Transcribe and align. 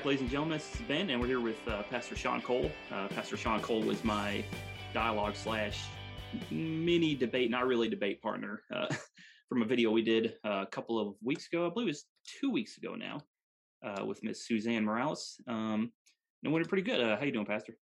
back, 0.00 0.06
ladies 0.06 0.22
and 0.22 0.30
gentlemen. 0.30 0.56
This 0.56 0.74
is 0.76 0.80
Ben, 0.88 1.10
and 1.10 1.20
we're 1.20 1.26
here 1.26 1.40
with 1.40 1.58
uh, 1.68 1.82
Pastor 1.90 2.16
Sean 2.16 2.40
Cole. 2.40 2.70
Uh, 2.90 3.06
Pastor 3.08 3.36
Sean 3.36 3.60
Cole 3.60 3.82
was 3.82 4.02
my 4.02 4.42
dialogue 4.94 5.36
slash 5.36 5.84
mini 6.50 7.14
debate, 7.14 7.50
not 7.50 7.66
really 7.66 7.86
debate 7.86 8.22
partner, 8.22 8.62
uh, 8.74 8.86
from 9.50 9.60
a 9.60 9.64
video 9.66 9.90
we 9.90 10.00
did 10.00 10.36
uh, 10.42 10.62
a 10.62 10.66
couple 10.66 10.98
of 10.98 11.16
weeks 11.22 11.48
ago. 11.48 11.66
I 11.66 11.68
believe 11.68 11.88
it 11.88 11.90
was 11.90 12.06
two 12.40 12.50
weeks 12.50 12.78
ago 12.78 12.94
now, 12.94 13.20
uh, 13.84 14.06
with 14.06 14.24
Miss 14.24 14.46
Suzanne 14.46 14.86
Morales. 14.86 15.38
Um, 15.46 15.92
and 16.44 16.52
went 16.52 16.66
pretty 16.66 16.84
good. 16.84 17.02
Uh, 17.02 17.18
how 17.18 17.26
you 17.26 17.32
doing, 17.32 17.44
Pastor? 17.44 17.74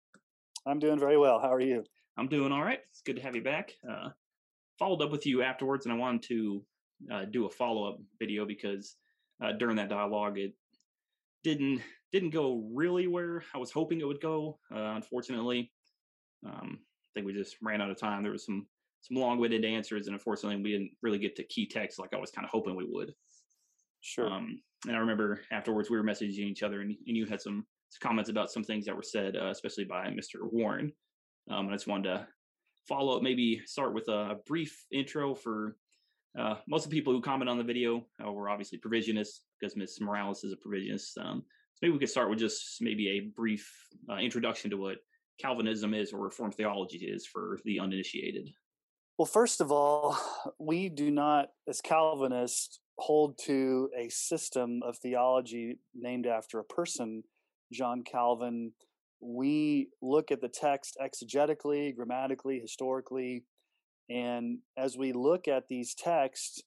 I'm 0.66 0.80
doing 0.80 0.98
very 0.98 1.18
well. 1.18 1.38
How 1.38 1.54
are 1.54 1.60
you? 1.60 1.84
I'm 2.16 2.26
doing 2.26 2.50
all 2.50 2.64
right. 2.64 2.80
It's 2.90 3.02
good 3.02 3.14
to 3.14 3.22
have 3.22 3.36
you 3.36 3.42
back. 3.44 3.74
followed 4.76 5.02
up 5.02 5.12
with 5.12 5.24
you 5.24 5.42
afterwards, 5.42 5.86
and 5.86 5.92
I 5.92 5.96
wanted 5.96 6.24
to 6.24 6.64
do 7.30 7.46
a 7.46 7.50
follow 7.50 7.88
up 7.88 7.98
video 8.18 8.44
because 8.44 8.96
during 9.58 9.76
that 9.76 9.88
dialogue, 9.88 10.36
it 10.36 10.54
didn't 11.44 11.82
didn't 12.12 12.30
go 12.30 12.68
really 12.72 13.06
where 13.06 13.42
I 13.54 13.58
was 13.58 13.70
hoping 13.70 14.00
it 14.00 14.06
would 14.06 14.20
go. 14.20 14.58
Uh, 14.74 14.94
unfortunately, 14.96 15.70
um, 16.46 16.78
I 16.80 17.08
think 17.14 17.26
we 17.26 17.32
just 17.32 17.56
ran 17.62 17.80
out 17.82 17.90
of 17.90 17.98
time. 17.98 18.22
There 18.22 18.32
was 18.32 18.46
some 18.46 18.66
some 19.00 19.16
long-winded 19.16 19.64
answers, 19.64 20.06
and 20.06 20.14
unfortunately, 20.14 20.62
we 20.62 20.72
didn't 20.72 20.92
really 21.02 21.18
get 21.18 21.36
to 21.36 21.44
key 21.44 21.66
text 21.66 21.98
like 21.98 22.14
I 22.14 22.18
was 22.18 22.30
kind 22.30 22.44
of 22.44 22.50
hoping 22.50 22.76
we 22.76 22.86
would. 22.88 23.12
Sure. 24.00 24.28
Um, 24.28 24.60
and 24.86 24.96
I 24.96 25.00
remember 25.00 25.40
afterwards 25.52 25.90
we 25.90 25.96
were 25.96 26.04
messaging 26.04 26.38
each 26.38 26.62
other, 26.62 26.80
and, 26.80 26.90
and 27.06 27.16
you 27.16 27.26
had 27.26 27.40
some, 27.40 27.66
some, 27.90 28.08
comments 28.08 28.30
about 28.30 28.50
some 28.50 28.64
things 28.64 28.84
that 28.86 28.96
were 28.96 29.02
said, 29.02 29.36
uh, 29.36 29.50
especially 29.50 29.84
by 29.84 30.06
Mr. 30.06 30.50
Warren. 30.50 30.92
Um, 31.50 31.66
and 31.66 31.70
I 31.70 31.74
just 31.74 31.86
wanted 31.86 32.10
to 32.10 32.26
follow 32.88 33.16
up, 33.16 33.22
maybe 33.22 33.62
start 33.66 33.94
with 33.94 34.08
a, 34.08 34.36
brief 34.46 34.86
intro 34.92 35.34
for 35.34 35.76
uh, 36.38 36.56
most 36.66 36.84
of 36.84 36.90
the 36.90 36.96
people 36.96 37.12
who 37.12 37.20
comment 37.20 37.48
on 37.48 37.58
the 37.58 37.64
video 37.64 38.04
uh, 38.24 38.30
were 38.30 38.48
obviously 38.48 38.78
provisionists 38.78 39.40
because 39.58 39.76
Ms. 39.76 40.00
Morales 40.00 40.44
is 40.44 40.52
a 40.52 40.56
provisionist. 40.56 41.18
Um, 41.18 41.42
so 41.74 41.78
maybe 41.82 41.92
we 41.92 41.98
could 41.98 42.10
start 42.10 42.30
with 42.30 42.38
just 42.38 42.80
maybe 42.80 43.08
a 43.10 43.20
brief 43.20 43.72
uh, 44.10 44.16
introduction 44.16 44.70
to 44.70 44.76
what 44.76 44.96
Calvinism 45.40 45.94
is 45.94 46.12
or 46.12 46.20
Reformed 46.20 46.54
theology 46.54 46.98
is 46.98 47.26
for 47.26 47.58
the 47.64 47.80
uninitiated. 47.80 48.50
Well, 49.16 49.26
first 49.26 49.60
of 49.60 49.72
all, 49.72 50.18
we 50.58 50.88
do 50.88 51.10
not, 51.10 51.48
as 51.68 51.80
Calvinists, 51.80 52.80
hold 52.98 53.38
to 53.38 53.90
a 53.96 54.08
system 54.08 54.80
of 54.84 54.96
theology 54.98 55.78
named 55.94 56.26
after 56.26 56.58
a 56.58 56.64
person, 56.64 57.22
John 57.72 58.02
Calvin. 58.02 58.72
We 59.20 59.88
look 60.02 60.30
at 60.30 60.40
the 60.40 60.48
text 60.48 60.96
exegetically, 61.00 61.94
grammatically, 61.94 62.60
historically, 62.60 63.44
and 64.08 64.58
as 64.76 64.96
we 64.96 65.12
look 65.12 65.48
at 65.48 65.68
these 65.68 65.94
texts, 65.94 66.62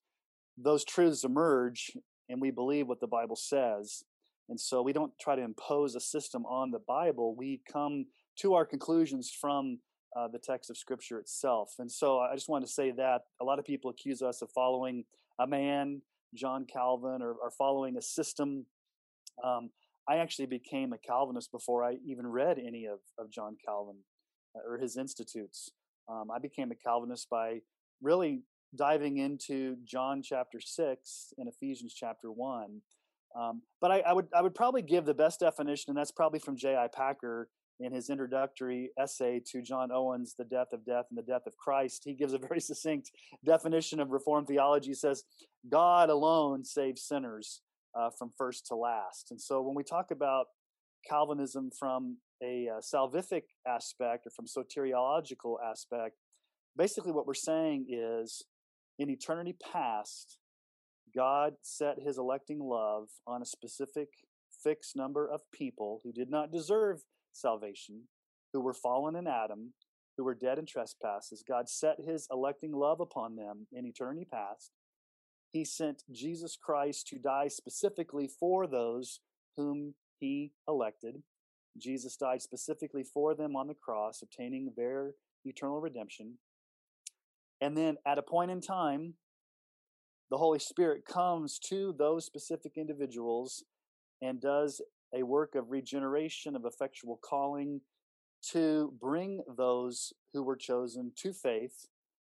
those 0.57 0.85
truths 0.85 1.23
emerge 1.23 1.91
and 2.29 2.39
we 2.39 2.51
believe 2.51 2.87
what 2.87 2.99
the 2.99 3.07
Bible 3.07 3.35
says. 3.35 4.03
And 4.49 4.59
so 4.59 4.81
we 4.81 4.93
don't 4.93 5.17
try 5.19 5.35
to 5.35 5.41
impose 5.41 5.95
a 5.95 5.99
system 5.99 6.45
on 6.45 6.71
the 6.71 6.79
Bible. 6.79 7.35
We 7.35 7.61
come 7.71 8.05
to 8.39 8.53
our 8.53 8.65
conclusions 8.65 9.31
from 9.31 9.79
uh, 10.15 10.27
the 10.27 10.39
text 10.39 10.69
of 10.69 10.77
Scripture 10.77 11.19
itself. 11.19 11.75
And 11.79 11.91
so 11.91 12.19
I 12.19 12.33
just 12.35 12.49
want 12.49 12.65
to 12.65 12.71
say 12.71 12.91
that 12.91 13.21
a 13.41 13.45
lot 13.45 13.59
of 13.59 13.65
people 13.65 13.89
accuse 13.89 14.21
us 14.21 14.41
of 14.41 14.51
following 14.51 15.05
a 15.39 15.47
man, 15.47 16.01
John 16.35 16.65
Calvin, 16.65 17.21
or, 17.21 17.33
or 17.33 17.51
following 17.51 17.97
a 17.97 18.01
system. 18.01 18.65
Um, 19.43 19.69
I 20.07 20.17
actually 20.17 20.47
became 20.47 20.93
a 20.93 20.97
Calvinist 20.97 21.51
before 21.51 21.83
I 21.83 21.95
even 22.05 22.27
read 22.27 22.59
any 22.59 22.85
of, 22.85 22.99
of 23.17 23.31
John 23.31 23.55
Calvin 23.65 23.97
uh, 24.55 24.69
or 24.69 24.77
his 24.77 24.97
institutes. 24.97 25.71
Um, 26.09 26.29
I 26.33 26.39
became 26.39 26.71
a 26.71 26.75
Calvinist 26.75 27.29
by 27.29 27.59
really 28.01 28.43
diving 28.75 29.17
into 29.17 29.77
John 29.83 30.21
chapter 30.23 30.59
six 30.59 31.33
and 31.37 31.47
Ephesians 31.47 31.93
chapter 31.93 32.31
one. 32.31 32.81
Um, 33.39 33.61
but 33.79 33.91
I, 33.91 33.99
I, 34.01 34.13
would 34.13 34.27
I 34.35 34.41
would 34.41 34.55
probably 34.55 34.81
give 34.81 35.05
the 35.05 35.13
best 35.13 35.39
definition, 35.39 35.85
and 35.89 35.97
that's 35.97 36.11
probably 36.11 36.39
from 36.39 36.57
J.I. 36.57 36.87
Packer 36.93 37.49
in 37.79 37.93
his 37.93 38.09
introductory 38.09 38.91
essay 38.99 39.41
to 39.51 39.61
John 39.61 39.89
Owen's 39.91 40.35
"The 40.37 40.45
Death 40.45 40.73
of 40.73 40.85
Death 40.85 41.05
and 41.09 41.17
the 41.17 41.23
Death 41.23 41.43
of 41.47 41.55
Christ." 41.57 42.03
He 42.05 42.13
gives 42.13 42.33
a 42.33 42.37
very 42.49 42.59
succinct 42.59 43.11
definition 43.45 43.99
of 43.99 44.09
Reformed 44.09 44.47
theology. 44.47 44.89
He 44.89 44.95
says, 44.95 45.23
"God 45.69 46.09
alone 46.09 46.65
saves 46.65 47.03
sinners 47.03 47.61
uh, 47.97 48.09
from 48.17 48.31
first 48.37 48.65
to 48.67 48.75
last." 48.75 49.27
And 49.31 49.41
so 49.41 49.61
when 49.61 49.75
we 49.75 49.83
talk 49.83 50.11
about 50.11 50.47
Calvinism 51.07 51.71
from 51.77 52.17
a 52.41 52.67
uh, 52.69 52.81
salvific 52.81 53.43
aspect 53.67 54.25
or 54.25 54.31
from 54.31 54.45
soteriological 54.45 55.55
aspect, 55.63 56.15
basically 56.77 57.11
what 57.11 57.27
we're 57.27 57.33
saying 57.33 57.85
is 57.89 58.43
in 58.97 59.09
eternity 59.09 59.55
past, 59.71 60.39
God 61.15 61.53
set 61.61 61.97
his 61.99 62.17
electing 62.17 62.59
love 62.59 63.09
on 63.27 63.41
a 63.41 63.45
specific 63.45 64.09
fixed 64.63 64.95
number 64.95 65.27
of 65.27 65.41
people 65.51 66.01
who 66.03 66.11
did 66.11 66.29
not 66.29 66.51
deserve 66.51 67.01
salvation, 67.33 68.03
who 68.53 68.61
were 68.61 68.73
fallen 68.73 69.15
in 69.15 69.27
Adam, 69.27 69.73
who 70.17 70.23
were 70.23 70.35
dead 70.35 70.59
in 70.59 70.65
trespasses. 70.65 71.43
God 71.47 71.69
set 71.69 71.97
his 72.05 72.27
electing 72.31 72.71
love 72.73 72.99
upon 72.99 73.35
them 73.35 73.67
in 73.71 73.85
eternity 73.85 74.27
past. 74.31 74.71
He 75.51 75.65
sent 75.65 76.03
Jesus 76.11 76.57
Christ 76.61 77.07
to 77.07 77.19
die 77.19 77.47
specifically 77.47 78.29
for 78.39 78.67
those 78.67 79.19
whom 79.57 79.95
he 80.19 80.53
elected. 80.67 81.23
Jesus 81.77 82.17
died 82.17 82.41
specifically 82.41 83.03
for 83.03 83.33
them 83.33 83.55
on 83.55 83.67
the 83.67 83.73
cross, 83.73 84.21
obtaining 84.21 84.71
their 84.75 85.13
eternal 85.45 85.79
redemption. 85.79 86.37
And 87.61 87.77
then 87.77 87.97
at 88.05 88.17
a 88.17 88.23
point 88.23 88.51
in 88.51 88.61
time, 88.61 89.13
the 90.29 90.37
Holy 90.37 90.59
Spirit 90.59 91.05
comes 91.05 91.59
to 91.59 91.93
those 91.97 92.25
specific 92.25 92.73
individuals 92.77 93.63
and 94.21 94.41
does 94.41 94.81
a 95.13 95.23
work 95.23 95.55
of 95.55 95.71
regeneration, 95.71 96.55
of 96.55 96.65
effectual 96.65 97.19
calling 97.21 97.81
to 98.51 98.93
bring 98.99 99.41
those 99.57 100.13
who 100.33 100.41
were 100.41 100.55
chosen 100.55 101.11
to 101.17 101.33
faith, 101.33 101.87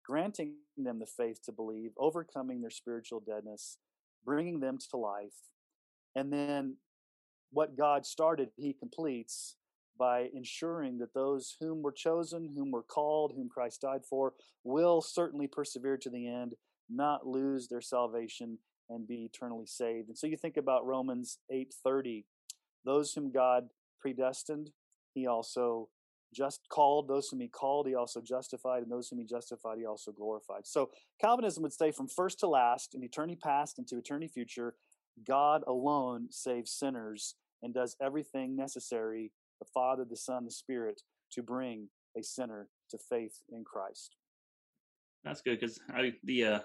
granting 0.05 0.55
them 0.77 0.99
the 0.99 1.05
faith 1.05 1.41
to 1.43 1.51
believe, 1.51 1.91
overcoming 1.97 2.61
their 2.61 2.69
spiritual 2.69 3.21
deadness, 3.25 3.77
bringing 4.25 4.59
them 4.59 4.77
to 4.91 4.97
life, 4.97 5.33
and 6.15 6.31
then 6.31 6.75
what 7.55 7.77
God 7.77 8.05
started, 8.05 8.49
He 8.57 8.73
completes 8.73 9.55
by 9.97 10.27
ensuring 10.33 10.97
that 10.97 11.13
those 11.13 11.55
whom 11.61 11.81
were 11.81 11.93
chosen, 11.93 12.53
whom 12.53 12.69
were 12.69 12.83
called, 12.83 13.31
whom 13.33 13.47
Christ 13.47 13.81
died 13.81 14.01
for, 14.05 14.33
will 14.65 15.01
certainly 15.01 15.47
persevere 15.47 15.97
to 15.97 16.09
the 16.09 16.27
end, 16.27 16.55
not 16.89 17.25
lose 17.25 17.69
their 17.69 17.79
salvation 17.79 18.57
and 18.89 19.07
be 19.07 19.23
eternally 19.23 19.65
saved. 19.65 20.09
And 20.09 20.17
so 20.17 20.27
you 20.27 20.35
think 20.35 20.57
about 20.57 20.85
Romans 20.85 21.39
8:30, 21.49 22.25
those 22.83 23.13
whom 23.13 23.31
God 23.31 23.69
predestined, 24.01 24.71
he 25.13 25.25
also 25.25 25.87
just 26.33 26.67
called, 26.67 27.07
those 27.07 27.29
whom 27.29 27.39
he 27.39 27.47
called, 27.47 27.87
he 27.87 27.95
also 27.95 28.19
justified, 28.19 28.83
and 28.83 28.91
those 28.91 29.07
whom 29.07 29.19
he 29.19 29.25
justified, 29.25 29.77
he 29.77 29.85
also 29.85 30.11
glorified. 30.11 30.67
So 30.67 30.91
Calvinism 31.21 31.63
would 31.63 31.71
say 31.71 31.91
from 31.91 32.09
first 32.09 32.37
to 32.41 32.47
last, 32.47 32.93
in 32.93 33.01
eternity 33.01 33.39
past 33.41 33.79
into 33.79 33.97
eternity 33.97 34.27
future, 34.27 34.75
God 35.25 35.63
alone 35.65 36.27
saves 36.31 36.71
sinners 36.71 37.35
and 37.63 37.73
does 37.73 37.95
everything 38.01 38.55
necessary, 38.55 39.31
the 39.59 39.67
Father, 39.73 40.05
the 40.09 40.17
Son, 40.17 40.45
the 40.45 40.51
Spirit, 40.51 41.01
to 41.31 41.41
bring 41.41 41.89
a 42.17 42.23
sinner 42.23 42.67
to 42.89 42.97
faith 42.97 43.41
in 43.51 43.63
Christ. 43.63 44.15
That's 45.23 45.41
good 45.41 45.59
because 45.59 45.79
the 46.23 46.45
uh, 46.45 46.59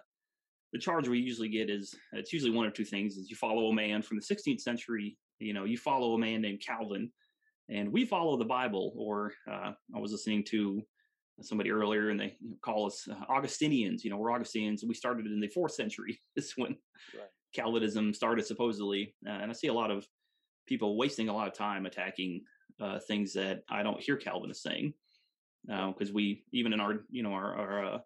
the 0.72 0.78
charge 0.78 1.08
we 1.08 1.18
usually 1.18 1.48
get 1.48 1.70
is 1.70 1.94
it's 2.12 2.32
usually 2.32 2.52
one 2.52 2.66
or 2.66 2.70
two 2.70 2.84
things: 2.84 3.16
is 3.16 3.30
you 3.30 3.36
follow 3.36 3.68
a 3.68 3.74
man 3.74 4.02
from 4.02 4.18
the 4.18 4.34
16th 4.34 4.60
century, 4.60 5.16
you 5.40 5.54
know, 5.54 5.64
you 5.64 5.78
follow 5.78 6.14
a 6.14 6.18
man 6.18 6.42
named 6.42 6.62
Calvin, 6.64 7.10
and 7.68 7.90
we 7.90 8.04
follow 8.04 8.36
the 8.36 8.44
Bible. 8.44 8.92
Or 8.96 9.32
uh, 9.50 9.72
I 9.94 9.98
was 9.98 10.12
listening 10.12 10.44
to 10.50 10.82
somebody 11.40 11.70
earlier, 11.70 12.10
and 12.10 12.20
they 12.20 12.36
call 12.62 12.86
us 12.86 13.08
uh, 13.10 13.14
Augustinians. 13.28 14.04
You 14.04 14.10
know, 14.10 14.18
we're 14.18 14.32
Augustinians. 14.32 14.84
We 14.86 14.94
started 14.94 15.26
in 15.26 15.40
the 15.40 15.48
fourth 15.48 15.72
century. 15.72 16.20
Is 16.36 16.52
when 16.56 16.76
right. 17.14 17.28
Calvinism 17.54 18.12
started 18.12 18.46
supposedly, 18.46 19.14
uh, 19.26 19.32
and 19.32 19.50
I 19.50 19.54
see 19.54 19.68
a 19.68 19.74
lot 19.74 19.90
of 19.90 20.06
people 20.70 20.96
wasting 20.96 21.28
a 21.28 21.34
lot 21.34 21.48
of 21.48 21.52
time 21.52 21.84
attacking 21.84 22.42
uh, 22.80 22.98
things 23.00 23.34
that 23.34 23.62
I 23.68 23.82
don't 23.82 24.00
hear 24.00 24.16
Calvinists 24.16 24.62
saying. 24.62 24.94
Because 25.66 26.08
uh, 26.08 26.14
we, 26.14 26.44
even 26.52 26.72
in 26.72 26.80
our, 26.80 27.00
you 27.10 27.22
know, 27.22 27.34
our, 27.34 27.54
our 27.54 27.84
uh, 27.84 27.98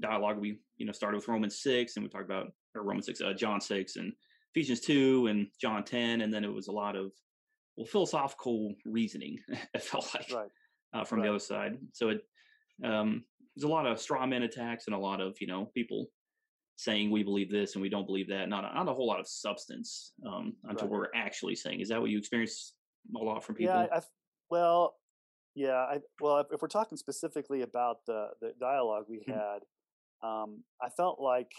dialogue, 0.00 0.38
we, 0.38 0.60
you 0.78 0.86
know, 0.86 0.92
started 0.92 1.18
with 1.18 1.28
Romans 1.28 1.60
six, 1.60 1.96
and 1.96 2.02
we 2.02 2.08
talked 2.08 2.24
about 2.24 2.52
or 2.74 2.82
Romans 2.82 3.04
six, 3.04 3.20
uh, 3.20 3.34
John 3.34 3.60
six, 3.60 3.96
and 3.96 4.12
Ephesians 4.54 4.80
two, 4.80 5.26
and 5.26 5.48
John 5.60 5.84
ten, 5.84 6.22
and 6.22 6.32
then 6.32 6.44
it 6.44 6.52
was 6.52 6.68
a 6.68 6.72
lot 6.72 6.96
of 6.96 7.12
well 7.76 7.86
philosophical 7.86 8.72
reasoning. 8.86 9.38
it 9.74 9.82
felt 9.82 10.08
like 10.14 10.32
right. 10.32 10.48
Uh, 10.94 11.04
from 11.04 11.18
right. 11.18 11.24
the 11.24 11.30
other 11.30 11.38
side. 11.38 11.76
So 11.92 12.08
it 12.10 12.22
um, 12.82 13.24
there's 13.54 13.64
a 13.64 13.68
lot 13.68 13.86
of 13.86 14.00
straw 14.00 14.26
man 14.26 14.42
attacks 14.42 14.86
and 14.86 14.94
a 14.94 14.98
lot 14.98 15.20
of 15.20 15.36
you 15.40 15.46
know 15.46 15.66
people 15.74 16.06
saying 16.76 17.10
we 17.10 17.22
believe 17.22 17.50
this 17.50 17.74
and 17.74 17.82
we 17.82 17.88
don't 17.88 18.06
believe 18.06 18.28
that. 18.28 18.48
Not 18.48 18.64
a, 18.64 18.74
not 18.74 18.88
a 18.88 18.94
whole 18.94 19.06
lot 19.06 19.20
of 19.20 19.28
substance 19.28 20.12
um, 20.26 20.54
until 20.64 20.88
right. 20.88 20.98
we're 20.98 21.08
actually 21.14 21.54
saying. 21.54 21.80
Is 21.80 21.88
that 21.88 22.00
what 22.00 22.10
you 22.10 22.18
experience 22.18 22.74
a 23.14 23.18
lot 23.18 23.44
from 23.44 23.54
people? 23.54 23.74
Yeah, 23.74 23.86
I, 23.92 24.00
well, 24.50 24.94
yeah. 25.54 25.72
I, 25.72 25.98
well, 26.20 26.38
if, 26.38 26.46
if, 26.52 26.62
we're 26.62 26.68
talking 26.68 26.98
specifically 26.98 27.62
about 27.62 27.98
the 28.06 28.28
the 28.40 28.52
dialogue 28.60 29.04
we 29.08 29.18
mm-hmm. 29.18 29.32
had, 29.32 29.60
um, 30.26 30.62
I 30.80 30.88
felt 30.88 31.20
like 31.20 31.52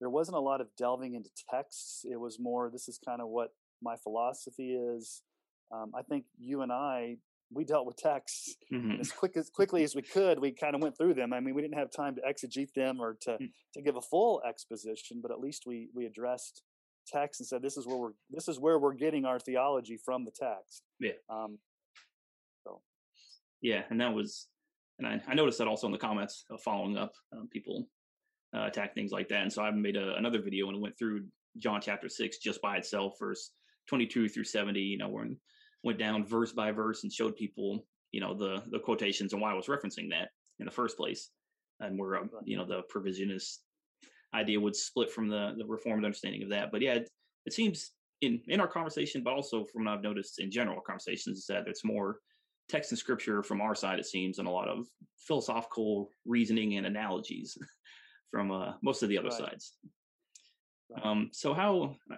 there 0.00 0.10
wasn't 0.10 0.36
a 0.36 0.40
lot 0.40 0.60
of 0.60 0.68
delving 0.76 1.14
into 1.14 1.30
texts. 1.50 2.04
It 2.10 2.18
was 2.18 2.38
more. 2.40 2.70
This 2.70 2.88
is 2.88 2.98
kind 3.04 3.20
of 3.20 3.28
what 3.28 3.50
my 3.82 3.96
philosophy 3.96 4.74
is. 4.74 5.22
um, 5.72 5.92
I 5.96 6.02
think 6.02 6.24
you 6.38 6.62
and 6.62 6.72
I 6.72 7.16
we 7.54 7.64
dealt 7.64 7.86
with 7.86 7.96
texts 7.96 8.56
Mhm. 8.72 9.00
as 9.00 9.12
quick 9.12 9.36
as 9.36 9.48
quickly 9.50 9.82
as 9.84 9.94
we 9.94 10.02
could. 10.02 10.38
We 10.38 10.52
kind 10.52 10.74
of 10.74 10.82
went 10.82 10.96
through 10.96 11.14
them. 11.14 11.32
I 11.32 11.40
mean, 11.40 11.54
we 11.54 11.62
didn't 11.62 11.78
have 11.78 11.90
time 11.90 12.14
to 12.16 12.22
exegete 12.22 12.72
them 12.74 13.00
or 13.00 13.14
to 13.22 13.38
Mm. 13.38 13.52
to 13.74 13.82
give 13.82 13.96
a 13.96 14.02
full 14.02 14.42
exposition, 14.42 15.20
but 15.20 15.30
at 15.30 15.40
least 15.40 15.64
we 15.66 15.88
we 15.94 16.06
addressed 16.06 16.62
text 17.06 17.40
and 17.40 17.46
said 17.46 17.60
this 17.62 17.76
is 17.76 17.86
where 17.86 17.96
we're 17.96 18.14
this 18.30 18.48
is 18.48 18.58
where 18.58 18.78
we're 18.78 18.94
getting 18.94 19.24
our 19.24 19.38
theology 19.38 19.96
from 19.96 20.24
the 20.24 20.30
text. 20.30 20.82
Yeah. 20.98 21.12
Um, 21.28 21.58
Yeah, 23.60 23.86
and 23.88 23.98
that 23.98 24.12
was, 24.12 24.48
and 24.98 25.06
I, 25.08 25.22
I 25.26 25.34
noticed 25.34 25.56
that 25.56 25.66
also 25.68 25.86
in 25.86 25.92
the 25.92 25.98
comments 25.98 26.44
uh, 26.50 26.58
following 26.58 26.98
up, 26.98 27.14
um, 27.32 27.48
people 27.48 27.88
uh, 28.54 28.66
attack 28.66 28.94
things 28.94 29.10
like 29.10 29.28
that. 29.28 29.40
And 29.40 29.50
so 29.50 29.62
I 29.62 29.70
made 29.70 29.96
a, 29.96 30.14
another 30.16 30.42
video 30.42 30.68
and 30.68 30.82
went 30.82 30.98
through 30.98 31.26
John 31.56 31.80
chapter 31.80 32.10
six 32.10 32.36
just 32.36 32.60
by 32.60 32.76
itself, 32.76 33.18
verse 33.18 33.52
twenty-two 33.86 34.28
through 34.28 34.44
seventy. 34.44 34.82
You 34.82 34.98
know, 34.98 35.08
where 35.08 35.26
went 35.84 35.98
down 35.98 36.24
verse 36.24 36.52
by 36.52 36.72
verse 36.72 37.04
and 37.04 37.12
showed 37.12 37.36
people, 37.36 37.86
you 38.10 38.20
know, 38.20 38.34
the 38.34 38.62
the 38.70 38.78
quotations 38.78 39.32
and 39.32 39.40
why 39.40 39.52
I 39.52 39.54
was 39.54 39.66
referencing 39.66 40.10
that 40.10 40.30
in 40.58 40.64
the 40.64 40.72
first 40.72 40.96
place, 40.96 41.30
and 41.80 41.98
where 41.98 42.16
um, 42.16 42.30
you 42.44 42.56
know 42.56 42.64
the 42.64 42.82
provisionist 42.92 43.58
idea 44.34 44.58
would 44.58 44.74
split 44.74 45.10
from 45.10 45.28
the 45.28 45.54
the 45.56 45.64
reformed 45.66 46.04
understanding 46.04 46.42
of 46.42 46.50
that. 46.50 46.72
But 46.72 46.80
yeah, 46.80 46.94
it, 46.94 47.10
it 47.46 47.52
seems 47.52 47.92
in 48.22 48.40
in 48.48 48.60
our 48.60 48.68
conversation, 48.68 49.22
but 49.22 49.34
also 49.34 49.64
from 49.64 49.84
what 49.84 49.94
I've 49.94 50.02
noticed 50.02 50.40
in 50.40 50.50
general 50.50 50.80
conversations, 50.80 51.46
that 51.46 51.68
it's 51.68 51.84
more 51.84 52.18
text 52.68 52.90
and 52.92 52.98
scripture 52.98 53.42
from 53.42 53.60
our 53.60 53.74
side, 53.74 53.98
it 53.98 54.06
seems, 54.06 54.38
and 54.38 54.48
a 54.48 54.50
lot 54.50 54.68
of 54.68 54.86
philosophical 55.18 56.08
reasoning 56.24 56.76
and 56.76 56.86
analogies 56.86 57.58
from 58.30 58.50
uh, 58.50 58.72
most 58.82 59.02
of 59.02 59.08
the 59.08 59.18
other 59.18 59.28
Right. 59.28 59.38
sides. 59.38 59.74
Right. 60.90 61.04
Um, 61.04 61.28
so 61.32 61.52
how 61.52 61.96
uh, 62.10 62.16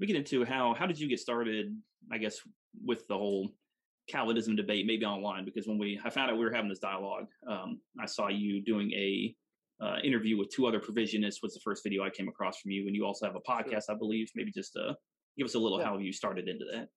we 0.00 0.06
get 0.06 0.16
into 0.16 0.44
how 0.44 0.74
how 0.74 0.86
did 0.86 0.98
you 0.98 1.08
get 1.08 1.20
started? 1.20 1.76
I 2.10 2.18
guess 2.18 2.40
with 2.84 3.06
the 3.08 3.16
whole 3.16 3.50
Calvinism 4.08 4.54
debate, 4.54 4.86
maybe 4.86 5.04
online, 5.04 5.44
because 5.44 5.66
when 5.66 5.78
we 5.78 6.00
I 6.04 6.10
found 6.10 6.30
out 6.30 6.38
we 6.38 6.44
were 6.44 6.52
having 6.52 6.68
this 6.68 6.78
dialogue, 6.78 7.26
um, 7.48 7.80
I 8.00 8.06
saw 8.06 8.28
you 8.28 8.62
doing 8.62 8.92
a 8.92 9.34
uh, 9.82 9.96
interview 10.02 10.38
with 10.38 10.48
two 10.50 10.66
other 10.66 10.80
provisionists. 10.80 11.42
Was 11.42 11.54
the 11.54 11.60
first 11.64 11.82
video 11.82 12.04
I 12.04 12.10
came 12.10 12.28
across 12.28 12.60
from 12.60 12.70
you, 12.70 12.86
and 12.86 12.94
you 12.94 13.04
also 13.04 13.26
have 13.26 13.36
a 13.36 13.40
podcast, 13.40 13.84
I 13.90 13.94
believe. 13.94 14.30
Maybe 14.34 14.52
just 14.52 14.76
uh, 14.76 14.94
give 15.36 15.44
us 15.44 15.54
a 15.54 15.58
little 15.58 15.78
Yeah. 15.78 15.86
how 15.86 15.98
you 15.98 16.12
started 16.12 16.48
into 16.48 16.64
that. 16.72 16.88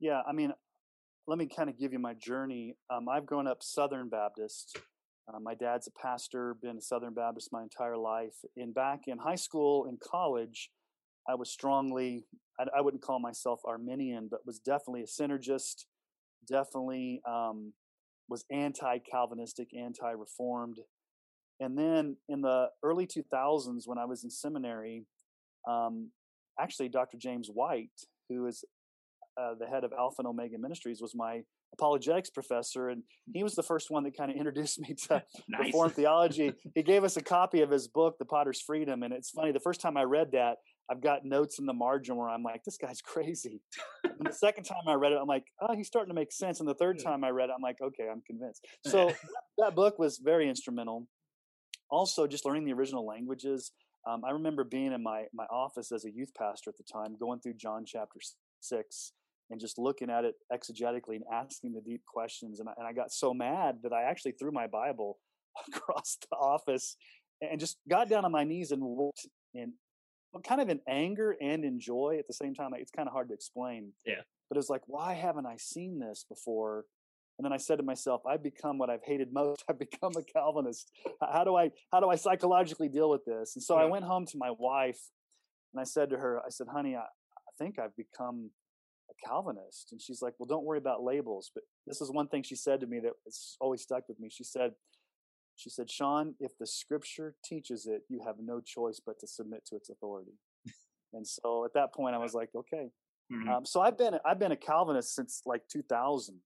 Yeah, 0.00 0.22
I 0.26 0.32
mean, 0.32 0.52
let 1.26 1.38
me 1.38 1.46
kind 1.46 1.68
of 1.68 1.78
give 1.78 1.92
you 1.92 1.98
my 1.98 2.14
journey. 2.14 2.76
Um, 2.88 3.08
I've 3.08 3.26
grown 3.26 3.46
up 3.46 3.62
Southern 3.62 4.08
Baptist. 4.08 4.78
Uh, 5.28 5.38
my 5.40 5.54
dad's 5.54 5.86
a 5.86 5.90
pastor, 6.00 6.54
been 6.62 6.78
a 6.78 6.80
Southern 6.80 7.12
Baptist 7.12 7.50
my 7.52 7.62
entire 7.62 7.98
life. 7.98 8.36
And 8.56 8.72
back 8.72 9.00
in 9.06 9.18
high 9.18 9.34
school 9.34 9.86
and 9.86 10.00
college, 10.00 10.70
I 11.28 11.34
was 11.34 11.50
strongly, 11.50 12.24
I, 12.58 12.64
I 12.78 12.80
wouldn't 12.80 13.02
call 13.02 13.20
myself 13.20 13.60
Arminian, 13.64 14.28
but 14.30 14.46
was 14.46 14.58
definitely 14.58 15.02
a 15.02 15.06
synergist, 15.06 15.84
definitely 16.48 17.20
um, 17.28 17.72
was 18.28 18.44
anti 18.50 18.98
Calvinistic, 18.98 19.68
anti 19.76 20.10
Reformed. 20.10 20.78
And 21.60 21.76
then 21.76 22.16
in 22.28 22.40
the 22.40 22.68
early 22.82 23.06
2000s, 23.06 23.82
when 23.86 23.98
I 23.98 24.04
was 24.04 24.22
in 24.24 24.30
seminary, 24.30 25.04
um, 25.68 26.10
actually, 26.58 26.88
Dr. 26.88 27.16
James 27.18 27.48
White, 27.52 27.90
who 28.28 28.46
is 28.46 28.64
uh, 29.40 29.54
the 29.58 29.66
head 29.66 29.84
of 29.84 29.92
Alpha 29.92 30.16
and 30.20 30.28
Omega 30.28 30.56
Ministries, 30.58 31.00
was 31.02 31.14
my 31.14 31.42
apologetics 31.72 32.30
professor, 32.30 32.88
and 32.88 33.02
he 33.34 33.42
was 33.42 33.54
the 33.54 33.62
first 33.62 33.90
one 33.90 34.04
that 34.04 34.16
kind 34.16 34.30
of 34.30 34.36
introduced 34.36 34.80
me 34.80 34.94
to 34.94 35.22
Nice. 35.48 35.66
Reformed 35.66 35.94
theology. 35.94 36.52
He 36.74 36.82
gave 36.82 37.04
us 37.04 37.16
a 37.16 37.22
copy 37.22 37.60
of 37.60 37.70
his 37.70 37.88
book, 37.88 38.16
The 38.18 38.24
Potter's 38.24 38.60
Freedom, 38.60 39.02
and 39.02 39.12
it's 39.12 39.30
funny. 39.30 39.52
The 39.52 39.60
first 39.60 39.80
time 39.80 39.96
I 39.96 40.04
read 40.04 40.32
that, 40.32 40.58
I've 40.90 41.02
got 41.02 41.24
notes 41.24 41.58
in 41.58 41.66
the 41.66 41.72
margin 41.72 42.16
where 42.16 42.28
I'm 42.28 42.42
like, 42.42 42.64
"This 42.64 42.76
guy's 42.76 43.00
crazy." 43.02 43.60
and 44.04 44.26
the 44.26 44.32
second 44.32 44.64
time 44.64 44.86
I 44.86 44.94
read 44.94 45.12
it, 45.12 45.18
I'm 45.20 45.26
like, 45.26 45.44
"Oh, 45.60 45.74
he's 45.74 45.86
starting 45.86 46.10
to 46.10 46.14
make 46.14 46.32
sense." 46.32 46.60
And 46.60 46.68
the 46.68 46.74
third 46.74 46.98
time 46.98 47.24
I 47.24 47.30
read 47.30 47.50
it, 47.50 47.52
I'm 47.54 47.62
like, 47.62 47.80
"Okay, 47.80 48.08
I'm 48.10 48.22
convinced." 48.26 48.66
So 48.86 49.12
that 49.58 49.74
book 49.74 49.98
was 49.98 50.18
very 50.18 50.48
instrumental. 50.48 51.06
Also, 51.90 52.26
just 52.26 52.44
learning 52.44 52.64
the 52.64 52.72
original 52.72 53.06
languages. 53.06 53.72
Um, 54.08 54.24
I 54.24 54.30
remember 54.30 54.64
being 54.64 54.92
in 54.92 55.02
my 55.02 55.24
my 55.32 55.44
office 55.46 55.92
as 55.92 56.04
a 56.04 56.10
youth 56.10 56.32
pastor 56.36 56.70
at 56.70 56.76
the 56.76 56.84
time, 56.84 57.16
going 57.18 57.40
through 57.40 57.54
John 57.54 57.84
chapter 57.86 58.18
six 58.60 59.12
and 59.50 59.60
just 59.60 59.78
looking 59.78 60.10
at 60.10 60.24
it 60.24 60.34
exegetically 60.52 61.16
and 61.16 61.24
asking 61.32 61.72
the 61.72 61.80
deep 61.80 62.02
questions. 62.06 62.60
And 62.60 62.68
I, 62.68 62.72
and 62.76 62.86
I 62.86 62.92
got 62.92 63.10
so 63.10 63.32
mad 63.32 63.78
that 63.82 63.92
I 63.92 64.02
actually 64.02 64.32
threw 64.32 64.52
my 64.52 64.66
Bible 64.66 65.18
across 65.74 66.18
the 66.30 66.36
office 66.36 66.96
and 67.40 67.58
just 67.58 67.78
got 67.88 68.08
down 68.08 68.24
on 68.24 68.32
my 68.32 68.44
knees 68.44 68.72
and 68.72 68.82
looked 68.82 69.26
in 69.54 69.72
kind 70.46 70.60
of 70.60 70.68
in 70.68 70.80
anger 70.88 71.36
and 71.40 71.64
in 71.64 71.80
joy 71.80 72.16
at 72.18 72.26
the 72.26 72.34
same 72.34 72.54
time. 72.54 72.70
Like, 72.70 72.82
It's 72.82 72.90
kind 72.90 73.08
of 73.08 73.12
hard 73.12 73.28
to 73.28 73.34
explain. 73.34 73.92
Yeah. 74.04 74.22
But 74.48 74.56
it 74.56 74.58
was 74.58 74.70
like, 74.70 74.82
why 74.86 75.14
haven't 75.14 75.46
I 75.46 75.56
seen 75.58 75.98
this 75.98 76.24
before? 76.28 76.84
And 77.38 77.44
then 77.44 77.52
I 77.52 77.56
said 77.56 77.76
to 77.76 77.84
myself, 77.84 78.22
I've 78.26 78.42
become 78.42 78.78
what 78.78 78.90
I've 78.90 79.04
hated 79.04 79.32
most. 79.32 79.62
I've 79.70 79.78
become 79.78 80.12
a 80.16 80.22
Calvinist. 80.22 80.90
How 81.20 81.44
do 81.44 81.54
I 81.54 81.70
how 81.92 82.00
do 82.00 82.08
I 82.08 82.16
psychologically 82.16 82.88
deal 82.88 83.10
with 83.10 83.24
this? 83.24 83.54
And 83.54 83.62
so 83.62 83.76
I 83.76 83.84
went 83.84 84.04
home 84.04 84.26
to 84.26 84.38
my 84.38 84.50
wife 84.58 85.00
and 85.72 85.80
I 85.80 85.84
said 85.84 86.10
to 86.10 86.16
her, 86.16 86.40
I 86.44 86.50
said, 86.50 86.66
honey, 86.72 86.96
I, 86.96 87.00
I 87.00 87.52
think 87.58 87.78
I've 87.78 87.96
become 87.96 88.50
a 89.10 89.28
Calvinist. 89.28 89.92
And 89.92 90.00
she's 90.00 90.20
like, 90.20 90.34
Well, 90.38 90.46
don't 90.46 90.64
worry 90.64 90.78
about 90.78 91.04
labels. 91.04 91.50
But 91.54 91.62
this 91.86 92.00
is 92.00 92.10
one 92.10 92.28
thing 92.28 92.42
she 92.42 92.56
said 92.56 92.80
to 92.80 92.86
me 92.86 93.00
that 93.00 93.12
has 93.24 93.56
always 93.60 93.82
stuck 93.82 94.08
with 94.08 94.18
me. 94.18 94.28
She 94.30 94.44
said, 94.44 94.72
she 95.58 95.70
said, 95.70 95.90
Sean, 95.90 96.34
if 96.38 96.56
the 96.56 96.66
scripture 96.66 97.34
teaches 97.44 97.86
it, 97.86 98.02
you 98.08 98.20
have 98.24 98.36
no 98.38 98.60
choice 98.60 99.00
but 99.04 99.18
to 99.18 99.26
submit 99.26 99.66
to 99.66 99.76
its 99.76 99.90
authority. 99.90 100.38
and 101.12 101.26
so 101.26 101.64
at 101.64 101.74
that 101.74 101.92
point 101.92 102.14
I 102.14 102.18
was 102.18 102.32
like, 102.32 102.50
okay. 102.54 102.90
Mhm. 103.32 103.48
Um, 103.48 103.66
so 103.66 103.80
I've 103.80 103.98
been 103.98 104.14
I've 104.24 104.38
been 104.38 104.52
a 104.52 104.56
Calvinist 104.56 105.14
since 105.14 105.42
like 105.44 105.66
2000, 105.68 106.40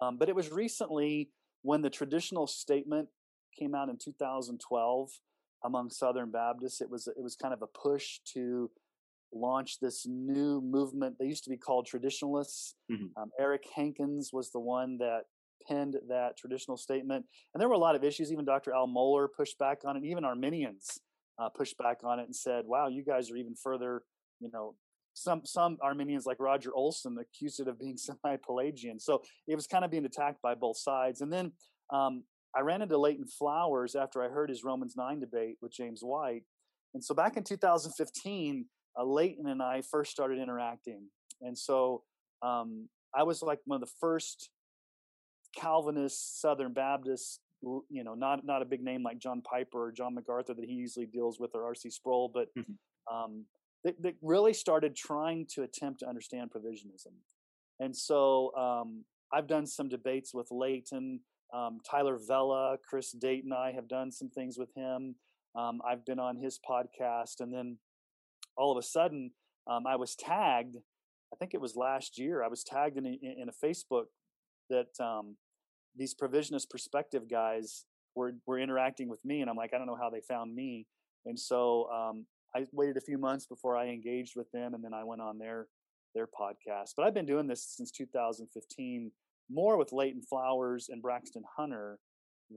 um, 0.00 0.16
but 0.18 0.28
it 0.28 0.34
was 0.34 0.50
recently 0.50 1.30
when 1.62 1.82
the 1.82 1.90
traditional 1.90 2.46
statement 2.46 3.08
came 3.56 3.74
out 3.74 3.88
in 3.88 3.98
2012 3.98 5.10
among 5.64 5.90
Southern 5.90 6.30
Baptists. 6.30 6.80
It 6.80 6.90
was 6.90 7.06
it 7.06 7.22
was 7.22 7.36
kind 7.36 7.54
of 7.54 7.62
a 7.62 7.66
push 7.68 8.18
to 8.34 8.70
launch 9.32 9.78
this 9.78 10.04
new 10.06 10.60
movement. 10.60 11.16
They 11.18 11.26
used 11.26 11.44
to 11.44 11.50
be 11.50 11.56
called 11.56 11.86
traditionalists. 11.86 12.74
Mhm. 12.90 13.12
Um, 13.16 13.30
Eric 13.38 13.64
Hankins 13.76 14.30
was 14.32 14.50
the 14.50 14.60
one 14.60 14.98
that 14.98 15.26
penned 15.66 15.96
that 16.08 16.36
traditional 16.36 16.76
statement, 16.76 17.24
and 17.54 17.60
there 17.60 17.68
were 17.68 17.74
a 17.74 17.78
lot 17.78 17.94
of 17.94 18.04
issues. 18.04 18.32
Even 18.32 18.44
Dr. 18.44 18.72
Al 18.72 18.88
Mohler 18.88 19.28
pushed 19.34 19.58
back 19.58 19.82
on 19.84 19.96
it. 19.96 20.04
Even 20.04 20.24
Arminians 20.24 21.00
uh, 21.38 21.48
pushed 21.48 21.76
back 21.78 21.98
on 22.04 22.18
it 22.18 22.24
and 22.24 22.34
said, 22.34 22.64
"Wow, 22.66 22.88
you 22.88 23.04
guys 23.04 23.30
are 23.30 23.36
even 23.36 23.54
further." 23.54 24.02
You 24.40 24.50
know, 24.52 24.74
some 25.14 25.42
some 25.44 25.78
Arminians 25.82 26.26
like 26.26 26.38
Roger 26.40 26.74
Olson 26.74 27.16
accused 27.18 27.60
it 27.60 27.68
of 27.68 27.78
being 27.78 27.96
semi-Pelagian. 27.96 28.98
So 28.98 29.22
it 29.46 29.54
was 29.54 29.66
kind 29.66 29.84
of 29.84 29.90
being 29.90 30.04
attacked 30.04 30.42
by 30.42 30.54
both 30.54 30.78
sides. 30.78 31.20
And 31.20 31.32
then 31.32 31.52
um, 31.90 32.24
I 32.54 32.60
ran 32.60 32.82
into 32.82 32.98
Leighton 32.98 33.26
Flowers 33.26 33.94
after 33.94 34.22
I 34.22 34.28
heard 34.28 34.50
his 34.50 34.64
Romans 34.64 34.94
nine 34.96 35.20
debate 35.20 35.56
with 35.60 35.72
James 35.72 36.00
White. 36.02 36.44
And 36.94 37.02
so 37.02 37.14
back 37.14 37.36
in 37.36 37.44
2015, 37.44 38.66
uh, 38.98 39.04
Leighton 39.04 39.48
and 39.48 39.62
I 39.62 39.82
first 39.82 40.10
started 40.10 40.38
interacting. 40.38 41.08
And 41.40 41.56
so 41.56 42.02
um, 42.42 42.88
I 43.14 43.22
was 43.22 43.42
like 43.42 43.60
one 43.64 43.82
of 43.82 43.88
the 43.88 43.94
first 44.00 44.50
Calvinist 45.56 46.40
Southern 46.40 46.72
Baptists, 46.72 47.40
l- 47.64 47.84
you 47.88 48.04
know, 48.04 48.14
not 48.14 48.44
not 48.44 48.62
a 48.62 48.64
big 48.64 48.82
name 48.82 49.02
like 49.02 49.18
John 49.18 49.40
Piper 49.42 49.86
or 49.86 49.92
John 49.92 50.14
MacArthur 50.14 50.54
that 50.54 50.64
he 50.64 50.72
usually 50.72 51.06
deals 51.06 51.38
with 51.40 51.50
or 51.54 51.64
R.C. 51.64 51.90
Sproul, 51.90 52.28
but 52.32 52.48
Mhm. 52.56 52.76
um, 53.10 53.46
that 53.84 54.14
really 54.22 54.52
started 54.52 54.94
trying 54.94 55.46
to 55.54 55.62
attempt 55.64 56.00
to 56.00 56.08
understand 56.08 56.50
provisionism. 56.52 57.12
And 57.80 57.96
so 57.96 58.54
um, 58.54 59.04
I've 59.32 59.48
done 59.48 59.66
some 59.66 59.88
debates 59.88 60.32
with 60.32 60.46
Leighton, 60.52 61.20
um, 61.52 61.80
Tyler 61.84 62.16
Vela, 62.16 62.78
Chris 62.88 63.10
Dayton. 63.10 63.52
I 63.52 63.72
have 63.72 63.88
done 63.88 64.12
some 64.12 64.30
things 64.30 64.56
with 64.56 64.72
him. 64.76 65.16
Um, 65.56 65.80
I've 65.84 66.04
been 66.06 66.20
on 66.20 66.36
his 66.36 66.58
podcast, 66.60 67.40
and 67.40 67.52
then 67.52 67.78
all 68.56 68.70
of 68.70 68.78
a 68.78 68.82
sudden, 68.82 69.32
um, 69.66 69.84
I 69.86 69.96
was 69.96 70.14
tagged. 70.14 70.76
I 71.32 71.36
think 71.36 71.52
it 71.54 71.60
was 71.60 71.74
last 71.76 72.18
year. 72.18 72.42
I 72.44 72.48
was 72.48 72.62
tagged 72.62 72.96
in 72.98 73.06
a, 73.06 73.18
in 73.20 73.48
a 73.48 73.52
Facebook 73.66 74.06
that 74.70 74.98
um, 75.00 75.36
these 75.96 76.14
provisionist 76.14 76.70
perspective 76.70 77.28
guys 77.30 77.84
were 78.14 78.32
were 78.46 78.58
interacting 78.58 79.08
with 79.08 79.24
me, 79.24 79.40
and 79.40 79.50
I'm 79.50 79.56
like, 79.56 79.72
I 79.74 79.78
don't 79.78 79.86
know 79.86 79.98
how 80.00 80.10
they 80.10 80.20
found 80.20 80.54
me. 80.54 80.86
And 81.24 81.38
so 81.38 81.88
um, 81.90 82.26
I 82.54 82.66
waited 82.72 82.96
a 82.96 83.00
few 83.00 83.18
months 83.18 83.46
before 83.46 83.76
I 83.76 83.88
engaged 83.88 84.34
with 84.36 84.50
them, 84.52 84.74
and 84.74 84.84
then 84.84 84.94
I 84.94 85.04
went 85.04 85.20
on 85.20 85.38
their 85.38 85.66
their 86.14 86.26
podcast. 86.26 86.90
But 86.96 87.06
I've 87.06 87.14
been 87.14 87.26
doing 87.26 87.46
this 87.46 87.64
since 87.76 87.90
2015, 87.90 89.10
more 89.50 89.76
with 89.76 89.92
Leighton 89.92 90.22
Flowers 90.22 90.88
and 90.90 91.00
Braxton 91.00 91.42
Hunter 91.56 91.98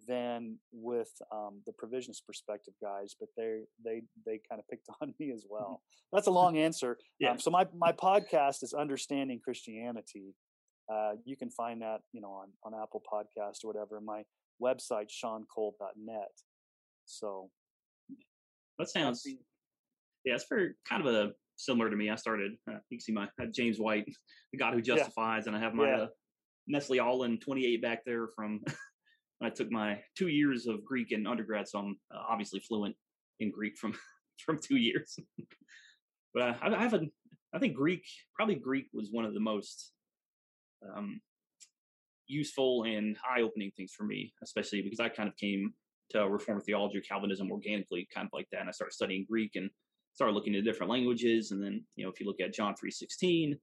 than 0.08 0.58
with 0.74 1.12
um, 1.32 1.62
the 1.66 1.72
provisionist 1.72 2.26
perspective 2.26 2.74
guys. 2.82 3.16
But 3.20 3.30
they 3.38 3.62
they 3.84 4.02
they 4.26 4.40
kind 4.50 4.60
of 4.60 4.68
picked 4.68 4.88
on 5.02 5.14
me 5.20 5.32
as 5.32 5.46
well. 5.50 5.82
That's 6.12 6.28
a 6.28 6.32
long 6.32 6.58
answer. 6.58 6.98
Yeah. 7.20 7.32
Um, 7.32 7.40
so 7.40 7.52
my 7.52 7.66
my 7.76 7.92
podcast 7.92 8.64
is 8.64 8.74
Understanding 8.74 9.40
Christianity. 9.44 10.36
Uh, 10.92 11.14
you 11.26 11.36
can 11.36 11.50
find 11.50 11.82
that 11.82 12.02
you 12.12 12.22
know 12.22 12.32
on 12.32 12.50
on 12.64 12.80
Apple 12.80 13.02
Podcast 13.12 13.64
or 13.64 13.68
whatever. 13.74 14.00
My 14.02 14.24
website 14.62 15.10
seancole.net. 15.12 16.32
So 17.06 17.50
That 18.80 18.90
sounds 18.90 19.26
yeah, 20.26 20.34
it's 20.34 20.46
very 20.50 20.74
kind 20.88 21.06
of 21.06 21.14
a 21.14 21.32
similar 21.56 21.90
to 21.90 21.96
me. 21.96 22.10
I 22.10 22.16
started. 22.16 22.54
Uh, 22.70 22.78
you 22.90 22.98
can 22.98 23.00
see 23.00 23.14
my 23.14 23.28
James 23.52 23.80
White, 23.80 24.06
the 24.52 24.58
God 24.58 24.74
who 24.74 24.82
justifies, 24.82 25.44
yeah. 25.46 25.54
and 25.54 25.56
I 25.56 25.60
have 25.60 25.74
my 25.74 25.88
yeah. 25.88 25.98
uh, 25.98 26.08
Nestle 26.68 27.00
Aland 27.00 27.42
28 27.42 27.82
back 27.82 28.04
there 28.06 28.28
from. 28.36 28.62
I 29.44 29.50
took 29.50 29.70
my 29.70 30.00
two 30.18 30.30
years 30.30 30.66
of 30.66 30.84
Greek 30.86 31.12
in 31.12 31.28
undergrad, 31.28 31.68
so 31.68 31.80
I'm 31.80 31.98
uh, 32.14 32.22
obviously 32.30 32.62
fluent 32.62 32.96
in 33.42 33.52
Greek 33.52 33.78
from 33.78 33.94
from 34.46 34.60
two 34.60 34.78
years. 34.78 35.20
but 36.34 36.42
uh, 36.42 36.54
I, 36.62 36.74
I 36.74 36.82
have 36.82 36.94
a, 36.94 37.02
I 37.54 37.60
think 37.60 37.76
Greek, 37.76 38.06
probably 38.34 38.56
Greek 38.56 38.88
was 38.94 39.10
one 39.12 39.26
of 39.26 39.34
the 39.34 39.42
most 39.42 39.92
um, 40.96 41.22
useful 42.28 42.84
and 42.84 43.18
eye-opening 43.30 43.72
things 43.78 43.94
for 43.96 44.04
me, 44.04 44.34
especially 44.44 44.82
because 44.82 45.00
I 45.00 45.10
kind 45.10 45.30
of 45.30 45.38
came 45.38 45.74
to 46.12 46.28
Reformed 46.28 46.64
theology 46.64 47.02
Calvinism 47.02 47.52
organically, 47.52 48.08
kind 48.14 48.26
of 48.26 48.34
like 48.34 48.48
that. 48.52 48.62
And 48.62 48.70
I 48.70 48.72
started 48.72 48.94
studying 48.94 49.26
Greek 49.30 49.52
and 49.56 49.70
started 50.14 50.34
looking 50.34 50.56
at 50.56 50.64
different 50.64 50.92
languages. 50.92 51.52
And 51.52 51.64
then, 51.64 51.84
you 51.96 52.06
know, 52.06 52.12
if 52.12 52.20
you 52.20 52.26
look 52.26 52.42
at 52.42 52.54
John 52.54 52.76
three 52.76 52.92
sixteen 52.92 53.58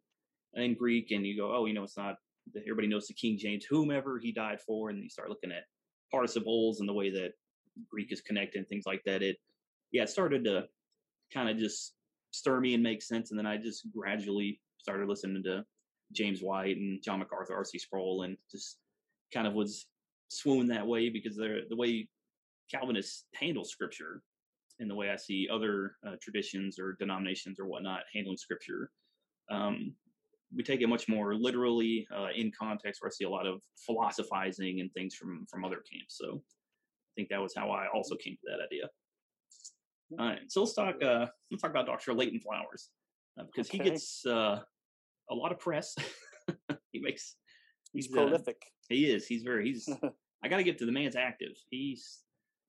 in 0.54 0.74
Greek, 0.74 1.10
and 1.12 1.26
you 1.26 1.36
go, 1.36 1.54
oh, 1.54 1.66
you 1.66 1.74
know, 1.74 1.84
it's 1.84 1.96
not 1.96 2.16
everybody 2.56 2.88
knows 2.88 3.06
the 3.06 3.14
King 3.14 3.38
James, 3.38 3.64
whomever 3.64 4.18
he 4.18 4.32
died 4.32 4.60
for, 4.60 4.90
and 4.90 5.02
you 5.02 5.08
start 5.08 5.28
looking 5.28 5.52
at 5.52 5.64
participles 6.10 6.80
and 6.80 6.88
the 6.88 6.92
way 6.92 7.10
that 7.10 7.30
Greek 7.90 8.12
is 8.12 8.20
connected 8.20 8.58
and 8.58 8.68
things 8.68 8.84
like 8.86 9.02
that. 9.06 9.22
It, 9.22 9.36
yeah, 9.92 10.02
it 10.02 10.10
started 10.10 10.44
to 10.44 10.64
kind 11.32 11.48
of 11.48 11.56
just 11.56 11.94
stir 12.32 12.60
me 12.60 12.74
and 12.74 12.82
make 12.82 13.02
sense. 13.02 13.30
And 13.30 13.38
then 13.38 13.46
I 13.46 13.56
just 13.56 13.86
gradually 13.96 14.60
started 14.78 15.08
listening 15.08 15.42
to 15.44 15.64
James 16.12 16.42
White 16.42 16.76
and 16.76 17.02
John 17.02 17.18
MacArthur, 17.18 17.54
R.C. 17.54 17.78
Sproul, 17.78 18.22
and 18.22 18.36
just 18.50 18.78
kind 19.32 19.46
of 19.46 19.54
was 19.54 19.86
swooned 20.28 20.70
that 20.70 20.86
way 20.86 21.08
because 21.08 21.36
they're 21.36 21.60
the 21.68 21.76
way 21.76 22.08
Calvinists 22.70 23.24
handle 23.34 23.64
Scripture 23.64 24.22
and 24.78 24.90
the 24.90 24.94
way 24.94 25.10
I 25.10 25.16
see 25.16 25.48
other 25.52 25.96
uh, 26.06 26.16
traditions 26.20 26.78
or 26.78 26.96
denominations 26.98 27.60
or 27.60 27.66
whatnot 27.66 28.00
handling 28.14 28.36
Scripture. 28.36 28.90
Um, 29.50 29.94
we 30.54 30.62
take 30.62 30.82
it 30.82 30.86
much 30.88 31.08
more 31.08 31.34
literally 31.34 32.06
uh, 32.14 32.28
in 32.34 32.52
context, 32.58 33.00
where 33.00 33.08
I 33.08 33.12
see 33.12 33.24
a 33.24 33.30
lot 33.30 33.46
of 33.46 33.62
philosophizing 33.86 34.80
and 34.80 34.92
things 34.92 35.14
from 35.14 35.46
from 35.50 35.64
other 35.64 35.82
camps. 35.90 36.18
So 36.18 36.36
I 36.36 37.12
think 37.16 37.28
that 37.30 37.40
was 37.40 37.54
how 37.56 37.70
I 37.70 37.86
also 37.94 38.16
came 38.16 38.34
to 38.34 38.50
that 38.50 38.64
idea. 38.64 38.88
All 40.18 40.26
right, 40.26 40.40
so 40.48 40.60
let's 40.60 40.74
talk. 40.74 41.02
Uh, 41.02 41.26
let's 41.50 41.62
talk 41.62 41.70
about 41.70 41.86
Dr. 41.86 42.12
Leighton 42.12 42.40
Flowers 42.40 42.90
uh, 43.38 43.44
because 43.44 43.68
Okay. 43.68 43.78
he 43.78 43.90
gets 43.90 44.26
uh, 44.26 44.60
a 45.30 45.34
lot 45.34 45.52
of 45.52 45.58
press. 45.58 45.94
he 46.92 47.00
makes 47.00 47.36
He's 47.92 48.10
uh, 48.10 48.14
prolific. 48.14 48.62
he 48.88 49.06
is. 49.10 49.26
He's 49.26 49.42
very. 49.42 49.64
He's. 49.68 49.88
I 50.44 50.48
got 50.48 50.56
to 50.56 50.64
get 50.64 50.78
to 50.78 50.86
the 50.86 50.92
man's 50.92 51.16
active. 51.16 51.52
He's. 51.70 52.20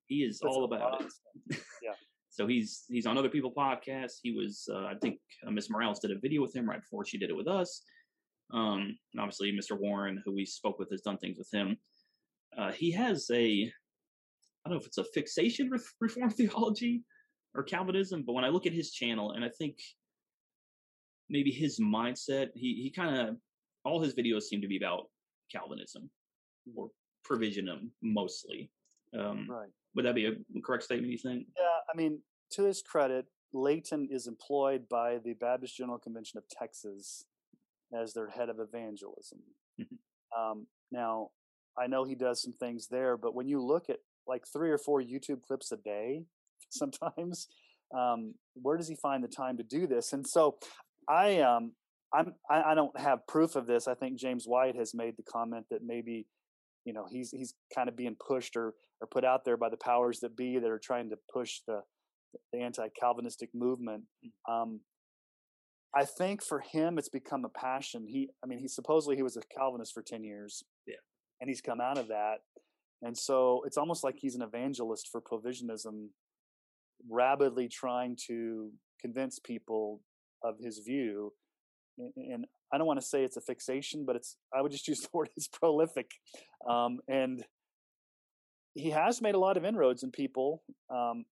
He 0.07 0.17
is 0.23 0.39
Puts 0.41 0.55
all 0.55 0.65
about 0.65 1.01
it. 1.01 1.11
stuff. 1.51 1.95
So 2.29 2.47
he's 2.47 2.85
he's 2.89 3.05
on 3.05 3.15
other 3.15 3.29
people 3.29 3.53
podcasts. 3.55 4.13
He 4.23 4.31
was. 4.31 4.67
Uh, 4.67 4.85
I 4.85 4.93
think 4.99 5.19
uh, 5.45 5.51
Miss 5.51 5.69
Morales 5.69 5.99
did 5.99 6.09
a 6.09 6.17
video 6.19 6.41
with 6.41 6.55
him 6.55 6.67
right 6.67 6.81
before 6.81 7.05
she 7.05 7.19
did 7.19 7.29
it 7.29 7.35
with 7.37 7.47
us. 7.47 7.83
Um, 8.51 8.97
and 9.13 9.19
obviously, 9.19 9.51
Mr. 9.51 9.79
Warren, 9.79 10.19
who 10.25 10.33
we 10.33 10.43
spoke 10.43 10.79
with, 10.79 10.89
has 10.89 11.01
done 11.01 11.19
things 11.19 11.37
with 11.37 11.53
him. 11.53 11.77
Uh, 12.57 12.71
he 12.71 12.91
has 12.93 13.29
a. 13.31 13.71
I 14.65 14.69
don't 14.69 14.73
know 14.77 14.81
if 14.81 14.87
it's 14.87 14.97
a 14.97 15.03
fixation 15.13 15.69
with 15.69 15.87
Reformed 16.01 16.33
theology 16.35 17.03
or 17.53 17.61
Calvinism, 17.61 18.23
but 18.25 18.33
when 18.33 18.43
I 18.45 18.49
look 18.49 18.65
at 18.65 18.73
his 18.73 18.91
channel, 18.91 19.33
and 19.33 19.45
I 19.45 19.49
think 19.49 19.77
maybe 21.29 21.51
his 21.51 21.79
mindset, 21.79 22.49
he 22.55 22.75
he 22.75 22.91
kind 22.91 23.15
of 23.17 23.37
all 23.83 24.01
his 24.01 24.13
videos 24.15 24.43
seem 24.43 24.61
to 24.61 24.67
be 24.67 24.77
about 24.77 25.09
Calvinism 25.51 26.09
or 26.75 26.89
provisionism 27.29 27.89
mostly. 28.01 28.71
Um, 29.17 29.47
Right. 29.49 29.69
Would 29.95 30.05
that 30.05 30.15
be 30.15 30.25
a 30.25 30.31
correct 30.63 30.83
statement? 30.83 31.11
You 31.11 31.17
think? 31.19 31.47
Yeah, 31.57 31.79
I 31.93 31.95
mean, 31.95 32.19
to 32.51 32.63
his 32.63 32.81
credit, 32.81 33.27
Leighton 33.53 34.07
is 34.09 34.25
employed 34.25 34.89
by 34.89 35.19
the 35.19 35.33
Baptist 35.33 35.77
General 35.77 35.99
Convention 35.99 36.39
of 36.39 36.47
Texas 36.49 37.25
as 37.93 38.13
their 38.13 38.29
head 38.29 38.49
of 38.49 38.59
evangelism. 38.59 39.39
Mhm. 39.79 39.97
Um, 40.35 40.67
now, 40.91 41.29
I 41.77 41.85
know 41.87 42.05
he 42.05 42.15
does 42.15 42.41
some 42.41 42.53
things 42.53 42.87
there, 42.87 43.17
but 43.17 43.35
when 43.35 43.47
you 43.47 43.61
look 43.61 43.89
at 43.89 43.99
like 44.25 44.47
three 44.47 44.71
or 44.71 44.79
four 44.79 45.01
YouTube 45.01 45.43
clips 45.43 45.71
a 45.71 45.77
day, 45.77 46.25
sometimes, 46.71 47.47
um, 47.95 48.33
where 48.55 48.77
does 48.77 48.87
he 48.87 48.95
find 48.95 49.23
the 49.23 49.27
time 49.27 49.57
to 49.57 49.63
do 49.63 49.85
this? 49.85 50.13
And 50.13 50.25
so, 50.25 50.57
I 51.09 51.39
um, 51.39 51.73
I'm 52.13 52.33
I, 52.49 52.71
I 52.71 52.75
don't 52.75 52.97
have 52.99 53.25
proof 53.27 53.55
of 53.55 53.65
this. 53.67 53.87
I 53.87 53.95
think 53.95 54.17
James 54.19 54.45
White 54.45 54.75
has 54.75 54.93
made 54.93 55.15
the 55.17 55.23
comment 55.23 55.65
that 55.71 55.81
maybe 55.85 56.27
you 56.85 56.93
know 56.93 57.05
he's 57.09 57.31
he's 57.31 57.53
kind 57.73 57.89
of 57.89 57.95
being 57.95 58.15
pushed 58.25 58.55
or 58.55 58.73
or 59.01 59.07
put 59.07 59.25
out 59.25 59.45
there 59.45 59.57
by 59.57 59.69
the 59.69 59.77
powers 59.77 60.19
that 60.21 60.35
be 60.37 60.59
that 60.59 60.69
are 60.69 60.79
trying 60.79 61.09
to 61.09 61.17
push 61.31 61.59
the 61.67 61.81
the 62.51 62.59
anti-Calvinistic 62.59 63.49
movement. 63.53 64.03
Um, 64.49 64.79
I 65.95 66.05
think 66.05 66.43
for 66.43 66.59
him, 66.61 66.97
it's 66.97 67.09
become 67.09 67.45
a 67.45 67.49
passion. 67.49 68.07
He, 68.07 68.29
I 68.43 68.47
mean, 68.47 68.57
he 68.57 68.67
supposedly 68.67 69.15
he 69.15 69.21
was 69.21 69.37
a 69.37 69.41
Calvinist 69.55 69.93
for 69.93 70.01
ten 70.01 70.23
years, 70.23 70.63
Yeah. 70.87 70.95
and 71.39 71.49
he's 71.49 71.61
come 71.61 71.79
out 71.79 71.99
of 71.99 72.07
that, 72.07 72.37
and 73.03 73.15
so 73.15 73.61
it's 73.67 73.77
almost 73.77 74.03
like 74.03 74.15
he's 74.17 74.33
an 74.33 74.41
evangelist 74.41 75.09
for 75.11 75.21
provisionism, 75.21 76.07
rabidly 77.07 77.67
trying 77.67 78.17
to 78.27 78.71
convince 78.99 79.37
people 79.37 80.01
of 80.43 80.57
his 80.59 80.79
view. 80.79 81.33
And- 81.97 82.45
I 82.71 82.79
don't 82.79 82.87
want 82.87 82.99
to 82.99 83.05
say 83.05 83.23
it's 83.23 83.37
a 83.37 83.41
fixation, 83.41 84.03
but 84.03 84.15
it's 84.15 84.35
I 84.51 84.61
would 84.61 84.71
just 84.71 84.87
use 84.91 85.01
the 85.01 85.09
word 85.13 85.29
it's 85.37 85.47
prolific, 85.47 86.09
um, 86.67 86.99
and 87.07 87.45
he 88.73 88.89
has 88.89 89.21
made 89.21 89.35
a 89.35 89.39
lot 89.39 89.57
of 89.57 89.63
inroads 89.65 90.01
in 90.01 90.09
people. 90.11 90.63
Um, 90.89 91.25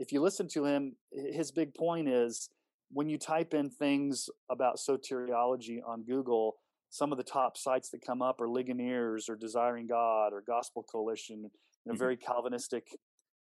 if 0.00 0.10
you 0.12 0.20
listen 0.20 0.48
to 0.48 0.64
him, 0.64 0.96
his 1.12 1.52
big 1.52 1.74
point 1.74 2.08
is 2.08 2.50
when 2.90 3.08
you 3.08 3.18
type 3.18 3.54
in 3.54 3.70
things 3.70 4.28
about 4.50 4.78
soteriology 4.78 5.78
on 5.86 6.02
Google, 6.02 6.56
some 6.88 7.12
of 7.12 7.18
the 7.18 7.24
top 7.24 7.56
sites 7.56 7.90
that 7.90 8.04
come 8.04 8.20
up 8.20 8.40
are 8.40 8.48
Ligoniers 8.48 9.28
or 9.28 9.36
Desiring 9.36 9.86
God 9.86 10.32
or 10.32 10.42
Gospel 10.44 10.82
Coalition, 10.82 11.42
you 11.44 11.50
know, 11.86 11.94
Mhm. 11.94 11.98
very 11.98 12.16
Calvinistic 12.16 12.88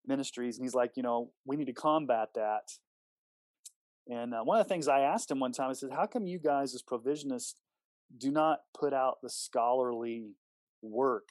ministries. 0.05 0.57
And 0.57 0.65
he's 0.65 0.75
like, 0.75 0.97
you 0.97 1.03
know, 1.03 1.31
we 1.45 1.55
need 1.55 1.67
to 1.67 1.73
combat 1.73 2.33
that. 2.35 2.77
And 4.09 4.33
uh, 4.33 4.41
one 4.43 4.59
of 4.59 4.65
the 4.65 4.73
things 4.73 4.87
I 4.87 5.01
asked 5.01 5.29
him 5.29 5.39
one 5.39 5.51
time, 5.51 5.69
I 5.69 5.73
said, 5.73 5.91
how 5.91 6.05
come 6.05 6.27
you 6.27 6.39
guys 6.39 6.73
as 6.73 6.81
provisionists 6.81 7.55
do 8.17 8.31
not 8.31 8.59
put 8.77 8.93
out 8.93 9.17
the 9.21 9.29
scholarly 9.29 10.31
work 10.81 11.27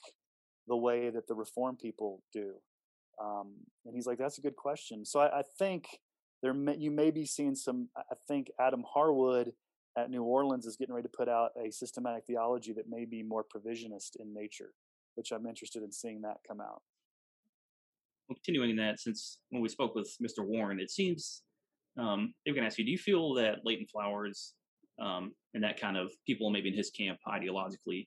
the 0.69 0.77
way 0.77 1.11
that 1.11 1.27
the 1.27 1.35
reform 1.35 1.77
people 1.77 2.23
do? 2.33 2.55
Um, 3.23 3.55
and 3.87 3.95
he's 3.95 4.07
like, 4.07 4.19
that's 4.19 4.39
a 4.39 4.43
good 4.43 4.57
question. 4.57 5.05
So 5.07 5.21
I, 5.21 5.39
I 5.39 5.43
think 5.59 5.87
there 6.43 6.53
may, 6.53 6.77
you 6.77 6.91
may 6.91 7.11
be 7.11 7.25
seeing 7.25 7.55
some. 7.55 7.89
I 7.97 8.15
think 8.29 8.51
Adam 8.61 8.85
Harwood 8.87 9.53
at 9.97 10.11
New 10.11 10.23
Orleans 10.23 10.67
is 10.67 10.77
getting 10.77 10.95
ready 10.95 11.09
to 11.09 11.17
put 11.17 11.29
out 11.29 11.53
a 11.57 11.73
systematic 11.73 12.27
theology 12.27 12.75
that 12.75 12.89
may 12.89 13.07
be 13.07 13.23
more 13.23 13.43
provisionist 13.45 14.17
in 14.21 14.35
nature, 14.35 14.75
which 15.15 15.33
I'm 15.33 15.47
interested 15.47 15.83
in 15.83 15.93
seeing 15.93 16.21
that 16.23 16.37
come 16.47 16.61
out. 16.61 16.83
well, 18.29 18.37
continuing 18.45 18.77
that, 18.77 19.01
since 19.01 19.39
when 19.49 19.63
we 19.63 19.71
spoke 19.71 19.95
with 19.95 20.15
Mr. 20.23 20.45
Warren, 20.45 20.79
it 20.79 20.91
seems 20.91 21.43
um, 21.99 22.35
they 22.45 22.51
were 22.51 22.55
going 22.55 22.63
to 22.63 22.67
ask 22.67 22.79
you: 22.79 22.85
Do 22.85 22.91
you 22.91 22.99
feel 22.99 23.35
that 23.35 23.65
Leighton 23.65 23.87
Flowers 23.87 24.55
um, 25.01 25.33
and 25.55 25.63
that 25.65 25.81
kind 25.81 25.97
of 25.97 26.11
people, 26.27 26.51
maybe 26.51 26.69
in 26.69 26.75
his 26.75 26.91
camp 26.91 27.19
ideologically, 27.27 28.07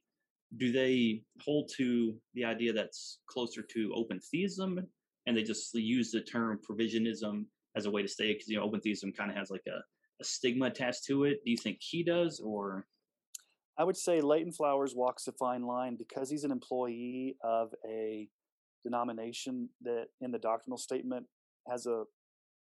do 0.58 0.72
they 0.72 1.22
hold 1.43 1.69
to 1.77 2.15
the 2.34 2.46
idea 2.46 2.74
that's 2.74 3.19
closer 3.27 3.62
to 3.74 3.93
open 3.96 4.19
theism, 4.31 4.79
and 5.25 5.38
they 5.38 5.43
just 5.43 5.74
use 5.74 6.12
the 6.12 6.22
term 6.22 6.60
provisionism 6.69 7.46
as 7.75 7.86
a 7.86 7.91
way 7.91 8.01
to 8.01 8.08
stay? 8.08 8.34
Because 8.34 8.48
you 8.48 8.58
know, 8.58 8.63
open 8.63 8.81
theism 8.81 9.12
kind 9.12 9.31
of 9.31 9.38
has 9.38 9.50
like 9.50 9.65
a, 9.67 9.79
a 10.22 10.24
stigma 10.24 10.65
attached 10.65 11.05
to 11.08 11.24
it. 11.25 11.39
Do 11.43 11.51
you 11.51 11.58
think 11.58 11.77
he 11.79 12.03
does, 12.03 12.39
or 12.43 12.86
I 13.77 13.84
would 13.84 13.98
say 13.98 14.22
Leighton 14.22 14.51
Flowers 14.51 14.93
walks 14.93 15.27
a 15.27 15.31
fine 15.31 15.63
line 15.63 15.96
because 15.96 16.29
he's 16.29 16.43
an 16.43 16.51
employee 16.51 17.38
of 17.43 17.74
a 17.88 18.27
denomination 18.84 19.69
that 19.81 20.08
in 20.22 20.31
the 20.31 20.39
doctrinal 20.39 20.77
statement 20.77 21.25
has 21.67 21.86
a 21.86 22.03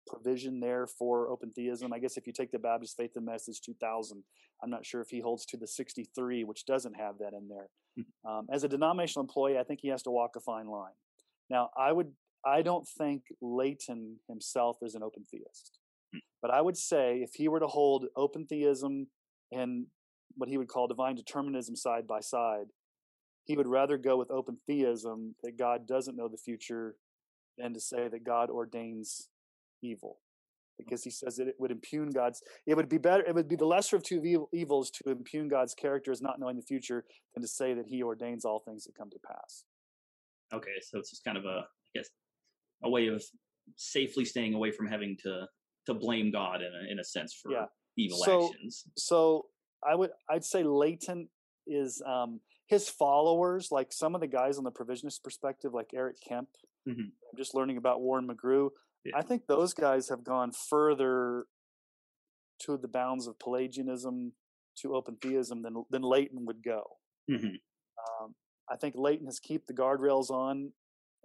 provision 0.08 0.60
there 0.60 0.88
for 0.88 1.30
open 1.30 1.52
theism. 1.52 1.94
I 1.94 2.00
guess 2.00 2.18
if 2.18 2.28
you 2.28 2.34
take 2.34 2.52
the 2.52 2.60
Baptist 2.60 2.98
Faith 2.98 3.12
and 3.16 3.26
Message 3.26 3.62
2000, 3.62 4.24
I'm 4.62 4.70
not 4.70 4.86
sure 4.86 5.02
if 5.02 5.10
he 5.10 5.20
holds 5.20 5.46
to 5.48 5.58
the 5.58 5.68
63, 5.68 6.44
which 6.44 6.66
doesn't 6.66 6.96
have 6.96 7.18
that 7.20 7.34
in 7.34 7.48
there. 7.50 7.70
Um, 8.26 8.48
as 8.52 8.64
a 8.64 8.68
denominational 8.68 9.24
employee, 9.24 9.60
I 9.60 9.64
think 9.64 9.80
he 9.82 9.90
has 9.90 10.02
to 10.04 10.12
walk 10.12 10.32
a 10.36 10.40
fine 10.40 10.68
line. 10.68 10.94
Now, 11.50 11.70
I 11.78 11.92
would, 11.92 12.12
I 12.46 12.62
don't 12.62 12.88
think 12.88 13.24
Leighton 13.42 14.18
himself 14.28 14.78
is 14.82 14.96
an 14.96 15.04
open 15.04 15.26
theist, 15.30 15.80
but 16.42 16.52
I 16.52 16.62
would 16.62 16.78
say 16.78 17.18
if 17.18 17.32
he 17.36 17.48
were 17.48 17.60
to 17.60 17.68
hold 17.68 18.06
open 18.16 18.46
theism 18.48 19.08
and 19.52 19.86
what 20.36 20.50
he 20.50 20.58
would 20.58 20.68
call 20.68 20.88
divine 20.88 21.16
determinism 21.16 21.76
side 21.76 22.08
by 22.08 22.20
side, 22.20 22.68
he 23.46 23.58
would 23.58 23.68
rather 23.68 23.98
go 23.98 24.18
with 24.18 24.32
open 24.32 24.58
theism 24.66 25.36
that 25.44 25.58
God 25.58 25.88
doesn't 25.88 26.16
know 26.16 26.28
the 26.28 26.38
future 26.38 26.96
than 27.58 27.74
to 27.74 27.80
say 27.80 28.08
that 28.08 28.24
God 28.24 28.50
ordains 28.50 29.30
evil. 29.84 30.20
Because 30.80 31.04
he 31.04 31.12
says 31.12 31.36
that 31.36 31.48
it 31.48 31.56
would 31.60 31.70
impugn 31.70 32.10
God's, 32.10 32.42
it 32.66 32.76
would 32.76 32.90
be 32.90 32.98
better, 32.98 33.24
it 33.24 33.36
would 33.36 33.48
be 33.48 33.56
the 33.56 33.66
lesser 33.66 33.96
of 33.96 34.02
two 34.04 34.48
evils 34.52 34.90
to 34.90 35.12
impugn 35.12 35.48
God's 35.48 35.76
character 35.76 36.12
as 36.12 36.20
not 36.22 36.40
knowing 36.40 36.56
the 36.56 36.64
future 36.64 37.06
than 37.36 37.44
to 37.44 37.48
say 37.48 37.76
that 37.76 37.86
he 37.86 38.02
ordains 38.02 38.44
all 38.44 38.60
things 38.60 38.86
that 38.86 38.96
come 38.98 39.10
to 39.12 39.20
pass. 39.26 39.66
okay? 40.52 40.72
So 40.82 40.98
it's 40.98 41.12
just 41.12 41.24
kind 41.24 41.38
of 41.38 41.46
a, 41.46 41.60
I 41.60 41.64
guess, 41.94 42.10
a 42.84 42.90
way 42.90 43.08
of 43.08 43.24
safely 43.76 44.26
staying 44.26 44.56
away 44.56 44.72
from 44.72 44.88
having 44.88 45.16
to 45.24 45.48
to 45.86 45.94
blame 45.94 46.32
God 46.32 46.62
in 46.62 46.72
a, 46.74 46.92
in 46.92 47.00
a 47.00 47.04
sense 47.04 47.34
for 47.34 47.52
Yeah. 47.52 47.66
evil 47.98 48.18
So- 48.18 48.48
actions. 48.48 48.86
So 48.98 49.46
I 49.88 49.94
would 49.96 50.10
I'd 50.30 50.44
say 50.46 50.64
Leighton 50.64 51.30
is 51.68 52.02
um, 52.06 52.40
his 52.68 52.90
followers, 52.90 53.68
like 53.72 53.94
some 53.94 54.16
of 54.16 54.22
the 54.22 54.28
guys 54.28 54.58
on 54.58 54.64
the 54.64 54.72
provisionist 54.72 55.24
perspective, 55.24 55.74
like 55.74 55.92
Eric 55.94 56.16
Kemp. 56.28 56.50
Mhm. 56.88 57.12
I'm 57.12 57.38
just 57.38 57.54
learning 57.54 57.78
about 57.78 58.02
Warren 58.02 58.28
McGrew. 58.28 58.70
Yeah. 59.06 59.18
I 59.18 59.22
think 59.22 59.48
those 59.48 59.74
guys 59.74 60.10
have 60.10 60.24
gone 60.24 60.52
further 60.52 61.46
to 62.60 62.78
the 62.78 62.88
bounds 62.88 63.28
of 63.28 63.38
Pelagianism 63.40 64.32
to 64.78 64.96
open 64.96 65.18
theism 65.18 65.62
than 65.62 65.84
than 65.90 66.02
Leighton 66.02 66.46
would 66.46 66.64
go. 66.64 66.84
Mhm. 67.30 67.62
Um, 68.22 68.36
I 68.70 68.78
think 68.78 68.96
Leighton 68.96 69.26
has 69.28 69.40
kept 69.40 69.68
the 69.68 69.74
guardrails 69.74 70.30
on 70.30 70.74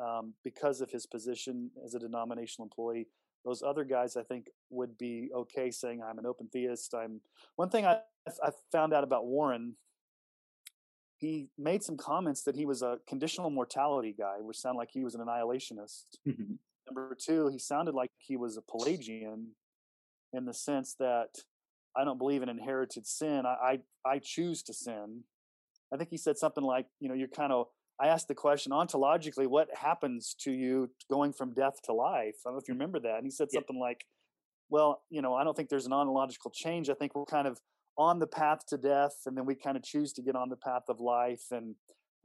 um, 0.00 0.34
because 0.44 0.80
of 0.80 0.90
his 0.90 1.06
position 1.06 1.70
as 1.84 1.94
a 1.94 1.98
denominational 1.98 2.66
employee. 2.66 3.08
Those 3.44 3.62
other 3.62 3.84
guys, 3.84 4.16
I 4.16 4.22
think, 4.22 4.50
would 4.70 4.98
be 4.98 5.30
okay 5.34 5.70
saying, 5.70 6.02
"I'm 6.02 6.18
an 6.18 6.26
open 6.26 6.48
theist." 6.48 6.94
I'm 6.94 7.20
one 7.56 7.70
thing 7.70 7.86
I 7.86 8.02
I 8.42 8.50
found 8.70 8.92
out 8.92 9.04
about 9.04 9.26
Warren. 9.26 9.76
He 11.16 11.50
made 11.58 11.82
some 11.82 11.96
comments 11.96 12.42
that 12.44 12.54
he 12.54 12.64
was 12.66 12.82
a 12.82 13.00
conditional 13.08 13.50
mortality 13.50 14.12
guy, 14.12 14.40
which 14.40 14.58
sounded 14.58 14.78
like 14.78 14.90
he 14.92 15.02
was 15.02 15.14
an 15.14 15.20
annihilationist. 15.20 16.06
Mhm. 16.26 16.58
Number 16.88 17.16
two, 17.20 17.48
he 17.48 17.58
sounded 17.58 17.94
like 17.94 18.10
he 18.18 18.36
was 18.36 18.56
a 18.56 18.62
Pelagian 18.62 19.54
in 20.32 20.44
the 20.44 20.54
sense 20.54 20.94
that 20.98 21.28
I 21.96 22.04
don't 22.04 22.18
believe 22.18 22.42
in 22.42 22.48
inherited 22.48 23.06
sin. 23.06 23.44
I, 23.46 23.78
I, 24.04 24.10
I 24.14 24.18
choose 24.18 24.62
to 24.64 24.74
sin. 24.74 25.24
I 25.92 25.96
think 25.96 26.10
he 26.10 26.16
said 26.18 26.36
something 26.36 26.64
like, 26.64 26.86
you 27.00 27.08
know, 27.08 27.14
you're 27.14 27.28
kind 27.28 27.52
of, 27.52 27.66
I 28.00 28.08
asked 28.08 28.28
the 28.28 28.34
question 28.34 28.72
ontologically, 28.72 29.46
what 29.46 29.68
happens 29.74 30.34
to 30.40 30.52
you 30.52 30.90
going 31.10 31.32
from 31.32 31.54
death 31.54 31.80
to 31.84 31.92
life? 31.92 32.36
I 32.44 32.48
don't 32.50 32.54
know 32.54 32.60
if 32.60 32.68
you 32.68 32.74
remember 32.74 33.00
that. 33.00 33.16
And 33.16 33.24
he 33.24 33.30
said 33.30 33.48
Yeah. 33.50 33.58
something 33.58 33.78
like, 33.78 34.04
well, 34.70 35.02
you 35.10 35.22
know, 35.22 35.34
I 35.34 35.44
don't 35.44 35.56
think 35.56 35.70
there's 35.70 35.86
an 35.86 35.92
ontological 35.92 36.50
change. 36.50 36.90
I 36.90 36.94
think 36.94 37.14
we're 37.14 37.24
kind 37.24 37.48
of 37.48 37.58
on 37.96 38.18
the 38.18 38.26
path 38.26 38.66
to 38.68 38.76
death 38.76 39.22
and 39.26 39.36
then 39.36 39.44
we 39.46 39.54
kind 39.54 39.76
of 39.76 39.82
choose 39.82 40.12
to 40.12 40.22
get 40.22 40.36
on 40.36 40.50
the 40.50 40.56
path 40.56 40.84
of 40.88 41.00
life. 41.00 41.46
And 41.50 41.74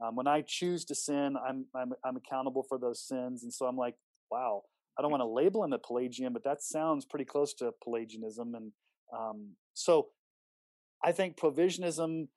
um, 0.00 0.14
when 0.14 0.28
I 0.28 0.42
choose 0.46 0.84
to 0.86 0.94
sin, 0.94 1.36
I'm, 1.36 1.66
I'm, 1.74 1.92
I'm 2.04 2.16
accountable 2.16 2.62
for 2.68 2.78
those 2.78 3.00
sins. 3.00 3.42
And 3.42 3.52
so 3.52 3.66
I'm 3.66 3.76
like, 3.76 3.94
wow, 4.30 4.62
I 4.98 5.02
don't 5.02 5.10
want 5.10 5.22
to 5.22 5.26
label 5.26 5.64
him 5.64 5.72
a 5.72 5.78
Pelagian, 5.78 6.32
but 6.32 6.44
that 6.44 6.62
sounds 6.62 7.04
pretty 7.04 7.24
close 7.24 7.54
to 7.54 7.72
Pelagianism. 7.82 8.54
And 8.54 8.72
um, 9.16 9.50
so 9.74 10.08
I 11.02 11.12
think 11.12 11.36
provisionism 11.36 12.28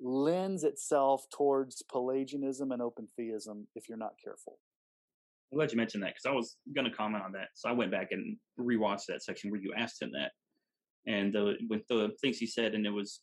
lends 0.00 0.64
itself 0.64 1.24
towards 1.34 1.82
Pelagianism 1.90 2.72
and 2.72 2.82
open 2.82 3.08
theism 3.16 3.66
if 3.74 3.88
you're 3.88 3.98
not 3.98 4.14
careful. 4.22 4.58
I'm 5.52 5.58
glad 5.58 5.70
you 5.70 5.76
mentioned 5.76 6.02
that 6.02 6.14
because 6.14 6.26
I 6.26 6.34
was 6.34 6.56
going 6.74 6.90
to 6.90 6.96
comment 6.96 7.22
on 7.24 7.32
that. 7.32 7.48
So 7.54 7.68
I 7.68 7.72
went 7.72 7.92
back 7.92 8.08
and 8.10 8.36
rewatched 8.58 9.06
that 9.08 9.22
section 9.22 9.50
where 9.50 9.60
you 9.60 9.72
asked 9.76 10.02
him 10.02 10.10
that, 10.12 10.32
and 11.06 11.32
the 11.32 11.54
with 11.68 11.86
the 11.88 12.10
things 12.20 12.38
he 12.38 12.46
said, 12.46 12.74
and 12.74 12.84
it 12.86 12.90
was 12.90 13.20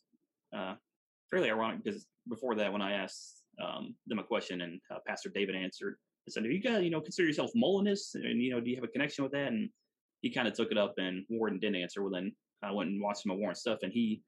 uh, 0.56 0.74
fairly 1.30 1.50
ironic 1.50 1.84
because 1.84 2.06
before 2.28 2.54
that, 2.54 2.72
when 2.72 2.80
I 2.80 2.92
asked 2.92 3.42
um, 3.62 3.94
them 4.06 4.18
a 4.18 4.24
question 4.24 4.62
and 4.62 4.80
uh, 4.90 4.98
Pastor 5.06 5.30
David 5.34 5.56
answered, 5.56 5.96
I 6.28 6.30
said, 6.30 6.44
"Do 6.44 6.50
you 6.50 6.60
guys, 6.60 6.84
you 6.84 6.90
know, 6.90 7.00
consider 7.00 7.26
yourself 7.28 7.50
Molinist? 7.54 8.14
And 8.14 8.40
you 8.40 8.50
know, 8.50 8.60
do 8.60 8.70
you 8.70 8.76
have 8.76 8.84
a 8.84 8.88
connection 8.88 9.24
with 9.24 9.32
that?" 9.32 9.48
And 9.48 9.70
he 10.20 10.30
kind 10.30 10.46
of 10.46 10.54
took 10.54 10.70
it 10.70 10.78
up, 10.78 10.94
and 10.98 11.24
Warren 11.28 11.58
didn't 11.58 11.82
answer. 11.82 12.02
Well, 12.02 12.12
then 12.12 12.32
I 12.62 12.70
went 12.70 12.90
and 12.90 13.02
watched 13.02 13.22
some 13.22 13.32
of 13.32 13.38
Warren's 13.38 13.60
stuff, 13.60 13.80
and 13.82 13.92
he 13.92 14.22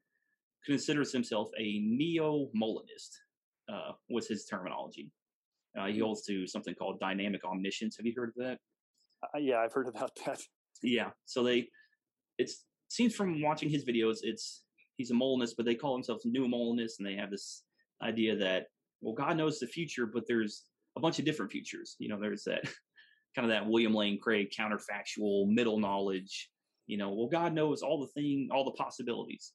considers 0.65 1.11
himself 1.11 1.49
a 1.57 1.79
neo-Molinist. 1.79 3.21
Uh, 3.67 3.93
was 4.09 4.27
his 4.27 4.45
terminology. 4.45 5.09
Uh, 5.75 5.87
he 5.87 5.97
holds 5.97 6.23
to 6.23 6.45
something 6.45 6.75
called 6.75 6.99
dynamic 6.99 7.43
omniscience. 7.43 7.97
Have 7.97 8.05
you 8.05 8.13
heard 8.15 8.29
of 8.29 8.35
that? 8.35 8.59
Uh, 9.23 9.39
yeah, 9.39 9.57
I've 9.57 9.73
heard 9.73 9.87
about 9.87 10.11
that. 10.25 10.39
Yeah. 10.83 11.09
So 11.25 11.43
they, 11.43 11.69
it's 12.37 12.65
seems 12.89 13.15
from 13.15 13.41
watching 13.41 13.69
his 13.69 13.85
videos, 13.85 14.17
it's 14.21 14.63
he's 14.97 15.11
a 15.11 15.13
Molinist, 15.13 15.57
but 15.57 15.65
they 15.65 15.75
call 15.75 15.93
themselves 15.93 16.25
new 16.25 16.47
Molinists, 16.47 16.99
and 16.99 17.07
they 17.07 17.15
have 17.15 17.31
this 17.31 17.63
idea 18.03 18.35
that 18.35 18.67
well, 19.01 19.15
God 19.15 19.37
knows 19.37 19.59
the 19.59 19.67
future, 19.67 20.05
but 20.05 20.23
there's 20.27 20.63
a 20.97 20.99
bunch 20.99 21.19
of 21.19 21.25
different 21.25 21.51
futures. 21.51 21.95
You 21.99 22.09
know, 22.09 22.19
there's 22.19 22.43
that 22.43 22.63
kind 23.35 23.45
of 23.45 23.49
that 23.49 23.67
William 23.67 23.93
Lane 23.93 24.19
Craig 24.21 24.49
counterfactual 24.57 25.47
middle 25.53 25.79
knowledge. 25.79 26.49
You 26.87 26.97
know, 26.97 27.11
well, 27.13 27.27
God 27.27 27.53
knows 27.53 27.81
all 27.81 27.99
the 27.99 28.07
thing, 28.19 28.49
all 28.51 28.63
the 28.63 28.71
possibilities, 28.71 29.53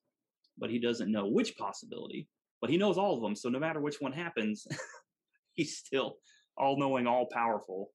but 0.59 0.71
He 0.71 0.79
doesn't 0.79 1.13
know 1.13 1.27
which 1.27 1.57
possibility. 1.57 2.29
But 2.61 2.71
He 2.71 2.77
knows 2.77 2.99
all 2.99 3.15
of 3.15 3.23
them. 3.23 3.37
So 3.37 3.49
no 3.49 3.59
matter 3.59 3.81
which 3.81 4.01
one 4.01 4.13
happens, 4.13 4.67
He's 5.55 5.77
still 5.77 6.17
all 6.57 6.79
knowing, 6.79 7.07
all 7.07 7.27
powerful. 7.33 7.91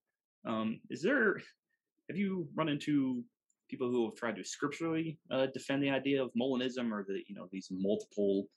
Um, 0.45 0.79
is 0.89 1.01
there? 1.01 1.37
Have 2.09 2.17
you 2.17 2.47
run 2.55 2.69
into 2.69 3.23
people 3.69 3.89
who 3.89 4.05
have 4.05 4.15
tried 4.15 4.35
to 4.35 4.43
scripturally 4.43 5.17
uh, 5.31 5.47
defend 5.47 5.81
the 5.81 5.89
idea 5.89 6.21
of 6.21 6.29
Molinism 6.39 6.91
or 6.91 7.03
the 7.07 7.21
you 7.27 7.35
know 7.35 7.47
these 7.51 7.67
multiple 7.71 8.47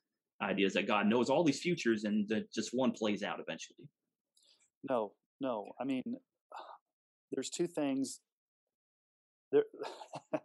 ideas 0.43 0.75
that 0.75 0.87
God 0.87 1.07
knows 1.07 1.31
all 1.31 1.43
these 1.43 1.61
futures 1.61 2.05
and 2.05 2.29
that 2.29 2.53
just 2.53 2.71
one 2.73 2.93
plays 2.93 3.23
out 3.23 3.41
eventually? 3.41 3.89
No, 4.89 5.13
no. 5.41 5.73
I 5.81 5.85
mean, 5.85 6.03
there's 7.33 7.51
two 7.51 7.67
things. 7.67 8.21
There, 9.53 9.65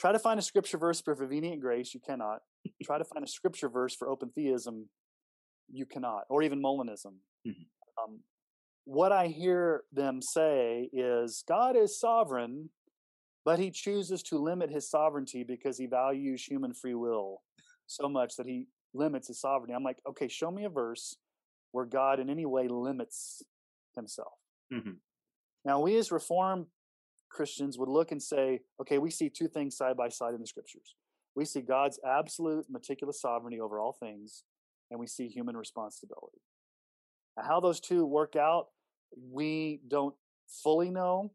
try 0.00 0.12
to 0.12 0.18
find 0.18 0.38
a 0.38 0.42
scripture 0.42 0.78
verse 0.78 1.00
for 1.00 1.14
prevenient 1.16 1.60
grace. 1.60 1.94
You 1.94 2.00
cannot. 2.00 2.40
try 2.84 2.98
to 2.98 3.04
find 3.04 3.24
a 3.24 3.28
scripture 3.28 3.68
verse 3.68 3.94
for 3.94 4.08
open 4.08 4.30
theism. 4.34 4.88
You 5.70 5.86
cannot, 5.86 6.24
or 6.30 6.42
even 6.42 6.62
Molinism. 6.62 7.16
Mhm. 7.46 7.66
Um, 8.02 8.20
what 8.84 9.12
I 9.12 9.26
hear 9.26 9.84
them 9.92 10.22
say 10.22 10.88
is 10.92 11.44
God 11.46 11.76
is 11.76 11.98
sovereign, 12.00 12.70
but 13.44 13.58
He 13.58 13.70
chooses 13.70 14.22
to 14.24 14.38
limit 14.38 14.70
His 14.70 14.88
sovereignty 14.88 15.44
because 15.44 15.78
He 15.78 15.86
values 15.86 16.44
human 16.44 16.72
free 16.74 16.94
will 16.94 17.42
so 17.86 18.08
much 18.08 18.36
that 18.36 18.46
He 18.46 18.66
limits 18.94 19.28
His 19.28 19.40
sovereignty. 19.40 19.74
I'm 19.74 19.82
like, 19.84 19.98
okay, 20.08 20.28
show 20.28 20.50
me 20.50 20.64
a 20.64 20.70
verse 20.70 21.16
where 21.72 21.84
God 21.84 22.18
in 22.18 22.30
any 22.30 22.46
way 22.46 22.66
limits 22.68 23.42
Himself. 23.98 24.32
hmm 24.72 24.92
Now, 25.64 25.80
we 25.80 25.96
as 25.96 26.10
Reformed 26.10 26.66
Christians 27.30 27.78
would 27.78 27.88
look 27.88 28.10
and 28.10 28.22
say, 28.22 28.60
okay, 28.80 28.98
we 28.98 29.10
see 29.10 29.28
two 29.28 29.48
things 29.48 29.76
side 29.76 29.96
by 29.96 30.08
side 30.08 30.34
in 30.34 30.40
the 30.40 30.46
scriptures. 30.46 30.94
We 31.34 31.44
see 31.44 31.60
God's 31.60 32.00
absolute 32.06 32.66
meticulous 32.70 33.20
sovereignty 33.20 33.60
over 33.60 33.78
all 33.78 33.92
things, 33.92 34.44
and 34.90 34.98
we 34.98 35.06
see 35.06 35.28
human 35.28 35.56
responsibility. 35.56 36.40
Now, 37.36 37.44
how 37.44 37.60
those 37.60 37.80
two 37.80 38.04
work 38.06 38.34
out, 38.34 38.68
we 39.30 39.80
don't 39.86 40.14
fully 40.48 40.90
know. 40.90 41.32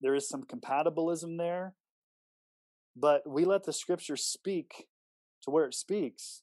There 0.00 0.14
is 0.14 0.28
some 0.28 0.44
compatibilism 0.44 1.36
there, 1.36 1.74
but 2.96 3.28
we 3.28 3.44
let 3.44 3.64
the 3.64 3.72
scripture 3.72 4.16
speak 4.16 4.86
to 5.42 5.50
where 5.50 5.66
it 5.66 5.74
speaks. 5.74 6.42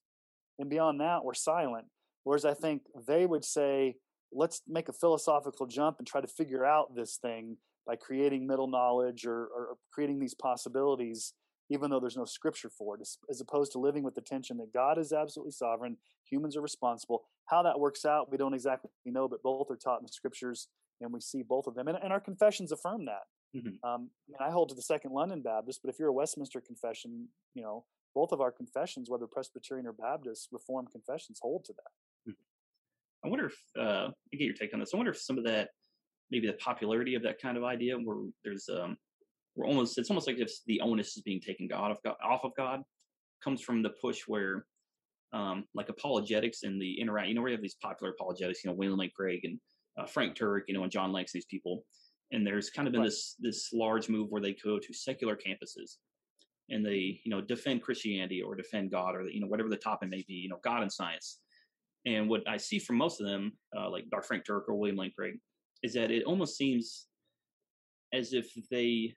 And 0.60 0.70
beyond 0.70 1.00
that, 1.00 1.24
we're 1.24 1.34
silent. 1.34 1.86
Whereas 2.24 2.46
I 2.46 2.54
think 2.54 2.84
they 3.08 3.26
would 3.26 3.44
say, 3.44 3.96
let's 4.34 4.62
make 4.68 4.90
a 4.90 4.94
philosophical 4.94 5.66
jump 5.66 5.98
and 6.00 6.08
try 6.08 6.22
to 6.22 6.28
figure 6.28 6.66
out 6.66 6.96
this 6.96 7.18
thing 7.18 7.58
by 7.86 7.96
creating 7.96 8.48
middle 8.48 8.68
knowledge 8.68 9.26
or, 9.26 9.48
or 9.48 9.78
creating 9.92 10.20
these 10.20 10.34
possibilities, 10.34 11.34
even 11.70 11.90
though 11.90 12.00
there's 12.00 12.18
no 12.18 12.26
scripture 12.26 12.70
for 12.70 12.96
it, 12.96 13.02
as, 13.30 13.42
opposed 13.42 13.72
to 13.74 13.80
living 13.80 14.04
with 14.04 14.16
the 14.16 14.22
tension 14.22 14.58
that 14.58 14.74
God 14.74 14.98
is 14.98 15.12
absolutely 15.12 15.52
sovereign, 15.52 15.98
humans 16.30 16.56
are 16.56 16.62
responsible. 16.62 17.24
How 17.48 17.62
that 17.64 17.80
works 17.80 18.06
out, 18.06 18.32
we 18.32 18.38
don't 18.38 18.54
exactly 18.54 18.90
know, 19.06 19.28
but 19.28 19.44
both 19.44 19.70
are 19.70 19.76
taught 19.76 20.00
in 20.00 20.06
the 20.06 20.14
scriptures, 20.14 20.70
and 21.02 21.12
we 21.12 21.20
see 21.20 21.44
both 21.44 21.68
of 21.68 21.76
them. 21.76 21.88
And, 21.88 21.98
and 22.02 22.14
our 22.14 22.22
confessions 22.22 22.72
affirm 22.72 23.06
that. 23.06 23.24
Mhm. 23.56 23.78
Um, 23.84 24.10
I 24.40 24.50
hold 24.50 24.70
to 24.70 24.76
the 24.76 24.82
Second 24.82 25.12
London 25.12 25.42
Baptist, 25.42 25.82
but 25.84 25.90
if 25.90 26.00
you're 26.00 26.10
a 26.10 26.14
Westminster 26.14 26.62
confession, 26.62 27.28
you 27.54 27.62
know, 27.62 27.86
both 28.16 28.32
of 28.32 28.42
our 28.42 28.52
confessions, 28.52 29.10
whether 29.10 29.28
Presbyterian 29.28 29.88
or 29.88 29.94
Baptist, 29.94 30.50
Reformed 30.52 30.92
confessions 30.92 31.40
hold 31.42 31.66
to 31.66 31.74
that. 31.74 31.92
I 33.26 33.30
wonder 33.30 33.48
if 33.48 33.56
uh, 33.80 34.08
I 34.10 34.36
get 34.38 34.46
your 34.46 34.54
take 34.54 34.74
on 34.74 34.80
this. 34.80 34.94
I 34.94 34.98
wonder 34.98 35.12
if 35.12 35.20
some 35.20 35.38
of 35.38 35.46
that, 35.46 35.70
maybe 36.32 36.48
the 36.48 36.54
popularity 36.54 37.16
of 37.16 37.24
that 37.24 37.42
kind 37.42 37.58
of 37.58 37.64
idea, 37.64 37.96
where 37.96 38.18
there's 38.44 38.68
um, 38.70 38.98
we're 39.56 39.68
almost 39.68 39.98
it's 39.98 40.10
almost 40.10 40.28
like 40.28 40.40
if 40.40 40.52
the 40.68 40.82
onus 40.82 41.16
is 41.16 41.24
being 41.24 41.40
taken 41.40 41.68
God 41.68 41.92
of 41.92 41.98
God 42.04 42.16
off 42.24 42.44
of 42.44 42.52
God, 42.56 42.82
comes 43.44 43.62
from 43.62 43.82
the 43.82 43.92
push 44.02 44.22
where 44.28 44.66
um, 45.32 45.66
like 45.74 45.90
apologetics 45.90 46.64
and 46.64 46.82
the 46.82 47.00
interact. 47.00 47.30
You 47.30 47.36
know, 47.36 47.42
we 47.42 47.52
have 47.52 47.62
these 47.62 47.78
popular 47.82 48.14
apologetics. 48.14 48.64
You 48.64 48.70
know, 48.70 48.76
William 48.76 48.98
Lane 49.00 49.12
Craig 49.16 49.42
and 49.44 49.60
uh, 49.98 50.06
Frank 50.06 50.38
Turek. 50.38 50.64
You 50.68 50.74
know, 50.74 50.84
and 50.84 50.92
John 50.92 51.12
Lennox. 51.12 51.32
These 51.32 51.46
people, 51.46 51.86
and 52.32 52.46
there's 52.46 52.70
kind 52.70 52.88
of 52.88 52.92
been 52.92 53.02
Right. 53.02 53.08
this 53.08 53.36
this 53.40 53.70
large 53.74 54.10
move 54.10 54.30
where 54.30 54.42
they 54.42 54.56
go 54.64 54.80
to 54.80 54.94
secular 54.94 55.36
campuses 55.36 55.98
and 56.70 56.86
they 56.86 57.20
you 57.24 57.30
know 57.32 57.42
defend 57.42 57.82
Christianity 57.82 58.42
or 58.42 58.56
defend 58.56 58.92
God 58.92 59.16
or 59.16 59.30
you 59.30 59.40
know 59.40 59.48
whatever 59.48 59.70
the 59.70 59.78
topic 59.78 60.10
may 60.10 60.24
be. 60.28 60.36
You 60.36 60.50
know, 60.50 60.60
God 60.64 60.82
and 60.82 60.92
science. 60.92 61.40
And 62.06 62.30
what 62.30 62.48
I 62.48 62.58
see 62.58 62.80
from 62.80 62.98
most 62.98 63.22
of 63.22 63.28
them, 63.28 63.54
uh, 63.78 63.90
like 63.90 64.10
Dr. 64.10 64.24
Frank 64.24 64.46
Turek 64.46 64.68
or 64.68 64.76
William 64.76 64.98
Lane 64.98 65.14
Craig, 65.18 65.36
is 65.84 65.94
that 65.94 66.12
it 66.12 66.24
almost 66.24 66.58
seems 66.58 67.08
as 68.14 68.34
if 68.34 68.52
they, 68.70 69.16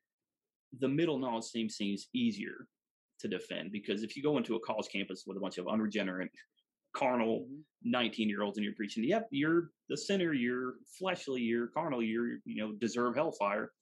the 0.78 0.88
middle 0.88 1.18
knowledge 1.18 1.44
seems 1.44 1.76
seems 1.76 2.08
easier 2.14 2.66
to 3.20 3.28
defend 3.28 3.72
because 3.72 4.02
if 4.02 4.16
you 4.16 4.22
go 4.22 4.36
into 4.36 4.56
a 4.56 4.60
college 4.60 4.88
campus 4.92 5.24
with 5.26 5.36
a 5.36 5.40
bunch 5.40 5.58
of 5.58 5.68
unregenerate, 5.68 6.30
carnal 6.94 7.46
Mhm. 7.46 7.62
19 7.82 8.28
year 8.28 8.42
olds 8.42 8.56
and 8.58 8.64
you're 8.64 8.74
preaching, 8.74 9.04
yep, 9.04 9.28
you're 9.30 9.70
the 9.88 9.96
sinner, 9.96 10.32
you're 10.32 10.76
fleshly, 10.98 11.42
you're 11.42 11.68
carnal, 11.68 12.02
you're, 12.02 12.38
you 12.44 12.56
know, 12.56 12.72
deserve 12.72 13.14
hellfire, 13.14 13.72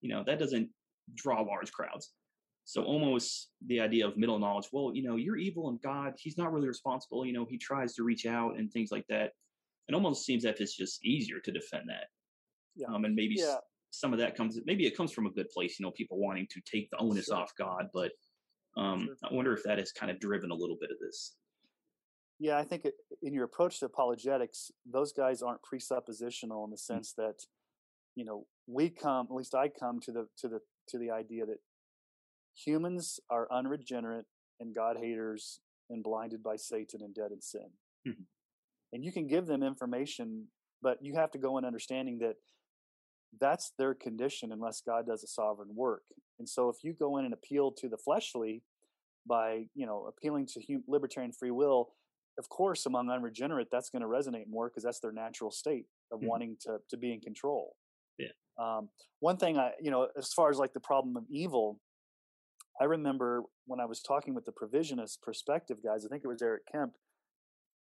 you 0.00 0.08
know, 0.08 0.24
that 0.24 0.38
doesn't 0.38 0.70
draw 1.14 1.42
large 1.42 1.70
crowds. 1.72 2.12
So 2.66 2.82
almost 2.82 3.50
the 3.64 3.80
idea 3.80 4.06
of 4.08 4.16
middle 4.16 4.40
knowledge. 4.40 4.66
Well, 4.72 4.90
you 4.92 5.04
know, 5.04 5.14
you're 5.14 5.36
evil 5.36 5.68
and 5.68 5.80
God, 5.80 6.14
He's 6.18 6.36
not 6.36 6.52
really 6.52 6.66
responsible. 6.66 7.24
You 7.24 7.32
know, 7.32 7.46
He 7.48 7.56
tries 7.58 7.94
to 7.94 8.02
reach 8.02 8.26
out 8.26 8.58
and 8.58 8.70
things 8.70 8.90
like 8.90 9.06
that. 9.08 9.32
It 9.88 9.94
almost 9.94 10.26
seems 10.26 10.44
if 10.44 10.60
it's 10.60 10.76
just 10.76 11.04
easier 11.04 11.38
to 11.40 11.52
defend 11.52 11.88
that. 11.88 12.08
Yeah. 12.74 12.88
Um, 12.88 13.04
and 13.04 13.14
maybe 13.14 13.36
Yeah. 13.36 13.58
some 13.90 14.12
of 14.12 14.18
that 14.18 14.36
comes. 14.36 14.58
Maybe 14.66 14.84
it 14.84 14.96
comes 14.96 15.12
from 15.12 15.26
a 15.26 15.30
good 15.30 15.48
place. 15.50 15.78
You 15.78 15.86
know, 15.86 15.92
people 15.92 16.18
wanting 16.18 16.48
to 16.50 16.60
take 16.62 16.90
the 16.90 16.98
onus 16.98 17.26
Sure. 17.26 17.36
off 17.36 17.54
God, 17.56 17.88
but 17.94 18.10
um, 18.76 19.06
Sure. 19.06 19.16
I 19.30 19.32
wonder 19.32 19.52
if 19.54 19.62
that 19.62 19.78
has 19.78 19.92
kind 19.92 20.10
of 20.10 20.18
driven 20.18 20.50
a 20.50 20.54
little 20.54 20.76
bit 20.80 20.90
of 20.90 20.98
this. 20.98 21.36
Yeah, 22.40 22.58
I 22.58 22.64
think 22.64 22.84
it, 22.84 22.94
in 23.22 23.32
your 23.32 23.44
approach 23.44 23.78
to 23.78 23.86
apologetics, 23.86 24.72
those 24.84 25.12
guys 25.12 25.40
aren't 25.40 25.62
presuppositional 25.62 26.64
in 26.64 26.70
the 26.70 26.76
Mm. 26.76 26.80
sense 26.80 27.12
that, 27.12 27.46
you 28.16 28.24
know, 28.24 28.48
we 28.66 28.90
come, 28.90 29.28
at 29.30 29.34
least 29.34 29.54
I 29.54 29.68
come 29.68 30.00
to 30.00 30.10
the 30.10 30.28
to 30.38 30.48
the 30.48 30.60
to 30.88 30.98
the 30.98 31.12
idea 31.12 31.46
that 31.46 31.58
humans 32.56 33.20
are 33.30 33.50
unregenerate 33.52 34.26
and 34.60 34.74
God 34.74 34.96
haters 34.96 35.60
and 35.90 36.02
blinded 36.02 36.42
by 36.42 36.56
Satan 36.56 37.02
and 37.02 37.14
dead 37.14 37.30
in 37.32 37.40
sin. 37.40 37.70
Mhm. 38.06 38.26
And 38.92 39.04
you 39.04 39.12
can 39.12 39.26
give 39.26 39.46
them 39.46 39.62
information, 39.62 40.50
but 40.82 41.02
you 41.02 41.14
have 41.14 41.30
to 41.32 41.38
go 41.38 41.58
in 41.58 41.64
understanding 41.64 42.18
that 42.18 42.36
that's 43.38 43.70
their 43.78 43.94
condition 43.94 44.52
unless 44.52 44.80
God 44.80 45.06
does 45.06 45.22
a 45.22 45.26
sovereign 45.26 45.74
work. 45.74 46.04
And 46.38 46.48
so 46.48 46.68
if 46.68 46.82
you 46.82 46.94
go 46.94 47.18
in 47.18 47.24
and 47.24 47.34
appeal 47.34 47.72
to 47.72 47.88
the 47.88 47.98
fleshly 47.98 48.62
by, 49.26 49.68
you 49.74 49.86
know, 49.86 50.06
appealing 50.06 50.46
to 50.46 50.62
hum- 50.66 50.84
libertarian 50.86 51.32
free 51.32 51.50
will, 51.50 51.94
of 52.38 52.48
course 52.48 52.86
among 52.86 53.10
unregenerate 53.10 53.68
that's 53.70 53.90
going 53.90 54.02
to 54.02 54.08
resonate 54.08 54.46
more 54.46 54.68
because 54.68 54.82
that's 54.84 55.00
their 55.00 55.12
natural 55.12 55.50
state 55.50 55.86
of 56.10 56.20
Mhm. 56.20 56.26
wanting 56.28 56.56
to 56.58 56.80
to 56.88 56.96
be 56.96 57.12
in 57.12 57.20
control. 57.20 57.76
Yeah. 58.18 58.32
Um, 58.58 58.90
one 59.20 59.36
thing 59.36 59.58
I, 59.58 59.74
you 59.80 59.90
know, 59.90 60.04
as 60.16 60.32
far 60.32 60.50
as 60.50 60.58
like 60.58 60.72
the 60.72 60.80
problem 60.80 61.16
of 61.16 61.26
evil, 61.28 61.80
I 62.80 62.84
remember 62.84 63.42
when 63.66 63.80
I 63.80 63.86
was 63.86 64.02
talking 64.02 64.34
with 64.34 64.44
the 64.44 64.52
provisionist 64.52 65.22
perspective 65.22 65.78
guys, 65.82 66.04
I 66.04 66.08
think 66.08 66.22
it 66.24 66.28
was 66.28 66.42
Eric 66.42 66.62
Kemp, 66.70 66.92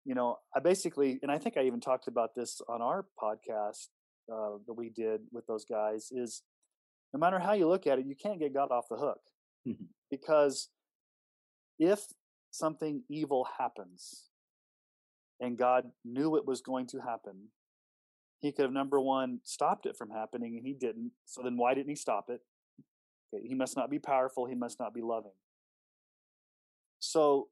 you 0.06 0.16
know, 0.16 0.38
I 0.56 0.60
basically, 0.60 1.20
and 1.22 1.32
I 1.32 1.38
think 1.38 1.58
I 1.58 1.64
even 1.64 1.82
talked 1.82 2.08
about 2.08 2.36
this 2.36 2.62
on 2.70 2.82
our 2.82 3.06
podcast 3.22 3.88
uh, 4.32 4.58
that 4.66 4.74
we 4.74 4.90
did 4.90 5.22
with 5.32 5.46
those 5.48 5.66
guys, 5.66 6.10
is 6.12 6.44
no 7.14 7.20
matter 7.20 7.40
how 7.40 7.54
you 7.54 7.68
look 7.68 7.88
at 7.88 8.00
it, 8.00 8.06
you 8.06 8.16
can't 8.16 8.40
get 8.40 8.54
God 8.54 8.72
off 8.72 8.86
the 8.90 8.98
hook. 8.98 9.20
Mhm. 9.68 9.88
Because 10.10 10.70
if 11.80 12.06
something 12.52 13.04
evil 13.10 13.48
happens 13.58 14.30
and 15.40 15.58
God 15.58 15.92
knew 16.04 16.38
it 16.38 16.46
was 16.46 16.62
going 16.62 16.88
to 16.88 17.00
happen, 17.00 17.50
he 18.42 18.52
could 18.52 18.64
have, 18.64 18.72
number 18.72 19.02
one, 19.02 19.40
stopped 19.44 19.86
it 19.86 19.98
from 19.98 20.12
happening, 20.12 20.56
and 20.56 20.66
he 20.66 20.74
didn't. 20.74 21.12
So 21.26 21.42
then 21.42 21.58
why 21.58 21.74
didn't 21.74 21.90
he 21.90 21.96
stop 21.96 22.30
it? 22.30 22.42
He 23.43 23.56
must 23.56 23.76
not 23.76 23.89
be 23.89 24.00
powerful, 24.00 24.45
he 24.45 24.56
must 24.56 24.80
not 24.80 24.93
be 24.93 25.02
loving. 25.02 25.32
So 27.00 27.50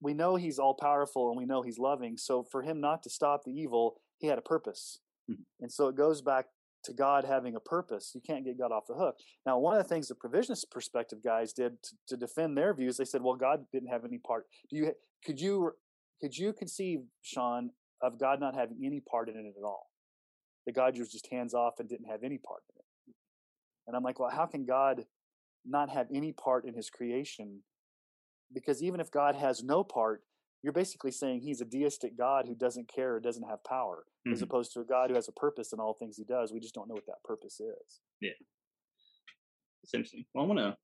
we 0.00 0.14
know 0.14 0.36
he's 0.36 0.58
all 0.58 0.74
powerful 0.74 1.28
and 1.28 1.36
we 1.36 1.44
know 1.44 1.62
he's 1.62 1.78
loving. 1.78 2.16
So 2.16 2.42
for 2.42 2.62
him 2.62 2.80
not 2.80 3.02
to 3.02 3.10
stop 3.10 3.44
the 3.44 3.52
evil, 3.52 4.00
he 4.18 4.26
had 4.28 4.38
a 4.38 4.42
purpose. 4.42 5.00
Mhm. 5.28 5.44
And 5.60 5.72
so 5.72 5.88
it 5.88 5.94
goes 5.94 6.22
back 6.22 6.46
to 6.84 6.94
God 6.94 7.24
having 7.24 7.54
a 7.54 7.60
purpose. 7.60 8.14
You 8.14 8.20
can't 8.20 8.44
get 8.44 8.58
God 8.58 8.72
off 8.72 8.86
the 8.86 8.94
hook. 8.94 9.18
Now, 9.44 9.58
one 9.58 9.76
of 9.76 9.82
the 9.82 9.88
things 9.88 10.08
the 10.08 10.14
provisionist 10.14 10.70
perspective 10.70 11.22
guys 11.22 11.52
did 11.52 11.82
to, 11.82 11.96
to 12.08 12.16
defend 12.16 12.56
their 12.56 12.72
views, 12.72 12.96
they 12.96 13.04
said, 13.04 13.22
"Well, 13.22 13.36
God 13.36 13.70
didn't 13.70 13.90
have 13.90 14.04
any 14.04 14.18
part." 14.18 14.48
Do 14.70 14.76
you 14.76 14.94
could 15.24 15.40
you 15.40 15.76
could 16.20 16.36
you 16.36 16.52
conceive, 16.52 17.00
Sean, 17.22 17.72
of 18.00 18.18
God 18.18 18.40
not 18.40 18.54
having 18.54 18.84
any 18.84 19.00
part 19.00 19.28
in 19.28 19.36
it 19.36 19.54
at 19.56 19.62
all? 19.62 19.90
That 20.66 20.72
God 20.72 20.98
was 20.98 21.10
just 21.10 21.26
hands 21.30 21.54
off 21.54 21.80
and 21.80 21.88
didn't 21.88 22.06
have 22.06 22.22
any 22.22 22.38
part 22.38 22.62
in 22.70 22.76
it. 22.78 22.84
And 23.90 23.96
I'm 23.96 24.04
like, 24.04 24.20
well, 24.20 24.30
how 24.30 24.46
can 24.46 24.64
God 24.64 25.04
not 25.66 25.90
have 25.90 26.06
any 26.14 26.30
part 26.30 26.64
in 26.64 26.74
His 26.74 26.88
creation? 26.90 27.60
Because 28.52 28.84
even 28.84 29.00
if 29.00 29.10
God 29.10 29.34
has 29.34 29.64
no 29.64 29.82
part, 29.82 30.22
you're 30.62 30.72
basically 30.72 31.10
saying 31.10 31.40
He's 31.40 31.60
a 31.60 31.64
deistic 31.64 32.16
God 32.16 32.46
who 32.46 32.54
doesn't 32.54 32.86
care 32.88 33.16
or 33.16 33.20
doesn't 33.20 33.42
have 33.42 33.64
power, 33.64 34.06
as 34.30 34.38
Mhm. 34.38 34.44
opposed 34.44 34.72
to 34.74 34.80
a 34.80 34.84
God 34.84 35.10
who 35.10 35.16
has 35.16 35.26
a 35.26 35.32
purpose 35.32 35.72
in 35.72 35.80
all 35.80 35.94
things 35.94 36.16
He 36.16 36.22
does. 36.22 36.52
We 36.52 36.60
just 36.60 36.72
don't 36.72 36.86
know 36.88 36.94
what 36.94 37.06
that 37.06 37.20
purpose 37.24 37.58
is. 37.58 38.00
Yeah. 38.20 38.30
It's 39.82 39.92
interesting. 39.92 40.24
Well, 40.34 40.44
I 40.44 40.46
want 40.46 40.60
to 40.60 40.78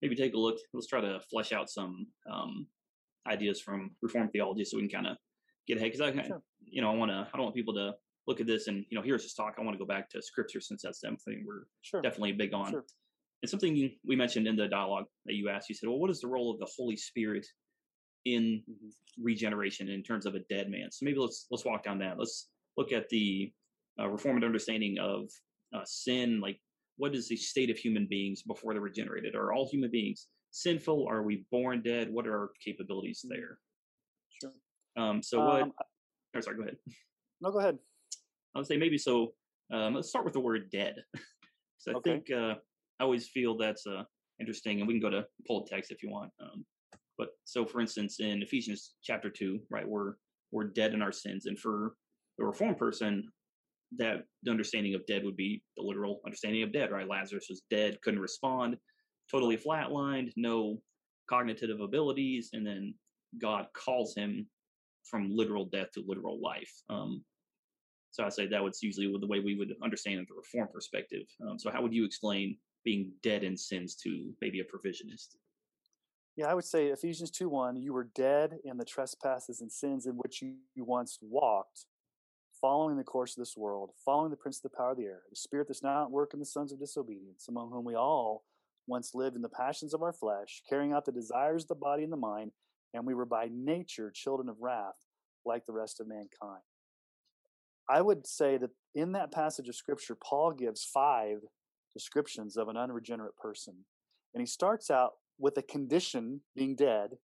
maybe 0.00 0.14
take 0.14 0.34
a 0.34 0.38
look. 0.38 0.58
Let's 0.72 0.86
try 0.86 1.00
to 1.00 1.18
flesh 1.28 1.50
out 1.50 1.68
some 1.68 2.06
um, 2.30 2.68
ideas 3.26 3.60
from 3.60 3.96
Reformed 4.00 4.30
theology 4.32 4.64
so 4.64 4.76
we 4.76 4.84
can 4.86 4.90
kind 5.02 5.06
of 5.08 5.16
get 5.66 5.78
ahead. 5.78 5.90
Because 5.90 6.16
I, 6.16 6.22
Sure. 6.22 6.40
you 6.60 6.82
know, 6.82 6.92
I 6.92 6.94
want 6.94 7.10
to. 7.10 7.28
I 7.32 7.36
don't 7.36 7.42
want 7.46 7.56
people 7.56 7.74
to 7.74 7.96
look 8.28 8.40
at 8.40 8.46
this 8.46 8.68
and 8.68 8.84
you 8.90 8.96
know 8.96 9.02
here's 9.02 9.22
just 9.24 9.36
talk. 9.36 9.54
I 9.58 9.62
want 9.62 9.74
to 9.74 9.78
go 9.78 9.86
back 9.86 10.08
to 10.10 10.20
Scripture 10.22 10.60
since 10.60 10.82
that's 10.82 11.00
something 11.00 11.42
we're 11.46 11.64
Sure. 11.80 12.02
definitely 12.02 12.32
big 12.32 12.52
on. 12.52 12.70
Sure. 12.70 12.84
And 13.42 13.48
something 13.50 13.90
we 14.04 14.16
mentioned 14.16 14.46
in 14.46 14.54
the 14.54 14.68
dialogue 14.68 15.06
that 15.24 15.34
you 15.34 15.48
asked. 15.48 15.68
You 15.68 15.74
said, 15.74 15.88
"Well, 15.88 15.98
what 15.98 16.10
is 16.10 16.20
the 16.20 16.28
role 16.28 16.52
of 16.52 16.58
the 16.60 16.68
Holy 16.76 16.96
Spirit 16.96 17.46
in 18.26 18.62
Mhm. 18.68 18.92
regeneration 19.16 19.88
in 19.88 20.02
terms 20.02 20.26
of 20.26 20.34
a 20.34 20.40
dead 20.40 20.70
man?" 20.70 20.90
So 20.90 21.04
maybe 21.06 21.18
let's 21.18 21.46
let's 21.50 21.64
walk 21.64 21.82
down 21.84 21.98
that. 22.00 22.18
Let's 22.18 22.50
look 22.76 22.92
at 22.92 23.08
the 23.08 23.52
uh, 23.98 24.08
Reformed 24.08 24.44
understanding 24.44 24.98
of 25.00 25.28
uh, 25.72 25.84
sin. 25.84 26.40
Like, 26.40 26.60
what 26.96 27.14
is 27.14 27.28
the 27.28 27.36
state 27.36 27.70
of 27.70 27.76
human 27.78 28.06
beings 28.06 28.42
before 28.42 28.72
they're 28.74 28.80
regenerated? 28.82 29.34
Are 29.34 29.52
all 29.52 29.68
human 29.68 29.90
beings 29.90 30.28
sinful? 30.50 31.06
Are 31.08 31.22
we 31.22 31.44
born 31.50 31.82
dead? 31.82 32.10
What 32.12 32.26
are 32.26 32.36
our 32.38 32.52
capabilities 32.64 33.24
there? 33.28 33.58
Sure. 34.40 34.54
Um, 34.96 35.22
so 35.22 35.40
what? 35.44 35.62
Um, 35.62 35.72
Or 36.34 36.42
sorry, 36.42 36.56
go 36.56 36.62
ahead. 36.64 36.78
no, 37.40 37.50
go 37.50 37.58
ahead. 37.58 37.78
I 38.58 38.60
would 38.60 38.66
say 38.66 38.76
maybe 38.76 38.98
so. 38.98 39.34
Um, 39.72 39.94
let's 39.94 40.08
start 40.08 40.24
with 40.24 40.34
the 40.34 40.40
word 40.40 40.68
dead. 40.72 40.96
so 41.78 41.92
I 41.92 41.94
Okay. 41.94 42.10
think 42.10 42.30
uh, 42.32 42.54
I 42.98 43.04
always 43.04 43.28
feel 43.28 43.56
that's 43.56 43.86
uh, 43.86 44.02
interesting, 44.40 44.80
and 44.80 44.88
we 44.88 44.94
can 44.94 45.00
go 45.00 45.10
to 45.10 45.24
pull 45.46 45.62
the 45.62 45.70
text 45.70 45.92
if 45.92 46.02
you 46.02 46.10
want. 46.10 46.32
Um, 46.42 46.64
but 47.16 47.28
so, 47.44 47.64
for 47.64 47.80
instance, 47.80 48.18
in 48.18 48.42
Ephesians 48.42 48.94
chapter 49.00 49.30
two, 49.30 49.60
right, 49.70 49.86
we're 49.86 50.14
we're 50.50 50.64
dead 50.64 50.92
in 50.92 51.02
our 51.02 51.12
sins, 51.12 51.46
and 51.46 51.56
for 51.56 51.94
the 52.36 52.44
reformed 52.44 52.78
person, 52.78 53.28
that 53.96 54.24
the 54.42 54.50
understanding 54.50 54.96
of 54.96 55.06
dead 55.06 55.24
would 55.24 55.36
be 55.36 55.62
the 55.76 55.82
literal 55.84 56.20
understanding 56.26 56.64
of 56.64 56.72
dead, 56.72 56.90
right? 56.90 57.08
Lazarus 57.08 57.46
was 57.48 57.62
dead, 57.70 58.00
couldn't 58.02 58.18
respond, 58.18 58.76
totally 59.30 59.56
flatlined, 59.56 60.32
no 60.36 60.82
cognitive 61.30 61.80
abilities, 61.80 62.50
and 62.54 62.66
then 62.66 62.92
God 63.40 63.66
calls 63.72 64.16
him 64.16 64.48
from 65.04 65.30
literal 65.30 65.66
death 65.66 65.92
to 65.92 66.02
literal 66.04 66.40
life. 66.42 66.72
Um, 66.90 67.22
so 68.18 68.24
I 68.24 68.30
say 68.30 68.48
that 68.48 68.64
was 68.64 68.82
usually 68.82 69.06
the 69.20 69.26
way 69.28 69.38
we 69.38 69.54
would 69.54 69.76
understand 69.80 70.18
it 70.18 70.26
the 70.28 70.34
reform 70.34 70.68
perspective. 70.72 71.22
Um, 71.48 71.56
so 71.56 71.70
how 71.70 71.82
would 71.82 71.94
you 71.94 72.04
explain 72.04 72.56
being 72.84 73.12
dead 73.22 73.44
in 73.44 73.56
sins 73.56 73.94
to 74.02 74.32
maybe 74.40 74.58
a 74.58 74.64
provisionist? 74.64 75.36
Yeah, 76.36 76.46
I 76.46 76.54
would 76.54 76.64
say 76.64 76.88
Ephesians 76.88 77.30
2 77.30 77.48
1, 77.48 77.76
you 77.76 77.92
were 77.92 78.10
dead 78.16 78.58
in 78.64 78.76
the 78.76 78.84
trespasses 78.84 79.60
and 79.60 79.70
sins 79.70 80.06
in 80.06 80.14
which 80.14 80.42
you, 80.42 80.54
you 80.74 80.84
once 80.84 81.18
walked, 81.22 81.86
following 82.60 82.96
the 82.96 83.04
course 83.04 83.36
of 83.36 83.40
this 83.40 83.56
world, 83.56 83.90
following 84.04 84.30
the 84.30 84.36
prince 84.36 84.58
of 84.58 84.70
the 84.70 84.76
power 84.76 84.90
of 84.90 84.96
the 84.96 85.04
air, 85.04 85.22
the 85.30 85.36
spirit 85.36 85.68
that's 85.68 85.84
now 85.84 86.02
at 86.02 86.10
work 86.10 86.34
in 86.34 86.40
the 86.40 86.46
sons 86.46 86.72
of 86.72 86.80
disobedience, 86.80 87.46
among 87.48 87.70
whom 87.70 87.84
we 87.84 87.94
all 87.94 88.44
once 88.88 89.14
lived 89.14 89.36
in 89.36 89.42
the 89.42 89.48
passions 89.48 89.94
of 89.94 90.02
our 90.02 90.12
flesh, 90.12 90.62
carrying 90.68 90.92
out 90.92 91.04
the 91.04 91.12
desires 91.12 91.62
of 91.62 91.68
the 91.68 91.74
body 91.76 92.02
and 92.02 92.12
the 92.12 92.16
mind, 92.16 92.50
and 92.94 93.06
we 93.06 93.14
were 93.14 93.26
by 93.26 93.48
nature 93.52 94.10
children 94.10 94.48
of 94.48 94.56
wrath, 94.60 94.96
like 95.44 95.64
the 95.66 95.72
rest 95.72 96.00
of 96.00 96.08
mankind. 96.08 96.62
I 97.88 98.02
would 98.02 98.26
say 98.26 98.58
that 98.58 98.70
in 98.94 99.12
that 99.12 99.32
passage 99.32 99.68
of 99.68 99.74
scripture, 99.74 100.14
Paul 100.14 100.52
gives 100.52 100.84
five 100.84 101.38
descriptions 101.92 102.56
of 102.56 102.68
an 102.68 102.76
unregenerate 102.76 103.36
person. 103.36 103.74
And 104.34 104.40
he 104.42 104.46
starts 104.46 104.90
out 104.90 105.14
with 105.38 105.56
a 105.56 105.62
condition 105.62 106.42
being 106.54 106.76
dead, 106.76 107.18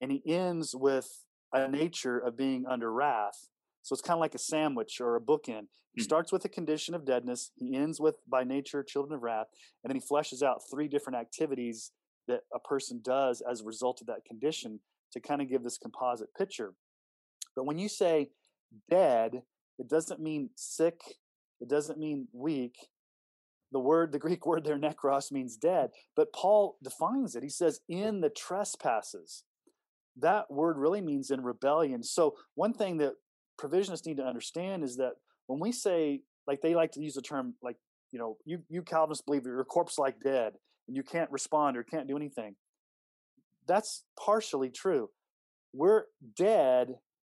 and 0.00 0.12
he 0.12 0.22
ends 0.26 0.74
with 0.74 1.24
a 1.52 1.68
nature 1.68 2.18
of 2.18 2.36
being 2.36 2.66
under 2.66 2.92
wrath. 2.92 3.48
So 3.82 3.92
it's 3.94 4.02
kind 4.02 4.16
of 4.16 4.20
like 4.20 4.34
a 4.34 4.38
sandwich 4.38 5.00
or 5.00 5.16
a 5.16 5.20
bookend. 5.20 5.68
He 5.92 6.00
Hmm. 6.00 6.04
starts 6.04 6.32
with 6.32 6.44
a 6.44 6.48
condition 6.48 6.94
of 6.94 7.04
deadness, 7.04 7.52
he 7.56 7.74
ends 7.74 8.00
with 8.00 8.16
by 8.28 8.44
nature 8.44 8.82
children 8.82 9.14
of 9.14 9.22
wrath, 9.22 9.48
and 9.82 9.90
then 9.90 10.00
he 10.00 10.06
fleshes 10.06 10.42
out 10.42 10.68
three 10.70 10.88
different 10.88 11.16
activities 11.18 11.92
that 12.26 12.44
a 12.52 12.58
person 12.58 13.00
does 13.02 13.40
as 13.40 13.60
a 13.60 13.64
result 13.64 14.00
of 14.00 14.06
that 14.06 14.24
condition 14.24 14.80
to 15.12 15.20
kind 15.20 15.42
of 15.42 15.48
give 15.48 15.62
this 15.62 15.78
composite 15.78 16.34
picture. 16.34 16.74
But 17.54 17.64
when 17.64 17.78
you 17.78 17.88
say 17.88 18.30
dead, 18.88 19.42
it 19.78 19.88
doesn't 19.88 20.20
mean 20.20 20.50
sick, 20.56 21.00
it 21.60 21.68
doesn't 21.68 21.98
mean 21.98 22.28
weak. 22.32 22.76
The 23.72 23.78
word, 23.80 24.12
the 24.12 24.18
Greek 24.18 24.46
word 24.46 24.64
there, 24.64 24.78
necros, 24.78 25.32
means 25.32 25.56
dead. 25.56 25.90
But 26.14 26.32
Paul 26.32 26.76
defines 26.82 27.34
it. 27.34 27.42
He 27.42 27.48
says, 27.48 27.80
in 27.88 28.20
the 28.20 28.30
trespasses. 28.30 29.44
That 30.16 30.48
word 30.48 30.78
really 30.78 31.00
means 31.00 31.30
in 31.30 31.42
rebellion. 31.42 32.04
So, 32.04 32.36
one 32.54 32.72
thing 32.72 32.98
that 32.98 33.14
provisionists 33.60 34.06
need 34.06 34.18
to 34.18 34.24
understand 34.24 34.84
is 34.84 34.96
that 34.98 35.14
when 35.46 35.58
we 35.58 35.72
say, 35.72 36.20
like 36.46 36.60
they 36.60 36.74
like 36.74 36.92
to 36.92 37.00
use 37.00 37.14
the 37.14 37.22
term, 37.22 37.54
like, 37.62 37.76
you 38.12 38.18
know, 38.18 38.36
you, 38.44 38.60
you 38.68 38.82
Calvinists 38.82 39.24
believe 39.24 39.44
you're 39.44 39.60
a 39.60 39.64
corpse 39.64 39.98
like 39.98 40.20
dead 40.22 40.52
and 40.86 40.96
you 40.96 41.02
can't 41.02 41.30
respond 41.32 41.76
or 41.76 41.82
can't 41.82 42.06
do 42.06 42.16
anything. 42.16 42.54
That's 43.66 44.04
partially 44.18 44.70
true. 44.70 45.10
We're 45.72 46.04
dead, 46.36 46.96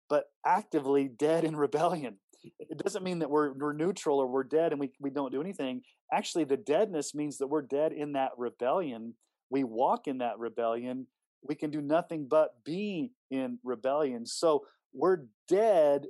but 0.09 0.25
actively 0.45 1.09
dead 1.09 1.45
in 1.45 1.57
rebellion. 1.67 2.17
It 2.59 2.79
doesn't 2.79 3.05
mean 3.05 3.21
that 3.21 3.31
we're 3.31 3.53
we're 3.53 3.73
neutral 3.73 4.19
or 4.19 4.27
we're 4.27 4.45
dead 4.45 4.73
and 4.73 4.81
we 4.81 4.91
we 5.01 5.11
don't 5.11 5.33
do 5.33 5.41
anything. 5.41 5.83
Actually, 6.13 6.45
the 6.45 6.57
deadness 6.57 7.15
means 7.15 7.39
that 7.39 7.47
we're 7.47 7.63
dead 7.63 7.93
in 7.93 8.13
that 8.13 8.31
rebellion. 8.37 9.15
We 9.51 9.65
walk 9.65 10.07
in 10.07 10.19
that 10.19 10.39
rebellion. 10.39 11.07
We 11.43 11.55
can 11.55 11.71
do 11.71 11.81
nothing 11.81 12.27
but 12.29 12.65
be 12.65 13.13
in 13.31 13.59
rebellion. 13.63 14.27
So 14.27 14.65
we're 14.93 15.25
dead 15.49 16.07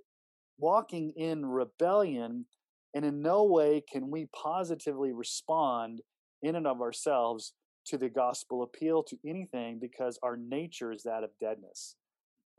walking 0.58 1.12
in 1.16 1.44
rebellion 1.46 2.46
and 2.94 3.04
in 3.04 3.22
no 3.22 3.44
way 3.44 3.82
can 3.90 4.10
we 4.10 4.26
positively 4.26 5.12
respond 5.12 6.00
in 6.42 6.54
and 6.54 6.66
of 6.66 6.80
ourselves 6.80 7.54
to 7.86 7.98
the 7.98 8.08
gospel 8.08 8.62
appeal 8.62 9.02
to 9.02 9.16
anything 9.26 9.78
because 9.80 10.18
our 10.22 10.36
nature 10.36 10.92
is 10.92 11.02
that 11.02 11.24
of 11.24 11.30
deadness. 11.40 11.96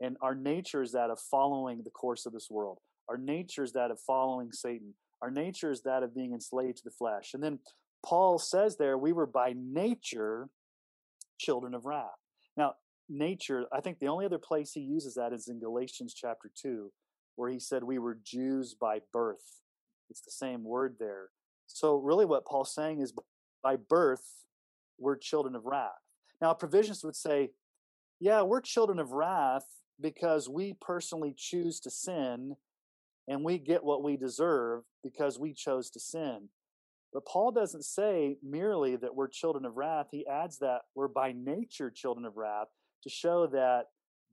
And 0.00 0.16
our 0.20 0.34
nature 0.34 0.82
is 0.82 0.92
that 0.92 1.10
of 1.10 1.18
following 1.18 1.82
the 1.82 1.90
course 1.90 2.26
of 2.26 2.32
this 2.32 2.48
world. 2.50 2.78
Our 3.08 3.18
nature 3.18 3.62
is 3.62 3.72
that 3.72 3.90
of 3.90 4.00
following 4.00 4.52
Satan. 4.52 4.94
Our 5.22 5.30
nature 5.30 5.70
is 5.70 5.82
that 5.82 6.02
of 6.02 6.14
being 6.14 6.32
enslaved 6.32 6.78
to 6.78 6.84
the 6.84 6.90
flesh. 6.90 7.32
And 7.34 7.42
then 7.42 7.58
Paul 8.04 8.38
says 8.38 8.76
there, 8.76 8.98
we 8.98 9.12
were 9.12 9.26
by 9.26 9.54
nature 9.56 10.48
children 11.38 11.74
of 11.74 11.86
wrath. 11.86 12.18
Now, 12.56 12.74
nature, 13.08 13.66
I 13.72 13.80
think 13.80 13.98
the 13.98 14.08
only 14.08 14.26
other 14.26 14.38
place 14.38 14.72
he 14.72 14.80
uses 14.80 15.14
that 15.14 15.32
is 15.32 15.48
in 15.48 15.60
Galatians 15.60 16.14
chapter 16.14 16.50
2, 16.60 16.90
where 17.36 17.50
he 17.50 17.58
said 17.58 17.82
we 17.82 17.98
were 17.98 18.18
Jews 18.24 18.74
by 18.78 19.00
birth. 19.12 19.62
It's 20.10 20.20
the 20.20 20.30
same 20.30 20.64
word 20.64 20.96
there. 20.98 21.28
So, 21.66 21.96
really, 21.96 22.24
what 22.24 22.46
Paul's 22.46 22.74
saying 22.74 23.00
is 23.00 23.12
by 23.62 23.76
birth, 23.76 24.44
we're 24.98 25.16
children 25.16 25.56
of 25.56 25.66
wrath. 25.66 25.90
Now, 26.40 26.54
provisions 26.54 27.02
would 27.04 27.16
say, 27.16 27.50
yeah, 28.20 28.42
we're 28.42 28.60
children 28.60 28.98
of 28.98 29.12
wrath 29.12 29.66
because 30.00 30.48
we 30.48 30.76
personally 30.80 31.34
choose 31.36 31.80
to 31.80 31.90
sin 31.90 32.56
and 33.28 33.44
we 33.44 33.58
get 33.58 33.84
what 33.84 34.02
we 34.02 34.16
deserve 34.16 34.82
because 35.02 35.38
we 35.38 35.52
chose 35.52 35.90
to 35.90 36.00
sin. 36.00 36.48
But 37.12 37.26
Paul 37.26 37.52
doesn't 37.52 37.84
say 37.84 38.36
merely 38.42 38.96
that 38.96 39.14
we're 39.14 39.28
children 39.28 39.64
of 39.64 39.76
wrath. 39.76 40.08
He 40.10 40.26
adds 40.26 40.58
that 40.58 40.82
we're 40.94 41.08
by 41.08 41.32
nature 41.32 41.90
children 41.90 42.26
of 42.26 42.36
wrath 42.36 42.68
to 43.04 43.08
show 43.08 43.46
that 43.48 43.86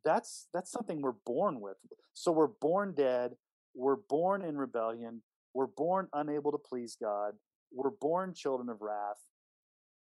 that's 0.04 0.48
that's 0.54 0.72
something 0.72 1.02
we're 1.02 1.14
born 1.26 1.62
with. 1.62 1.78
So 2.14 2.32
we're 2.32 2.48
born 2.48 2.94
dead, 2.96 3.32
we're 3.74 3.96
born 3.96 4.44
in 4.44 4.58
rebellion, 4.58 5.22
we're 5.54 5.68
born 5.68 6.08
unable 6.14 6.52
to 6.52 6.58
please 6.58 6.98
God, 7.02 7.34
we're 7.72 7.90
born 7.90 8.34
children 8.34 8.70
of 8.70 8.82
wrath. 8.82 9.22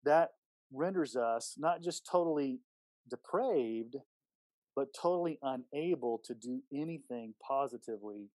That 0.05 0.31
renders 0.73 1.17
us 1.17 1.55
not 1.59 1.83
just 1.83 2.07
totally 2.11 2.61
depraved, 3.09 3.97
but 4.75 4.89
totally 5.01 5.39
unable 5.43 6.23
to 6.25 6.35
do 6.35 6.63
anything 6.73 7.35
positively, 7.47 8.31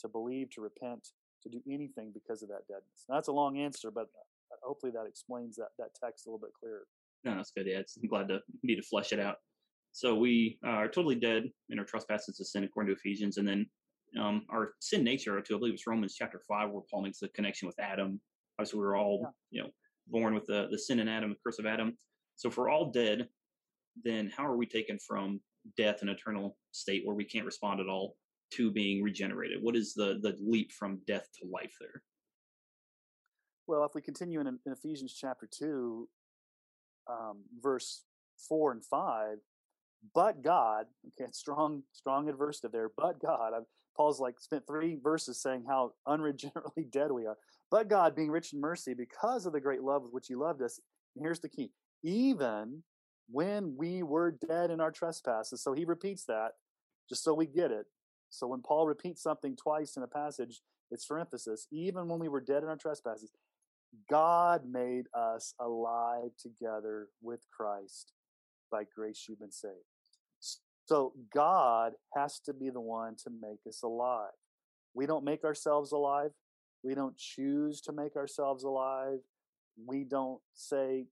to 0.00 0.08
believe, 0.08 0.50
to 0.50 0.60
repent, 0.60 1.08
to 1.42 1.48
do 1.48 1.60
anything 1.70 2.12
because 2.12 2.42
of 2.42 2.48
that 2.48 2.66
deadness. 2.68 3.04
Now, 3.08 3.16
that's 3.16 3.28
a 3.28 3.32
long 3.32 3.58
answer, 3.58 3.90
but 3.90 4.08
uh, 4.52 4.56
hopefully 4.62 4.92
that 4.92 5.06
explains 5.06 5.56
that 5.56 5.68
that 5.78 5.90
text 6.00 6.26
a 6.26 6.30
little 6.30 6.40
bit 6.40 6.52
clearer. 6.58 6.86
No, 7.24 7.36
that's 7.36 7.50
good. 7.50 7.66
Yeah, 7.66 7.78
I'm 7.78 8.08
glad 8.08 8.28
to 8.28 8.40
need 8.62 8.76
to 8.76 8.82
flesh 8.82 9.12
it 9.12 9.20
out. 9.20 9.36
So 9.92 10.14
we 10.14 10.58
are 10.64 10.88
totally 10.88 11.16
dead 11.16 11.50
in 11.70 11.78
our 11.78 11.84
trespasses 11.84 12.36
to 12.36 12.44
sin, 12.44 12.64
according 12.64 12.94
to 12.94 12.98
Ephesians, 12.98 13.38
and 13.38 13.48
then 13.48 13.66
um, 14.20 14.44
our 14.50 14.72
sin 14.80 15.02
nature, 15.02 15.40
to 15.40 15.54
I 15.54 15.58
believe 15.58 15.74
it's 15.74 15.86
Romans 15.86 16.14
chapter 16.16 16.40
five, 16.48 16.70
where 16.70 16.82
Paul 16.90 17.02
makes 17.02 17.18
the 17.18 17.28
connection 17.28 17.66
with 17.66 17.78
Adam. 17.78 18.20
Obviously, 18.58 18.78
we 18.78 18.86
were 18.86 18.96
all 18.96 19.20
yeah. 19.22 19.28
you 19.50 19.62
know 19.62 19.70
born 20.06 20.34
with 20.34 20.46
the 20.46 20.68
the 20.70 20.78
sin 20.78 21.00
in 21.00 21.08
Adam, 21.08 21.30
the 21.30 21.36
curse 21.44 21.58
of 21.58 21.66
Adam. 21.66 21.96
So 22.36 22.48
if 22.48 22.56
we're 22.56 22.70
all 22.70 22.90
dead, 22.92 23.28
then 24.04 24.30
how 24.34 24.46
are 24.46 24.56
we 24.56 24.66
taken 24.66 24.98
from 24.98 25.40
death 25.76 25.98
and 26.02 26.10
eternal 26.10 26.56
state 26.70 27.02
where 27.04 27.16
we 27.16 27.24
can't 27.24 27.44
respond 27.44 27.80
at 27.80 27.88
all 27.88 28.16
to 28.52 28.70
being 28.70 29.02
regenerated? 29.02 29.62
What 29.62 29.76
is 29.76 29.94
the 29.94 30.18
the 30.20 30.36
leap 30.40 30.72
from 30.72 31.00
death 31.06 31.28
to 31.40 31.48
life 31.48 31.74
there? 31.80 32.02
Well, 33.66 33.84
if 33.84 33.94
we 33.94 34.02
continue 34.02 34.40
in, 34.40 34.46
in 34.46 34.72
Ephesians 34.72 35.14
chapter 35.14 35.48
two, 35.50 36.08
um, 37.08 37.42
verse 37.60 38.04
four 38.48 38.72
and 38.72 38.84
five, 38.84 39.38
but 40.14 40.42
God, 40.42 40.86
okay, 41.20 41.30
strong, 41.32 41.82
strong 41.92 42.28
adversative 42.28 42.72
there. 42.72 42.90
But 42.96 43.20
God, 43.20 43.52
I've, 43.54 43.66
Paul's 43.96 44.20
like 44.20 44.40
spent 44.40 44.66
three 44.66 44.96
verses 45.02 45.42
saying 45.42 45.64
how 45.66 45.92
unregenerately 46.06 46.84
dead 46.90 47.12
we 47.12 47.26
are. 47.26 47.36
But 47.70 47.88
God, 47.88 48.16
being 48.16 48.30
rich 48.30 48.54
in 48.54 48.60
mercy, 48.60 48.94
because 48.94 49.44
of 49.44 49.52
the 49.52 49.60
great 49.60 49.82
love 49.82 50.02
with 50.02 50.12
which 50.12 50.28
He 50.28 50.34
loved 50.34 50.62
us, 50.62 50.80
and 51.14 51.24
here's 51.24 51.40
the 51.40 51.48
key: 51.48 51.70
even 52.02 52.82
when 53.30 53.76
we 53.76 54.02
were 54.02 54.30
dead 54.30 54.70
in 54.70 54.80
our 54.80 54.90
trespasses. 54.90 55.62
So 55.62 55.72
he 55.72 55.84
repeats 55.84 56.24
that 56.24 56.52
just 57.08 57.22
so 57.22 57.34
we 57.34 57.46
get 57.46 57.70
it. 57.70 57.86
So 58.30 58.46
when 58.46 58.62
Paul 58.62 58.86
repeats 58.86 59.22
something 59.22 59.56
twice 59.56 59.96
in 59.96 60.02
a 60.02 60.08
passage, 60.08 60.60
it's 60.90 61.04
for 61.04 61.18
emphasis. 61.18 61.66
Even 61.70 62.08
when 62.08 62.18
we 62.18 62.28
were 62.28 62.40
dead 62.40 62.62
in 62.62 62.68
our 62.68 62.76
trespasses, 62.76 63.30
God 64.10 64.62
made 64.70 65.04
us 65.14 65.54
alive 65.60 66.30
together 66.40 67.08
with 67.22 67.40
Christ. 67.54 68.12
By 68.70 68.84
grace 68.94 69.24
you've 69.28 69.40
been 69.40 69.50
saved. 69.50 69.74
So 70.86 71.12
God 71.34 71.92
has 72.14 72.38
to 72.40 72.52
be 72.52 72.70
the 72.70 72.80
one 72.80 73.16
to 73.24 73.30
make 73.30 73.60
us 73.66 73.82
alive. 73.82 74.32
We 74.94 75.06
don't 75.06 75.24
make 75.24 75.44
ourselves 75.44 75.92
alive. 75.92 76.30
We 76.82 76.94
don't 76.94 77.16
choose 77.16 77.80
to 77.82 77.92
make 77.92 78.16
ourselves 78.16 78.64
alive. 78.64 79.18
We 79.86 80.04
don't 80.04 80.40
say, 80.54 81.06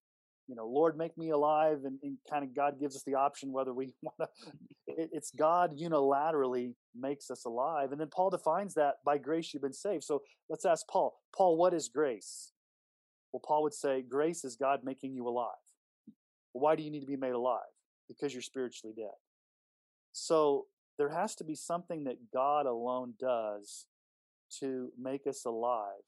you 0.48 0.54
know, 0.54 0.66
Lord, 0.66 0.96
make 0.96 1.16
me 1.18 1.30
alive, 1.30 1.78
and, 1.85 1.98
and 2.02 2.16
kind 2.30 2.44
of 2.44 2.54
God 2.54 2.78
gives 2.78 2.94
us 2.94 3.02
the 3.04 3.14
option 3.14 3.52
whether 3.52 3.74
we 3.74 3.94
want 4.02 4.16
to. 4.20 4.28
It, 4.87 5.11
it's 5.12 5.30
God 5.30 5.76
unilaterally 5.78 6.74
makes 6.98 7.30
us 7.30 7.44
alive, 7.44 7.92
and 7.92 8.00
then 8.00 8.09
Paul 8.09 8.30
defines 8.30 8.74
that 8.74 8.94
by 9.04 9.18
grace 9.18 9.52
you've 9.52 9.62
been 9.62 9.72
saved. 9.72 10.04
So 10.04 10.22
let's 10.48 10.64
ask 10.64 10.87
Paul. 10.88 11.14
Paul, 11.37 11.56
what 11.56 11.74
is 11.74 11.88
grace? 11.88 12.52
Well, 13.32 13.42
Paul 13.46 13.64
would 13.64 13.74
say 13.74 14.02
grace 14.02 14.44
is 14.44 14.56
God 14.56 14.80
making 14.85 15.14
you 15.14 15.28
alive. 15.28 15.50
Well, 16.54 16.62
why 16.62 16.76
do 16.76 16.82
you 16.82 16.90
need 16.90 17.00
to 17.00 17.06
be 17.06 17.16
made 17.16 17.32
alive? 17.32 17.61
Because 18.09 18.32
you're 18.32 18.42
spiritually 18.42 18.94
dead. 18.96 19.16
So 20.12 20.66
there 20.96 21.11
has 21.11 21.35
to 21.37 21.44
be 21.44 21.54
something 21.54 22.04
that 22.04 22.16
God 22.32 22.66
alone 22.66 23.14
does 23.18 23.87
to 24.61 24.90
make 24.98 25.26
us 25.26 25.44
alive 25.44 26.02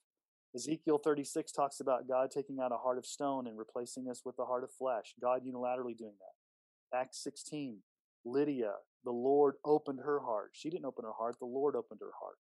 Ezekiel 0.54 0.98
36 0.98 1.52
talks 1.52 1.80
about 1.80 2.08
God 2.08 2.30
taking 2.30 2.58
out 2.60 2.72
a 2.72 2.78
heart 2.78 2.98
of 2.98 3.06
stone 3.06 3.46
and 3.46 3.58
replacing 3.58 4.08
us 4.10 4.22
with 4.24 4.38
a 4.38 4.44
heart 4.44 4.64
of 4.64 4.70
flesh, 4.72 5.14
God 5.20 5.42
unilaterally 5.44 5.96
doing 5.96 6.14
that. 6.20 6.98
Acts 6.98 7.22
16, 7.22 7.78
Lydia, 8.24 8.72
the 9.04 9.10
Lord 9.12 9.56
opened 9.64 10.00
her 10.04 10.20
heart. 10.20 10.50
She 10.54 10.70
didn't 10.70 10.86
open 10.86 11.04
her 11.04 11.12
heart, 11.16 11.36
the 11.38 11.46
Lord 11.46 11.76
opened 11.76 12.00
her 12.00 12.12
heart. 12.20 12.36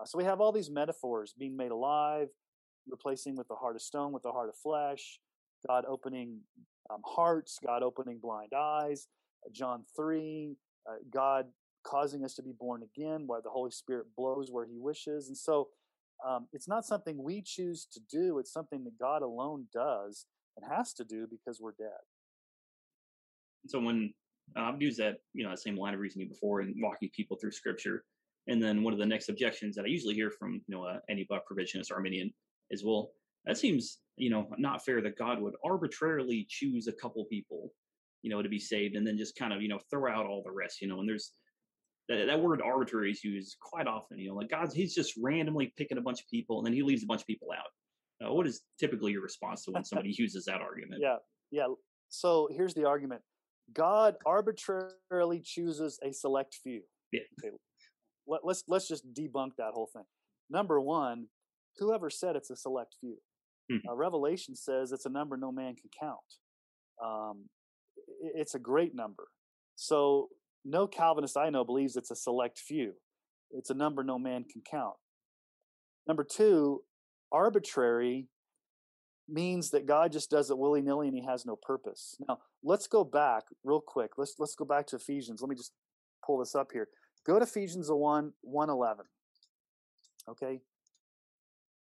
Uh, 0.00 0.04
so 0.04 0.18
we 0.18 0.24
have 0.24 0.40
all 0.40 0.52
these 0.52 0.70
metaphors 0.70 1.34
being 1.38 1.56
made 1.56 1.70
alive, 1.70 2.28
replacing 2.88 3.36
with 3.36 3.50
a 3.50 3.56
heart 3.56 3.76
of 3.76 3.82
stone 3.82 4.12
with 4.12 4.24
a 4.26 4.32
heart 4.32 4.48
of 4.50 4.56
flesh, 4.56 5.18
God 5.66 5.84
opening 5.88 6.40
um, 6.90 7.00
hearts, 7.04 7.58
God 7.64 7.82
opening 7.82 8.18
blind 8.20 8.52
eyes, 8.56 9.08
uh, 9.44 9.50
John 9.52 9.84
3, 9.96 10.54
uh, 10.88 10.94
God 11.12 11.46
causing 11.84 12.24
us 12.24 12.34
to 12.34 12.42
be 12.42 12.52
born 12.52 12.82
again, 12.82 13.24
where 13.26 13.40
the 13.42 13.50
Holy 13.50 13.70
Spirit 13.70 14.06
blows 14.16 14.50
where 14.50 14.66
he 14.66 14.78
wishes. 14.78 15.28
And 15.28 15.36
so 15.36 15.68
um, 16.26 16.48
it's 16.52 16.68
not 16.68 16.84
something 16.84 17.22
we 17.22 17.42
choose 17.42 17.86
to 17.92 18.00
do. 18.10 18.38
It's 18.38 18.52
something 18.52 18.84
that 18.84 18.98
God 18.98 19.22
alone 19.22 19.66
does 19.72 20.26
and 20.56 20.70
has 20.70 20.92
to 20.94 21.04
do 21.04 21.26
because 21.30 21.60
we're 21.60 21.72
dead. 21.78 21.88
So 23.66 23.80
when 23.80 24.12
I've 24.56 24.80
used 24.80 24.98
that, 24.98 25.18
you 25.34 25.44
know, 25.44 25.50
the 25.50 25.56
same 25.56 25.76
line 25.76 25.94
of 25.94 26.00
reasoning 26.00 26.28
before 26.28 26.62
in 26.62 26.74
walking 26.78 27.10
people 27.14 27.36
through 27.36 27.52
Scripture, 27.52 28.04
and 28.46 28.62
then 28.62 28.82
one 28.82 28.92
of 28.92 28.98
the 28.98 29.06
next 29.06 29.28
objections 29.28 29.76
that 29.76 29.84
I 29.84 29.88
usually 29.88 30.14
hear 30.14 30.30
from, 30.30 30.62
you 30.66 30.74
know, 30.74 30.84
uh, 30.84 30.98
any 31.10 31.26
buck 31.28 31.44
provisionist 31.50 31.92
Arminian 31.92 32.32
is, 32.70 32.84
well, 32.84 33.10
that 33.44 33.58
seems, 33.58 33.98
you 34.16 34.30
know, 34.30 34.48
not 34.58 34.84
fair 34.84 35.00
that 35.02 35.18
God 35.18 35.40
would 35.40 35.54
arbitrarily 35.64 36.46
choose 36.48 36.88
a 36.88 36.92
couple 36.92 37.24
people, 37.26 37.72
you 38.22 38.30
know, 38.30 38.42
to 38.42 38.48
be 38.48 38.58
saved, 38.58 38.96
and 38.96 39.06
then 39.06 39.18
just 39.18 39.36
kind 39.36 39.52
of, 39.52 39.62
you 39.62 39.68
know, 39.68 39.78
throw 39.90 40.10
out 40.10 40.26
all 40.26 40.42
the 40.42 40.50
rest, 40.50 40.80
you 40.80 40.88
know, 40.88 41.00
and 41.00 41.08
there's 41.08 41.32
that, 42.08 42.26
that 42.26 42.40
word 42.40 42.62
arbitrary 42.62 43.10
is 43.10 43.22
used 43.22 43.56
quite 43.60 43.86
often. 43.86 44.18
You 44.18 44.30
know, 44.30 44.36
like 44.36 44.50
God's 44.50 44.74
he's 44.74 44.94
just 44.94 45.14
randomly 45.20 45.72
picking 45.76 45.98
a 45.98 46.00
bunch 46.00 46.20
of 46.20 46.28
people 46.28 46.58
and 46.58 46.66
then 46.66 46.72
he 46.72 46.82
leaves 46.82 47.02
a 47.02 47.06
bunch 47.06 47.20
of 47.20 47.26
people 47.26 47.48
out. 47.52 48.26
Uh, 48.26 48.32
what 48.32 48.46
is 48.46 48.62
typically 48.80 49.12
your 49.12 49.22
response 49.22 49.64
to 49.64 49.70
when 49.70 49.84
somebody 49.84 50.14
uses 50.16 50.44
that 50.46 50.60
argument? 50.60 51.00
Yeah, 51.02 51.16
yeah. 51.50 51.66
So 52.08 52.48
here's 52.50 52.74
the 52.74 52.86
argument: 52.86 53.22
God 53.72 54.16
arbitrarily 54.26 55.40
chooses 55.44 55.98
a 56.02 56.12
select 56.12 56.56
few. 56.62 56.80
Yeah. 57.12 57.20
Okay. 57.44 57.54
Let, 58.26 58.40
let's 58.44 58.64
let's 58.68 58.88
just 58.88 59.04
debunk 59.12 59.50
that 59.58 59.72
whole 59.72 59.88
thing. 59.92 60.04
Number 60.50 60.80
one, 60.80 61.26
whoever 61.78 62.10
said 62.10 62.36
it's 62.36 62.50
a 62.50 62.56
select 62.56 62.96
few? 63.00 63.16
Hmm. 63.70 63.88
Uh, 63.88 63.94
Revelation 63.94 64.56
says 64.56 64.92
it's 64.92 65.06
a 65.06 65.10
number 65.10 65.36
no 65.36 65.52
man 65.52 65.74
can 65.74 65.90
count. 66.00 66.18
Um, 67.04 67.44
it's 68.34 68.54
a 68.54 68.58
great 68.58 68.94
number. 68.94 69.28
So 69.76 70.28
no 70.64 70.86
Calvinist 70.86 71.36
I 71.36 71.50
know 71.50 71.64
believes 71.64 71.96
it's 71.96 72.10
a 72.10 72.16
select 72.16 72.58
few. 72.58 72.94
It's 73.50 73.70
a 73.70 73.74
number 73.74 74.02
no 74.02 74.18
man 74.18 74.44
can 74.44 74.62
count. 74.68 74.96
Number 76.06 76.24
two, 76.24 76.82
arbitrary 77.32 78.28
means 79.28 79.70
that 79.70 79.86
God 79.86 80.12
just 80.12 80.30
does 80.30 80.50
it 80.50 80.58
willy 80.58 80.80
nilly 80.80 81.08
and 81.08 81.16
he 81.16 81.24
has 81.24 81.44
no 81.44 81.56
purpose. 81.56 82.16
Now, 82.26 82.38
let's 82.62 82.86
go 82.86 83.04
back 83.04 83.44
real 83.62 83.80
quick. 83.80 84.12
Let's 84.16 84.34
let's 84.38 84.54
go 84.54 84.64
back 84.64 84.86
to 84.88 84.96
Ephesians. 84.96 85.40
Let 85.42 85.50
me 85.50 85.56
just 85.56 85.72
pull 86.24 86.38
this 86.38 86.54
up 86.54 86.70
here. 86.72 86.88
Go 87.26 87.38
to 87.38 87.44
Ephesians 87.44 87.90
1 87.90 88.32
111. 88.40 89.04
Okay? 90.30 90.60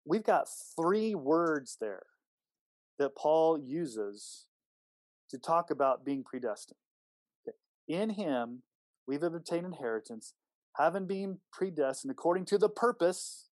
We've 0.06 0.24
got 0.24 0.48
three 0.76 1.16
words 1.16 1.78
there 1.80 2.04
that 2.98 3.16
Paul 3.16 3.58
uses 3.58 4.46
to 5.30 5.38
talk 5.38 5.72
about 5.72 6.04
being 6.04 6.24
predestined. 6.24 6.78
In 7.90 8.12
him, 8.12 8.62
we've 9.08 9.24
obtained 9.24 9.66
inheritance, 9.66 10.36
having 10.78 11.08
been 11.08 11.40
predestined 11.52 12.12
according 12.12 12.46
to 12.46 12.60
the 12.60 12.70
purpose 12.70 13.48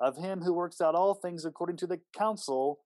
of 0.00 0.16
him 0.16 0.40
who 0.40 0.54
works 0.54 0.80
out 0.80 0.94
all 0.94 1.14
things 1.14 1.44
according 1.44 1.76
to 1.76 1.86
the 1.86 2.00
counsel 2.16 2.80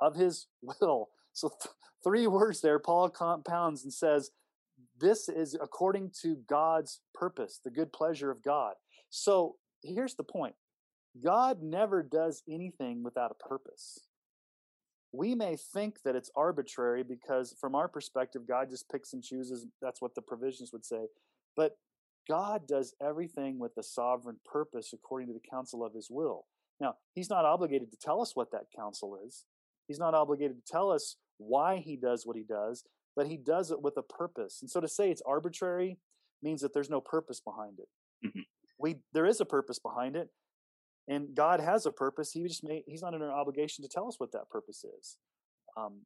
of 0.00 0.14
his 0.14 0.46
will. 0.62 1.08
So, 1.32 1.48
th- 1.48 1.74
three 2.04 2.26
words 2.26 2.60
there, 2.60 2.78
Paul 2.78 3.10
compounds 3.10 3.82
and 3.82 3.92
says, 3.92 4.30
This 5.00 5.28
is 5.28 5.56
according 5.60 6.12
to 6.22 6.36
God's 6.48 7.00
purpose, 7.14 7.60
the 7.62 7.70
good 7.70 7.92
pleasure 7.92 8.30
of 8.30 8.42
God. 8.42 8.74
So, 9.10 9.56
here's 9.82 10.14
the 10.14 10.24
point 10.24 10.54
God 11.22 11.62
never 11.62 12.02
does 12.02 12.42
anything 12.48 13.02
without 13.02 13.32
a 13.32 13.48
purpose. 13.48 14.07
We 15.12 15.34
may 15.34 15.56
think 15.56 16.02
that 16.04 16.16
it's 16.16 16.30
arbitrary 16.36 17.02
because, 17.02 17.54
from 17.60 17.74
our 17.74 17.88
perspective, 17.88 18.42
God 18.46 18.68
just 18.70 18.90
picks 18.90 19.12
and 19.14 19.22
chooses. 19.22 19.66
That's 19.80 20.02
what 20.02 20.14
the 20.14 20.22
provisions 20.22 20.70
would 20.72 20.84
say. 20.84 21.06
But 21.56 21.78
God 22.28 22.68
does 22.68 22.94
everything 23.02 23.58
with 23.58 23.72
a 23.78 23.82
sovereign 23.82 24.36
purpose 24.44 24.92
according 24.92 25.28
to 25.28 25.34
the 25.34 25.48
counsel 25.50 25.84
of 25.84 25.94
his 25.94 26.08
will. 26.10 26.44
Now, 26.80 26.96
he's 27.14 27.30
not 27.30 27.44
obligated 27.44 27.90
to 27.90 27.96
tell 27.96 28.20
us 28.20 28.36
what 28.36 28.52
that 28.52 28.66
counsel 28.76 29.18
is. 29.26 29.44
He's 29.86 29.98
not 29.98 30.14
obligated 30.14 30.56
to 30.56 30.72
tell 30.72 30.90
us 30.90 31.16
why 31.38 31.78
he 31.78 31.96
does 31.96 32.26
what 32.26 32.36
he 32.36 32.42
does, 32.42 32.84
but 33.16 33.26
he 33.26 33.36
does 33.36 33.70
it 33.70 33.82
with 33.82 33.96
a 33.96 34.02
purpose. 34.02 34.58
And 34.60 34.70
so 34.70 34.80
to 34.80 34.88
say 34.88 35.10
it's 35.10 35.22
arbitrary 35.26 35.98
means 36.42 36.60
that 36.60 36.74
there's 36.74 36.90
no 36.90 37.00
purpose 37.00 37.40
behind 37.40 37.78
it. 37.78 37.88
Mm-hmm. 38.26 38.40
We 38.78 38.96
there 39.12 39.26
is 39.26 39.40
a 39.40 39.44
purpose 39.44 39.78
behind 39.78 40.14
it, 40.14 40.28
and 41.08 41.34
God 41.34 41.60
has 41.60 41.86
a 41.86 41.90
purpose. 41.90 42.32
He 42.32 42.46
just 42.46 42.62
may 42.62 42.84
he's 42.86 43.02
not 43.02 43.14
under 43.14 43.26
an 43.26 43.32
obligation 43.32 43.82
to 43.82 43.88
tell 43.88 44.06
us 44.06 44.16
what 44.18 44.32
that 44.32 44.50
purpose 44.50 44.84
is. 44.84 45.16
Um, 45.76 46.02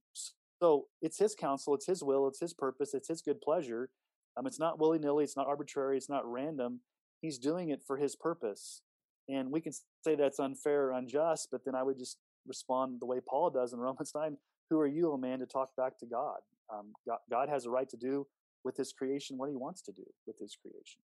so 0.60 0.86
it's 1.00 1.18
his 1.18 1.34
counsel, 1.34 1.74
it's 1.74 1.86
his 1.86 2.02
will, 2.02 2.28
it's 2.28 2.40
his 2.40 2.54
purpose, 2.54 2.94
it's 2.94 3.08
his 3.08 3.20
good 3.20 3.40
pleasure. 3.40 3.90
Um, 4.36 4.46
it's 4.46 4.60
not 4.60 4.78
willy 4.78 4.98
nilly, 4.98 5.24
it's 5.24 5.36
not 5.36 5.46
arbitrary, 5.46 5.96
it's 5.96 6.08
not 6.08 6.24
random. 6.24 6.80
He's 7.20 7.38
doing 7.38 7.70
it 7.70 7.82
for 7.86 7.96
his 7.96 8.16
purpose. 8.16 8.82
And 9.28 9.50
we 9.50 9.60
can 9.60 9.72
say 10.04 10.14
that's 10.14 10.38
unfair 10.38 10.88
or 10.88 10.92
unjust, 10.92 11.48
but 11.50 11.64
then 11.64 11.74
I 11.74 11.82
would 11.82 11.98
just 11.98 12.18
respond 12.46 12.98
the 13.00 13.06
way 13.06 13.18
Paul 13.26 13.50
does 13.50 13.72
in 13.72 13.78
Romans 13.80 14.12
9 14.14 14.36
Who 14.70 14.78
are 14.78 14.86
you, 14.86 15.12
a 15.12 15.18
man, 15.18 15.40
to 15.40 15.46
talk 15.46 15.70
back 15.76 15.98
to 15.98 16.06
God? 16.06 16.38
Um, 16.72 16.92
God? 17.06 17.18
God 17.30 17.48
has 17.48 17.66
a 17.66 17.70
right 17.70 17.88
to 17.88 17.96
do 17.96 18.26
with 18.64 18.76
his 18.76 18.92
creation 18.92 19.38
what 19.38 19.50
he 19.50 19.56
wants 19.56 19.82
to 19.82 19.92
do 19.92 20.04
with 20.26 20.38
his 20.38 20.56
creation. 20.60 21.00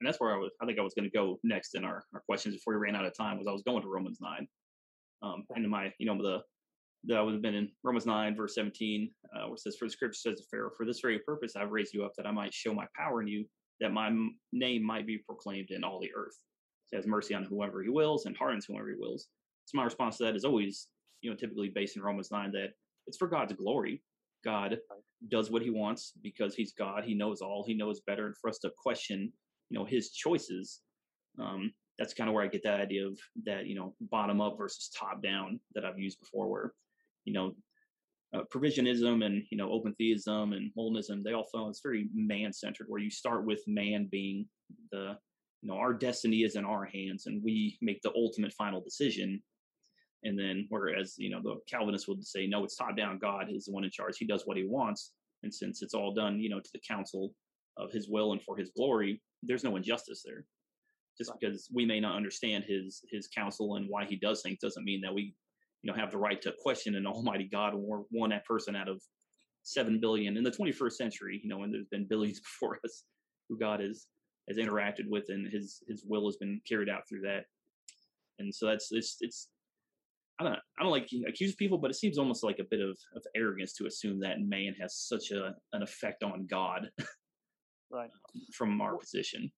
And 0.00 0.06
that's 0.06 0.20
where 0.20 0.34
I 0.34 0.38
was, 0.38 0.50
I 0.62 0.66
think 0.66 0.78
I 0.78 0.82
was 0.82 0.94
going 0.94 1.08
to 1.10 1.16
go 1.16 1.38
next 1.42 1.74
in 1.74 1.84
our, 1.84 2.04
our 2.14 2.22
questions 2.26 2.54
before 2.54 2.74
we 2.74 2.80
ran 2.80 2.96
out 2.96 3.04
of 3.04 3.16
time 3.16 3.38
was 3.38 3.46
I 3.46 3.52
was 3.52 3.62
going 3.62 3.82
to 3.82 3.88
Romans 3.88 4.18
9. 4.20 4.48
Um, 5.22 5.44
and 5.54 5.68
my, 5.68 5.92
you 5.98 6.06
know, 6.06 6.20
the, 6.20 6.40
that 7.04 7.18
I 7.18 7.22
would 7.22 7.34
have 7.34 7.42
been 7.42 7.54
in 7.54 7.70
Romans 7.82 8.06
9, 8.06 8.36
verse 8.36 8.54
17, 8.54 9.10
uh, 9.34 9.46
where 9.46 9.54
it 9.54 9.60
says, 9.60 9.76
For 9.78 9.86
the 9.86 9.90
scripture 9.90 10.18
says 10.18 10.38
to 10.38 10.44
Pharaoh, 10.50 10.70
For 10.76 10.86
this 10.86 11.00
very 11.00 11.18
purpose 11.20 11.56
I've 11.56 11.70
raised 11.70 11.94
you 11.94 12.04
up, 12.04 12.12
that 12.16 12.26
I 12.26 12.30
might 12.30 12.52
show 12.52 12.74
my 12.74 12.86
power 12.96 13.22
in 13.22 13.28
you, 13.28 13.44
that 13.80 13.92
my 13.92 14.10
name 14.52 14.84
might 14.84 15.06
be 15.06 15.18
proclaimed 15.18 15.70
in 15.70 15.84
all 15.84 16.00
the 16.00 16.12
earth. 16.14 16.36
He 16.90 16.96
has 16.96 17.06
mercy 17.06 17.34
on 17.34 17.44
whoever 17.44 17.82
he 17.82 17.88
wills 17.88 18.26
and 18.26 18.36
hardens 18.36 18.66
whoever 18.66 18.88
he 18.88 18.96
wills. 18.98 19.28
So 19.66 19.76
my 19.76 19.84
response 19.84 20.18
to 20.18 20.24
that 20.24 20.36
is 20.36 20.44
always, 20.44 20.88
you 21.22 21.30
know, 21.30 21.36
typically 21.36 21.70
based 21.74 21.96
in 21.96 22.02
Romans 22.02 22.30
9 22.30 22.52
that 22.52 22.70
it's 23.06 23.16
for 23.16 23.28
God's 23.28 23.52
glory. 23.52 24.02
God 24.44 24.78
does 25.28 25.50
what 25.50 25.62
he 25.62 25.70
wants 25.70 26.12
because 26.22 26.54
he's 26.54 26.72
God. 26.72 27.04
He 27.04 27.14
knows 27.14 27.40
all. 27.40 27.64
He 27.66 27.74
knows 27.74 28.00
better. 28.06 28.26
And 28.26 28.36
for 28.40 28.48
us 28.48 28.58
to 28.60 28.70
question, 28.82 29.32
you 29.70 29.78
know, 29.78 29.84
his 29.84 30.10
choices, 30.10 30.80
um, 31.40 31.72
that's 31.98 32.14
kind 32.14 32.28
of 32.28 32.34
where 32.34 32.44
I 32.44 32.48
get 32.48 32.62
that 32.64 32.80
idea 32.80 33.06
of 33.06 33.18
that, 33.44 33.66
you 33.66 33.74
know, 33.74 33.94
bottom 34.00 34.40
up 34.40 34.56
versus 34.58 34.90
top 34.94 35.22
down 35.22 35.60
that 35.74 35.84
I've 35.84 35.98
used 35.98 36.20
before, 36.20 36.48
where, 36.48 36.72
you 37.24 37.32
know, 37.32 37.54
uh, 38.34 38.42
provisionism 38.54 39.24
and 39.24 39.42
you 39.50 39.58
know 39.58 39.72
open 39.72 39.92
theism 39.94 40.52
and 40.52 40.70
monism 40.76 41.20
they 41.20 41.32
all 41.32 41.48
fall 41.50 41.68
it's 41.68 41.80
very 41.82 42.08
man 42.14 42.52
centered 42.52 42.86
where 42.88 43.00
you 43.00 43.10
start 43.10 43.44
with 43.44 43.60
man 43.66 44.08
being 44.08 44.46
the 44.92 45.16
you 45.62 45.68
know 45.68 45.74
our 45.74 45.92
destiny 45.92 46.42
is 46.42 46.56
in 46.56 46.64
our 46.64 46.84
hands 46.84 47.26
and 47.26 47.42
we 47.42 47.76
make 47.80 48.00
the 48.02 48.12
ultimate 48.14 48.52
final 48.52 48.80
decision. 48.80 49.42
And 50.22 50.38
then 50.38 50.66
whereas 50.68 51.14
you 51.16 51.30
know 51.30 51.40
the 51.42 51.56
calvinists 51.68 52.06
would 52.08 52.24
say 52.24 52.46
no 52.46 52.62
it's 52.64 52.76
top 52.76 52.96
down 52.96 53.18
god 53.18 53.48
is 53.50 53.64
the 53.64 53.72
one 53.72 53.84
in 53.84 53.90
charge. 53.90 54.18
He 54.18 54.26
does 54.26 54.42
what 54.44 54.56
he 54.56 54.64
wants. 54.64 55.12
And 55.42 55.52
since 55.52 55.82
it's 55.82 55.94
all 55.94 56.14
done 56.14 56.40
you 56.40 56.50
know 56.50 56.60
to 56.60 56.70
the 56.72 56.80
counsel 56.86 57.34
of 57.78 57.90
his 57.90 58.08
will 58.08 58.32
and 58.32 58.42
for 58.42 58.56
his 58.56 58.70
glory 58.76 59.20
there's 59.42 59.64
no 59.64 59.76
injustice 59.76 60.22
there. 60.24 60.44
Just 61.18 61.32
because 61.38 61.68
we 61.72 61.84
may 61.84 62.00
not 62.00 62.16
understand 62.16 62.64
his 62.64 63.02
his 63.10 63.28
counsel 63.28 63.76
and 63.76 63.86
why 63.88 64.04
he 64.04 64.16
does 64.16 64.42
things 64.42 64.58
doesn't 64.60 64.84
mean 64.84 65.00
that 65.02 65.14
we 65.14 65.34
you 65.82 65.90
know 65.90 65.98
have 65.98 66.10
the 66.10 66.18
right 66.18 66.40
to 66.42 66.54
question 66.62 66.94
an 66.94 67.06
almighty 67.06 67.48
god 67.50 67.74
or 67.74 68.04
one 68.10 68.32
person 68.46 68.74
out 68.76 68.88
of 68.88 69.02
7 69.62 70.00
billion 70.00 70.38
in 70.38 70.44
the 70.44 70.50
21st 70.50 70.92
century 70.92 71.40
you 71.42 71.50
know 71.50 71.62
and 71.62 71.74
there's 71.74 71.88
been 71.90 72.06
billions 72.08 72.40
before 72.60 72.78
us 72.84 73.04
who 73.48 73.58
god 73.58 73.80
has 73.80 74.06
has 74.50 74.58
interacted 74.58 75.08
with 75.08 75.24
and 75.28 75.50
his 75.50 75.82
his 75.88 76.04
will 76.06 76.26
has 76.26 76.36
been 76.36 76.60
carried 76.68 76.88
out 76.88 77.02
through 77.08 77.22
that. 77.22 77.44
And 78.38 78.54
so 78.54 78.66
that's 78.66 78.88
it's 78.90 79.16
it's 79.20 79.48
I 80.38 80.44
don't 80.44 80.54
I 80.78 80.82
don't 80.82 80.92
like 80.92 81.08
accuse 81.28 81.54
people, 81.54 81.78
but 81.78 81.90
it 81.90 81.96
seems 81.96 82.18
almost 82.18 82.42
like 82.42 82.58
a 82.58 82.64
bit 82.70 82.80
of, 82.80 82.98
of 83.14 83.22
arrogance 83.36 83.74
to 83.74 83.86
assume 83.86 84.20
that 84.20 84.40
man 84.40 84.74
has 84.80 84.96
such 84.96 85.30
a 85.30 85.54
an 85.72 85.82
effect 85.82 86.22
on 86.22 86.46
God, 86.50 86.88
right? 87.90 88.10
from 88.52 88.80
our 88.80 88.96
position, 88.96 89.50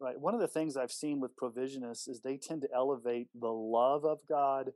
right. 0.00 0.18
One 0.18 0.34
of 0.34 0.40
the 0.40 0.48
things 0.48 0.76
I've 0.76 0.92
seen 0.92 1.20
with 1.20 1.32
provisionists 1.36 2.08
is 2.08 2.20
they 2.22 2.36
tend 2.36 2.62
to 2.62 2.68
elevate 2.74 3.28
the 3.38 3.48
love 3.48 4.04
of 4.04 4.18
God 4.28 4.70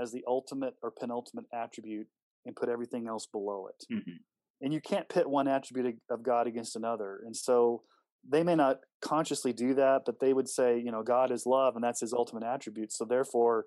as 0.00 0.12
the 0.12 0.24
ultimate 0.26 0.74
or 0.82 0.90
penultimate 0.90 1.46
attribute 1.52 2.06
and 2.46 2.56
put 2.56 2.68
everything 2.68 3.06
else 3.06 3.26
below 3.26 3.68
it. 3.68 3.92
Mm-hmm. 3.92 4.16
And 4.62 4.72
you 4.72 4.80
can't 4.80 5.08
pit 5.08 5.28
one 5.28 5.48
attribute 5.48 5.96
of 6.10 6.22
God 6.22 6.46
against 6.46 6.76
another. 6.76 7.20
And 7.24 7.36
so 7.36 7.82
they 8.28 8.42
may 8.42 8.54
not 8.54 8.80
consciously 9.00 9.52
do 9.52 9.74
that, 9.74 10.02
but 10.04 10.20
they 10.20 10.32
would 10.32 10.48
say, 10.48 10.78
you 10.78 10.92
know, 10.92 11.02
God 11.02 11.30
is 11.30 11.46
love 11.46 11.74
and 11.74 11.82
that's 11.82 12.00
his 12.00 12.12
ultimate 12.12 12.44
attribute. 12.44 12.92
So 12.92 13.04
therefore, 13.04 13.64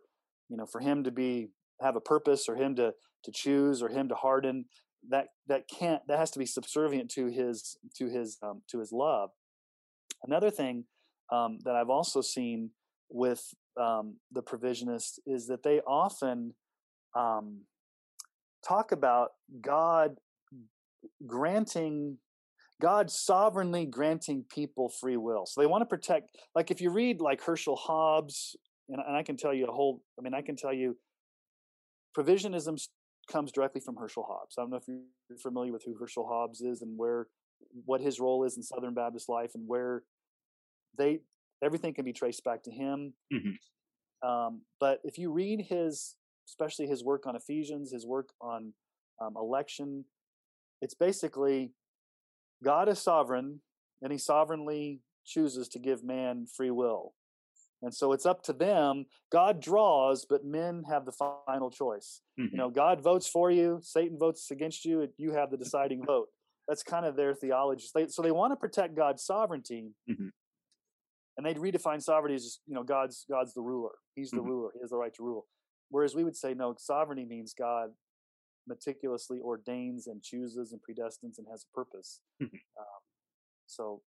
you 0.49 0.57
know, 0.57 0.65
for 0.65 0.81
him 0.81 1.03
to 1.03 1.11
be 1.11 1.49
have 1.81 1.95
a 1.95 2.01
purpose 2.01 2.47
or 2.47 2.55
him 2.55 2.75
to 2.75 2.93
to 3.25 3.31
choose 3.31 3.81
or 3.81 3.89
him 3.89 4.09
to 4.09 4.15
harden, 4.15 4.65
that 5.09 5.27
that 5.47 5.67
can't 5.67 6.01
that 6.07 6.17
has 6.17 6.31
to 6.31 6.39
be 6.39 6.45
subservient 6.45 7.09
to 7.11 7.27
his 7.27 7.77
to 7.97 8.07
his 8.07 8.37
um, 8.41 8.61
to 8.69 8.79
his 8.79 8.91
love. 8.91 9.31
Another 10.23 10.49
thing 10.49 10.85
um, 11.31 11.59
that 11.65 11.75
I've 11.75 11.89
also 11.89 12.21
seen 12.21 12.71
with 13.09 13.53
um, 13.79 14.17
the 14.31 14.41
provisionists 14.41 15.19
is 15.25 15.47
that 15.47 15.63
they 15.63 15.81
often 15.81 16.53
um, 17.15 17.61
talk 18.65 18.91
about 18.91 19.31
God 19.61 20.17
granting 21.25 22.17
God 22.81 23.09
sovereignly 23.09 23.85
granting 23.85 24.43
people 24.53 24.89
free 24.89 25.17
will. 25.17 25.45
So 25.45 25.61
they 25.61 25.67
want 25.67 25.83
to 25.83 25.85
protect, 25.85 26.35
like 26.53 26.69
if 26.69 26.81
you 26.81 26.89
read 26.89 27.21
like 27.21 27.41
Herschel 27.41 27.77
Hobbs, 27.77 28.57
and, 28.89 29.01
and 29.07 29.15
I 29.15 29.23
can 29.23 29.37
tell 29.37 29.53
you 29.53 29.67
a 29.67 29.71
whole, 29.71 30.01
I 30.19 30.21
mean, 30.21 30.33
I 30.33 30.41
can 30.41 30.57
tell 30.57 30.73
you 30.73 30.97
provisionism 32.17 32.85
comes 33.31 33.51
directly 33.51 33.81
from 33.81 33.95
Herschel 33.95 34.25
Hobbs. 34.27 34.55
I 34.57 34.61
don't 34.61 34.71
know 34.71 34.77
if 34.77 34.87
you're 34.87 35.37
familiar 35.37 35.71
with 35.71 35.83
who 35.83 35.95
Herschel 35.97 36.27
Hobbs 36.27 36.61
is 36.61 36.81
and 36.81 36.97
where, 36.97 37.27
what 37.85 38.01
his 38.01 38.19
role 38.19 38.43
is 38.43 38.57
in 38.57 38.63
Southern 38.63 38.93
Baptist 38.93 39.29
life 39.29 39.51
and 39.55 39.67
where 39.67 40.03
they, 40.97 41.19
everything 41.63 41.93
can 41.93 42.05
be 42.05 42.13
traced 42.13 42.43
back 42.43 42.63
to 42.63 42.71
him. 42.71 43.13
Mm-hmm. 43.33 44.27
Um, 44.27 44.61
but 44.79 44.99
if 45.03 45.17
you 45.17 45.31
read 45.31 45.65
his, 45.67 46.15
especially 46.47 46.87
his 46.87 47.03
work 47.03 47.25
on 47.25 47.35
Ephesians, 47.35 47.91
his 47.91 48.05
work 48.05 48.29
on 48.41 48.73
um, 49.21 49.35
election, 49.37 50.05
it's 50.81 50.93
basically 50.93 51.71
God 52.63 52.87
is 52.89 52.99
sovereign, 52.99 53.61
and 54.01 54.11
He 54.11 54.17
sovereignly 54.17 55.01
chooses 55.25 55.67
to 55.69 55.79
give 55.79 56.03
man 56.03 56.45
free 56.45 56.71
will. 56.71 57.13
And 57.83 57.93
so 57.93 58.13
it's 58.13 58.25
up 58.25 58.41
to 58.43 58.53
them. 58.53 59.05
God 59.31 59.61
draws, 59.61 60.25
but 60.27 60.45
men 60.45 60.83
have 60.89 61.05
the 61.05 61.11
final 61.11 61.69
choice. 61.69 62.21
Mm-hmm. 62.39 62.55
You 62.55 62.57
know, 62.57 62.69
God 62.69 63.03
votes 63.03 63.27
for 63.27 63.51
you, 63.51 63.79
Satan 63.83 64.17
votes 64.17 64.49
against 64.51 64.85
you, 64.85 65.07
you 65.17 65.33
have 65.33 65.51
the 65.51 65.57
deciding 65.57 66.03
vote. 66.05 66.29
That's 66.67 66.81
kind 66.81 67.05
of 67.05 67.17
their 67.17 67.35
theology. 67.35 67.85
So 68.07 68.21
they 68.21 68.31
want 68.31 68.53
to 68.53 68.55
protect 68.55 68.95
God's 68.95 69.23
sovereignty. 69.23 69.91
Mm-hmm. 70.09 70.29
And 71.35 71.45
they'd 71.45 71.57
redefine 71.57 72.01
sovereignty 72.01 72.35
as, 72.35 72.59
you 72.65 72.73
know, 72.73 72.83
God's 72.83 73.25
God's 73.29 73.53
the 73.53 73.61
ruler. 73.61 73.91
He's 74.15 74.31
the 74.31 74.37
mm-hmm. 74.37 74.47
ruler. 74.47 74.69
He 74.73 74.79
has 74.81 74.91
the 74.91 74.97
right 74.97 75.13
to 75.15 75.23
rule. 75.23 75.45
Whereas 75.89 76.15
we 76.15 76.23
would 76.23 76.37
say, 76.37 76.53
no, 76.53 76.73
sovereignty 76.77 77.25
means 77.25 77.53
God 77.53 77.89
meticulously 78.65 79.39
ordains 79.43 80.07
and 80.07 80.23
chooses 80.23 80.71
and 80.71 80.79
predestines 80.79 81.37
and 81.37 81.47
has 81.51 81.65
a 81.65 81.75
purpose. 81.75 82.21
Mm-hmm. 82.41 82.55
Um, 82.55 83.01
so, 83.67 84.01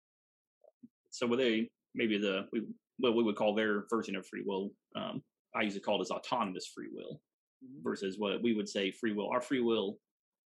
so 1.10 1.26
were 1.26 1.36
they 1.36 1.68
maybe 1.94 2.16
the 2.16 2.46
we, 2.52 2.62
what 2.98 3.14
we 3.14 3.22
would 3.22 3.36
call 3.36 3.54
their 3.54 3.84
version 3.90 4.16
of 4.16 4.26
free 4.26 4.42
will? 4.44 4.70
Um, 4.96 5.22
I 5.54 5.62
usually 5.62 5.80
call 5.80 5.98
it 5.98 6.02
as 6.02 6.10
autonomous 6.10 6.70
free 6.74 6.88
will 6.92 7.20
mm-hmm. 7.64 7.82
versus 7.82 8.16
what 8.18 8.42
we 8.42 8.54
would 8.54 8.68
say 8.68 8.90
free 8.90 9.12
will. 9.12 9.28
Our 9.30 9.40
free 9.40 9.60
will 9.60 9.98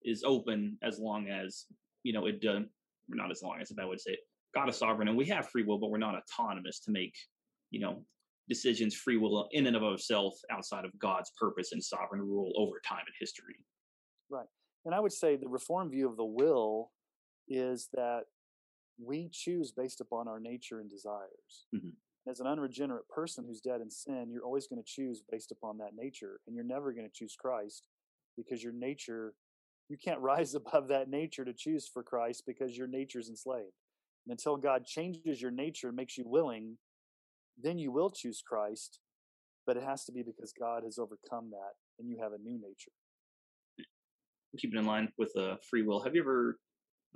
is 0.05 0.23
open 0.25 0.79
as 0.83 0.99
long 0.99 1.29
as 1.29 1.67
you 2.03 2.13
know 2.13 2.27
it 2.27 2.41
does. 2.41 2.63
Not 3.09 3.25
not 3.25 3.31
as 3.31 3.43
long 3.43 3.59
as 3.61 3.71
if 3.71 3.79
I 3.79 3.85
would 3.85 4.01
say 4.01 4.13
it. 4.13 4.21
God 4.55 4.69
is 4.69 4.77
sovereign, 4.77 5.09
and 5.09 5.17
we 5.17 5.27
have 5.27 5.49
free 5.49 5.65
will, 5.65 5.79
but 5.79 5.91
we're 5.91 5.99
not 5.99 6.15
autonomous 6.15 6.81
to 6.81 6.91
make 6.91 7.15
you 7.71 7.81
know 7.81 8.05
decisions, 8.49 8.95
free 8.95 9.17
will 9.17 9.49
in 9.53 9.67
and 9.67 9.77
of 9.77 9.83
itself 9.95 10.35
outside 10.51 10.85
of 10.85 10.91
God's 10.99 11.31
purpose 11.39 11.73
and 11.73 11.83
sovereign 11.83 12.21
rule 12.21 12.53
over 12.57 12.81
time 12.87 12.99
and 13.07 13.15
history. 13.19 13.55
Right. 14.29 14.49
And 14.85 14.95
I 14.95 15.01
would 15.01 15.13
say 15.13 15.37
the 15.37 15.49
reform 15.49 15.91
view 15.91 16.09
of 16.09 16.17
the 16.17 16.25
will 16.25 16.91
is 17.49 17.89
that 17.95 18.23
we 19.03 19.31
choose 19.33 19.73
based 19.73 20.01
upon 20.01 20.29
our 20.29 20.41
nature 20.41 20.81
and 20.81 20.91
desires. 20.91 21.67
Mhm. 21.75 21.93
As 22.31 22.39
an 22.39 22.47
unregenerate 22.47 23.09
person 23.09 23.45
who's 23.45 23.61
dead 23.61 23.81
in 23.81 23.91
sin, 23.91 24.29
you're 24.31 24.45
always 24.45 24.69
going 24.69 24.81
to 24.81 24.87
choose 24.87 25.21
based 25.29 25.51
upon 25.51 25.79
that 25.79 25.97
nature, 25.97 26.39
and 26.47 26.55
you're 26.55 26.65
never 26.65 26.93
going 26.93 27.07
to 27.07 27.13
choose 27.13 27.35
Christ 27.37 27.89
because 28.37 28.63
your 28.63 28.73
nature, 28.73 29.35
you 29.89 29.97
can't 29.97 30.21
rise 30.21 30.55
above 30.55 30.87
that 30.89 31.11
nature 31.11 31.45
to 31.45 31.53
choose 31.53 31.89
for 31.93 32.05
Christ 32.05 32.45
because 32.47 32.77
your 32.77 32.87
nature's 32.87 33.29
enslaved. 33.29 33.73
And 34.27 34.33
until 34.33 34.57
God 34.57 34.87
changes 34.87 35.43
your 35.43 35.51
nature 35.51 35.89
and 35.89 35.97
makes 35.97 36.17
you 36.17 36.25
willing, 36.25 36.79
then 37.61 37.79
you 37.79 37.91
will 37.91 38.11
choose 38.11 38.43
Christ, 38.47 39.01
but 39.67 39.77
it 39.77 39.83
has 39.83 40.05
to 40.05 40.13
be 40.13 40.23
because 40.23 40.53
God 40.53 40.85
has 40.85 40.99
overcome 40.99 41.51
that 41.51 41.73
and 41.99 42.09
you 42.09 42.19
have 42.23 42.33
a 42.33 42.39
new 42.39 42.61
nature. 42.61 42.93
Keep 44.57 44.75
it 44.75 44.79
in 44.79 44.87
line 44.87 45.09
with 45.19 45.37
uh, 45.37 45.57
free 45.69 45.83
will. 45.83 46.01
Have 46.01 46.15
you 46.15 46.23
ever 46.23 46.59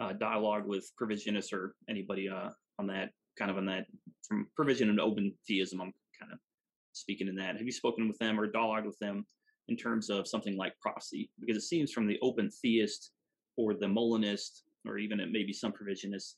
uh, 0.01 0.63
with 0.67 0.91
provisionists 1.01 1.53
or 1.53 1.77
anybody 1.89 2.29
uh, 2.29 2.51
on 2.81 2.89
that 2.89 3.11
kind 3.39 3.51
of 3.51 3.57
on 3.57 3.67
that 3.67 3.87
from 4.27 4.47
provision 4.57 4.91
and 4.91 5.01
open 5.01 5.33
theism? 5.47 5.81
I'm 5.81 5.93
kind 6.19 6.33
of 6.33 6.39
speaking 6.93 7.29
in 7.29 7.37
that. 7.37 7.57
Have 7.57 7.67
you 7.67 7.73
spoken 7.73 8.09
with 8.09 8.19
them 8.19 8.39
or 8.39 8.47
dialogue 8.47 8.87
with 8.87 8.99
them 8.99 9.27
in 9.69 9.77
terms 9.77 10.11
of 10.11 10.29
something 10.29 10.57
like 10.57 10.73
prophecy? 10.81 11.31
Because 11.41 11.57
it 11.57 11.67
seems 11.67 11.93
from 11.93 12.07
the 12.07 12.19
open 12.23 12.51
theist 12.51 13.11
or 13.57 13.75
the 13.75 13.89
Molinist 13.89 14.65
or 14.87 14.99
even 14.99 15.19
maybe 15.33 15.53
some 15.53 15.73
provisionists, 15.73 16.35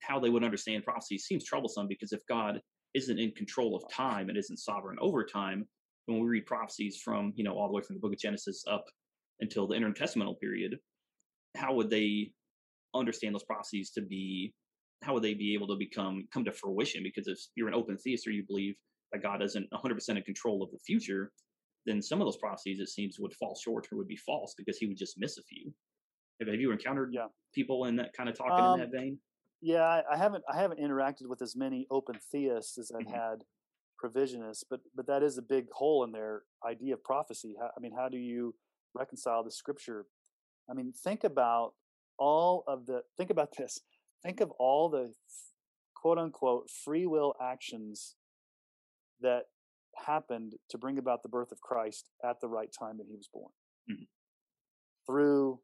how 0.00 0.18
they 0.18 0.30
would 0.30 0.44
understand 0.44 0.84
prophecy 0.84 1.16
seems 1.16 1.44
troublesome 1.44 1.86
because 1.86 2.12
if 2.12 2.20
God 2.28 2.60
isn't 2.94 3.18
in 3.18 3.30
control 3.32 3.76
of 3.76 3.84
time 3.90 4.28
and 4.28 4.36
isn't 4.36 4.58
sovereign 4.58 4.98
over 5.00 5.24
time, 5.24 5.66
when 6.06 6.20
we 6.20 6.28
read 6.28 6.46
prophecies 6.46 7.00
from, 7.02 7.32
you 7.36 7.44
know, 7.44 7.54
all 7.54 7.68
the 7.68 7.74
way 7.74 7.82
from 7.82 7.94
the 7.94 8.00
book 8.00 8.12
of 8.12 8.18
Genesis 8.18 8.64
up 8.68 8.84
until 9.40 9.66
the 9.66 9.76
intertestamental 9.76 10.38
period, 10.40 10.76
how 11.56 11.72
would 11.74 11.90
they 11.90 12.32
understand 12.94 13.34
those 13.34 13.44
prophecies 13.44 13.90
to 13.90 14.02
be 14.02 14.52
how 15.02 15.14
would 15.14 15.22
they 15.22 15.34
be 15.34 15.54
able 15.54 15.66
to 15.68 15.76
become 15.76 16.26
come 16.32 16.44
to 16.44 16.52
fruition? 16.52 17.02
Because 17.02 17.26
if 17.28 17.38
you're 17.56 17.68
an 17.68 17.74
open 17.74 17.96
theist 17.98 18.26
or 18.26 18.30
you 18.30 18.44
believe 18.46 18.74
that 19.12 19.22
God 19.22 19.42
isn't 19.42 19.70
100% 19.72 20.16
in 20.18 20.22
control 20.24 20.62
of 20.62 20.70
the 20.70 20.78
future, 20.86 21.32
then 21.86 22.02
some 22.02 22.20
of 22.20 22.26
those 22.26 22.38
prophecies 22.38 22.80
it 22.80 22.88
seems 22.88 23.18
would 23.18 23.34
fall 23.34 23.56
short 23.56 23.88
or 23.92 23.98
would 23.98 24.08
be 24.08 24.16
false 24.16 24.54
because 24.56 24.78
he 24.78 24.86
would 24.86 24.96
just 24.98 25.18
miss 25.18 25.38
a 25.38 25.42
few. 25.42 25.74
Have, 26.40 26.48
have 26.48 26.60
you 26.60 26.72
encountered 26.72 27.12
Yeah. 27.12 27.28
people 27.54 27.86
in 27.86 27.96
that 27.96 28.12
kind 28.14 28.28
of 28.28 28.36
talking 28.36 28.64
Um, 28.64 28.74
in 28.74 28.80
that 28.80 28.90
vein? 28.92 29.20
Yeah, 29.60 29.84
I, 29.84 30.14
I 30.14 30.16
haven't 30.18 30.44
I 30.52 30.56
haven't 30.56 30.80
interacted 30.80 31.28
with 31.28 31.42
as 31.42 31.56
many 31.56 31.86
open 31.90 32.18
theists 32.18 32.78
as 32.78 32.92
I've 32.92 33.06
Mhm. 33.06 33.14
had 33.14 33.44
provisionists, 34.02 34.64
but 34.68 34.80
but 34.94 35.06
that 35.06 35.22
is 35.22 35.38
a 35.38 35.42
big 35.42 35.70
hole 35.72 36.04
in 36.04 36.12
their 36.12 36.44
idea 36.66 36.94
of 36.94 37.04
prophecy. 37.04 37.56
How, 37.60 37.70
I 37.76 37.80
mean, 37.80 37.92
how 37.96 38.08
do 38.08 38.18
you 38.18 38.56
reconcile 38.94 39.44
the 39.44 39.52
scripture? 39.52 40.06
I 40.70 40.74
mean, 40.74 40.92
think 40.92 41.24
about 41.24 41.74
all 42.18 42.64
of 42.66 42.86
the 42.86 43.04
think 43.16 43.30
about 43.30 43.50
this. 43.58 43.80
Think 44.24 44.40
of 44.40 44.50
all 44.52 44.88
the 44.88 45.12
quote 45.94 46.18
unquote 46.18 46.70
free 46.70 47.06
will 47.06 47.34
actions 47.40 48.16
that 49.20 49.44
happened 49.96 50.54
to 50.70 50.78
bring 50.78 50.98
about 50.98 51.22
the 51.22 51.28
birth 51.28 51.52
of 51.52 51.60
Christ 51.60 52.10
at 52.24 52.40
the 52.40 52.48
right 52.48 52.70
time 52.76 52.98
that 52.98 53.06
he 53.08 53.16
was 53.16 53.28
born. 53.32 53.52
Mhm. 53.90 54.08
Through 55.06 55.62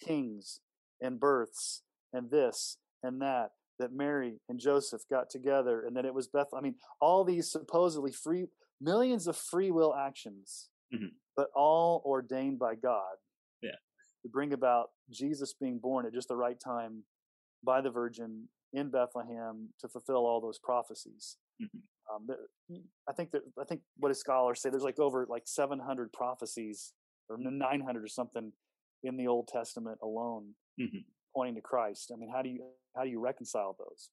kings 0.00 0.60
and 1.00 1.18
births 1.18 1.82
and 2.12 2.30
this 2.30 2.78
and 3.02 3.20
that 3.20 3.52
that 3.78 3.92
Mary 3.92 4.40
and 4.48 4.58
Joseph 4.58 5.02
got 5.08 5.30
together 5.30 5.84
and 5.84 5.96
that 5.96 6.04
it 6.04 6.14
was 6.14 6.28
Beth 6.28 6.52
I 6.54 6.60
mean 6.60 6.76
all 7.00 7.24
these 7.24 7.50
supposedly 7.50 8.12
free 8.12 8.46
millions 8.80 9.26
of 9.26 9.36
free 9.36 9.70
will 9.70 9.94
actions 9.94 10.70
Mhm. 10.92 11.16
but 11.36 11.50
all 11.54 12.02
ordained 12.04 12.58
by 12.58 12.74
God. 12.76 13.16
To 14.28 14.32
bring 14.32 14.52
about 14.52 14.90
Jesus 15.10 15.54
being 15.54 15.78
born 15.78 16.06
at 16.06 16.12
just 16.12 16.28
the 16.28 16.36
right 16.36 16.58
time 16.60 17.02
by 17.64 17.80
the 17.80 17.90
virgin 17.90 18.48
in 18.72 18.90
Bethlehem 18.90 19.68
to 19.80 19.88
fulfill 19.88 20.26
all 20.26 20.40
those 20.40 20.58
prophecies 20.58 21.38
Mhm. 21.60 21.82
um, 22.12 22.26
there, 22.26 22.46
I 23.08 23.12
think 23.12 23.30
that 23.32 23.42
I 23.58 23.64
think 23.64 23.82
what 23.96 24.10
his 24.10 24.20
scholars 24.20 24.60
say 24.60 24.70
there's 24.70 24.84
like 24.84 24.98
over 24.98 25.26
like 25.26 25.46
700 25.48 26.12
prophecies 26.12 26.94
or 27.28 27.36
900 27.38 28.04
or 28.04 28.08
something 28.08 28.52
in 29.02 29.16
the 29.16 29.26
Old 29.26 29.48
Testament 29.48 29.98
alone 30.02 30.54
Mhm. 30.78 31.04
pointing 31.34 31.54
to 31.56 31.60
Christ. 31.62 32.10
I 32.12 32.16
mean, 32.16 32.30
how 32.30 32.42
do 32.42 32.48
you 32.50 32.72
how 32.94 33.04
do 33.04 33.10
you 33.10 33.20
reconcile 33.20 33.74
those? 33.78 34.10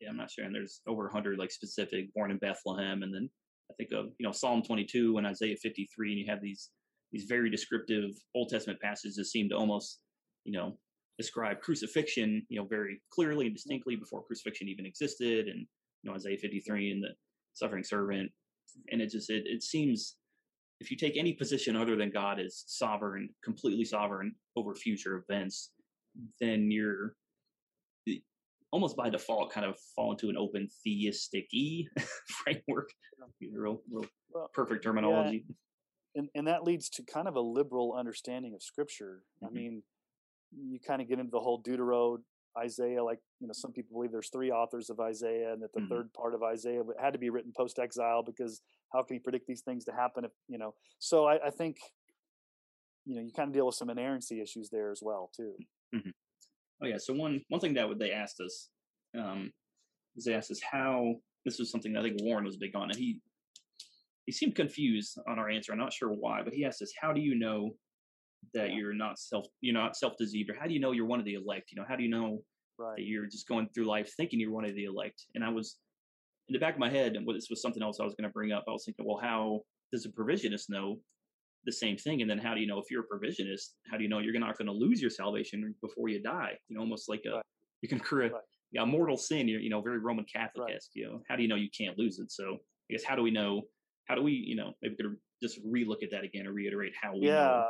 Yeah, 0.00 0.10
I'm 0.10 0.16
not 0.16 0.30
sure. 0.30 0.44
And 0.44 0.54
there's 0.54 0.82
over 0.86 1.06
100 1.06 1.38
like 1.38 1.50
specific 1.50 2.12
born 2.14 2.30
in 2.30 2.38
Bethlehem, 2.38 3.02
and 3.02 3.12
then 3.14 3.30
I 3.70 3.74
think 3.74 3.92
of 3.92 4.06
you 4.18 4.24
know 4.26 4.32
Psalm 4.32 4.62
22 4.62 5.16
and 5.18 5.26
Isaiah 5.26 5.56
53, 5.56 6.10
and 6.12 6.18
you 6.20 6.26
have 6.26 6.40
these 6.42 6.70
these 7.12 7.24
very 7.24 7.50
descriptive 7.50 8.10
Old 8.34 8.48
Testament 8.48 8.80
passages 8.80 9.16
that 9.16 9.26
seem 9.26 9.48
to 9.50 9.56
almost 9.56 10.00
you 10.44 10.52
know 10.52 10.76
describe 11.18 11.60
crucifixion 11.60 12.44
you 12.48 12.58
know 12.58 12.66
very 12.66 13.00
clearly 13.12 13.46
and 13.46 13.54
distinctly 13.54 13.96
before 13.96 14.24
crucifixion 14.24 14.68
even 14.68 14.86
existed, 14.86 15.48
and 15.48 15.66
you 16.02 16.10
know 16.10 16.14
Isaiah 16.14 16.38
53 16.38 16.92
and 16.92 17.02
the 17.02 17.10
suffering 17.54 17.84
servant, 17.84 18.30
and 18.90 19.00
it 19.00 19.10
just 19.10 19.30
it 19.30 19.44
it 19.46 19.62
seems 19.62 20.16
if 20.82 20.90
you 20.90 20.96
take 20.96 21.16
any 21.16 21.32
position 21.32 21.76
other 21.76 21.94
than 21.94 22.10
God 22.10 22.40
is 22.40 22.64
sovereign, 22.66 23.28
completely 23.44 23.84
sovereign 23.84 24.34
over 24.56 24.74
future 24.74 25.24
events, 25.28 25.70
then 26.40 26.72
you're 26.72 27.14
eh, 28.08 28.16
almost 28.72 28.96
by 28.96 29.08
default 29.08 29.52
kind 29.52 29.64
of 29.64 29.76
fall 29.94 30.10
into 30.10 30.28
an 30.28 30.36
open 30.36 30.68
theistic 30.82 31.46
framework. 32.26 32.90
Real, 33.40 33.80
real 33.92 34.06
Well, 34.34 34.50
perfect 34.52 34.82
terminology. 34.82 35.44
And 36.14 36.28
and 36.34 36.46
that 36.46 36.64
leads 36.64 36.88
to 36.90 37.02
kind 37.02 37.28
of 37.28 37.36
a 37.36 37.40
liberal 37.40 37.94
understanding 37.94 38.54
of 38.54 38.62
Scripture. 38.62 39.24
I 39.42 39.46
Mhm. 39.46 39.52
mean, 39.52 39.82
you 40.52 40.78
kind 40.80 41.00
of 41.02 41.08
get 41.08 41.18
into 41.18 41.30
the 41.30 41.40
whole 41.40 41.62
Deutero, 41.62 42.22
Isaiah. 42.58 43.02
Like 43.02 43.20
you 43.40 43.46
know, 43.46 43.52
some 43.52 43.72
people 43.72 43.94
believe 43.94 44.12
there's 44.12 44.30
three 44.30 44.50
authors 44.50 44.90
of 44.90 45.00
Isaiah, 45.00 45.52
and 45.52 45.62
that 45.62 45.72
the 45.72 45.80
Mhm. 45.80 45.88
third 45.88 46.12
part 46.12 46.34
of 46.34 46.42
Isaiah 46.42 46.82
had 47.00 47.12
to 47.14 47.18
be 47.18 47.30
written 47.30 47.52
post 47.56 47.78
exile 47.78 48.22
because 48.22 48.62
how 48.92 49.02
can 49.02 49.14
you 49.14 49.20
predict 49.22 49.46
these 49.46 49.62
things 49.62 49.84
to 49.86 49.92
happen? 49.92 50.24
If 50.24 50.32
you 50.48 50.58
know, 50.58 50.74
so 50.98 51.24
I, 51.26 51.46
I 51.46 51.50
think 51.50 51.78
you 53.04 53.16
know 53.16 53.22
you 53.22 53.32
kind 53.32 53.48
of 53.48 53.54
deal 53.54 53.66
with 53.66 53.74
some 53.74 53.90
inerrancy 53.90 54.40
issues 54.40 54.68
there 54.70 54.90
as 54.90 55.02
well 55.02 55.30
too. 55.34 55.56
Oh 55.94 56.86
yeah. 56.86 56.98
So 56.98 57.14
one 57.14 57.44
one 57.48 57.60
thing 57.60 57.74
that 57.74 57.88
would- 57.88 57.98
they 57.98 58.12
asked 58.12 58.40
us 58.40 58.70
um, 59.14 59.52
is 60.16 60.24
they 60.24 60.34
asked 60.34 60.50
us 60.50 60.60
how 60.60 61.20
this 61.44 61.58
was 61.58 61.70
something 61.70 61.96
I 61.96 62.02
think 62.02 62.20
Warren 62.22 62.44
was 62.44 62.56
big 62.56 62.74
on, 62.76 62.90
and 62.90 62.98
he 62.98 63.20
he 64.26 64.32
seemed 64.32 64.54
confused 64.54 65.18
on 65.26 65.38
our 65.38 65.48
answer. 65.48 65.72
I'm 65.72 65.78
not 65.78 65.92
sure 65.92 66.10
why, 66.10 66.42
but 66.42 66.54
he 66.54 66.64
asked 66.64 66.82
us, 66.82 66.92
"How 67.00 67.12
do 67.12 67.20
you 67.20 67.34
know 67.34 67.76
that 68.54 68.70
Yeah. 68.70 68.76
you're 68.76 68.94
not 68.94 69.18
self 69.18 69.46
you're 69.60 69.74
not 69.74 69.96
self 69.96 70.16
deceived, 70.16 70.50
or 70.50 70.54
how 70.54 70.66
do 70.66 70.74
you 70.74 70.80
know 70.80 70.92
you're 70.92 71.06
one 71.06 71.20
of 71.20 71.24
the 71.24 71.34
elect? 71.34 71.70
You 71.72 71.76
know, 71.76 71.86
how 71.86 71.96
do 71.96 72.02
you 72.02 72.08
know 72.10 72.44
Right. 72.78 72.96
that 72.96 73.04
you're 73.04 73.26
just 73.26 73.46
going 73.48 73.68
through 73.70 73.84
life 73.84 74.12
thinking 74.16 74.40
you're 74.40 74.52
one 74.52 74.64
of 74.64 74.74
the 74.74 74.84
elect?" 74.84 75.26
And 75.34 75.44
I 75.44 75.48
was 75.48 75.78
in 76.48 76.52
the 76.54 76.58
back 76.58 76.74
of 76.74 76.80
my 76.80 76.90
head, 76.90 77.16
and 77.16 77.26
this 77.28 77.50
was 77.50 77.62
something 77.62 77.82
else 77.82 78.00
I 78.00 78.04
was 78.04 78.14
going 78.14 78.28
to 78.28 78.32
bring 78.32 78.52
up. 78.52 78.64
I 78.68 78.72
was 78.72 78.84
thinking, 78.84 79.06
well, 79.06 79.16
how 79.16 79.64
does 79.92 80.04
a 80.06 80.10
provisionist 80.10 80.68
know 80.68 81.00
the 81.64 81.72
same 81.72 81.96
thing? 81.96 82.20
And 82.20 82.28
then 82.30 82.38
how 82.38 82.52
do 82.54 82.60
you 82.60 82.66
know 82.66 82.80
if 82.80 82.90
you're 82.90 83.04
a 83.04 83.08
provisionist? 83.08 83.74
How 83.88 83.96
do 83.96 84.02
you 84.02 84.08
know 84.08 84.18
you're 84.18 84.38
not 84.38 84.58
going 84.58 84.66
to 84.66 84.72
lose 84.72 85.00
your 85.00 85.10
salvation 85.10 85.74
before 85.80 86.08
you 86.08 86.20
die? 86.20 86.58
You 86.68 86.74
know, 86.74 86.80
almost 86.80 87.08
like 87.08 87.24
a 87.26 87.36
Right. 87.36 87.44
you 87.80 87.88
can 87.88 87.98
incur 87.98 88.22
a, 88.24 88.30
Right. 88.30 88.42
yeah, 88.72 88.84
mortal 88.84 89.16
sin. 89.16 89.46
You're, 89.48 89.60
you 89.60 89.70
know, 89.70 89.80
very 89.80 89.98
Roman 89.98 90.24
Catholic 90.24 90.74
esque. 90.74 90.90
You 90.94 91.06
know, 91.06 91.22
how 91.28 91.36
do 91.36 91.42
you 91.42 91.48
know 91.48 91.54
you 91.56 91.70
can't 91.70 91.96
lose 91.96 92.18
it? 92.18 92.30
So 92.32 92.54
I 92.54 92.92
guess 92.92 93.04
how 93.04 93.14
do 93.14 93.22
we 93.22 93.30
know? 93.30 93.62
How 94.12 94.16
do 94.16 94.22
we, 94.22 94.32
you 94.32 94.56
know, 94.56 94.74
maybe 94.82 94.94
could 94.96 95.16
just 95.40 95.64
relook 95.64 96.02
at 96.02 96.10
that 96.10 96.22
again 96.22 96.44
and 96.44 96.54
reiterate 96.54 96.92
how 97.00 97.14
we 97.14 97.20
yeah 97.20 97.48
know. 97.48 97.64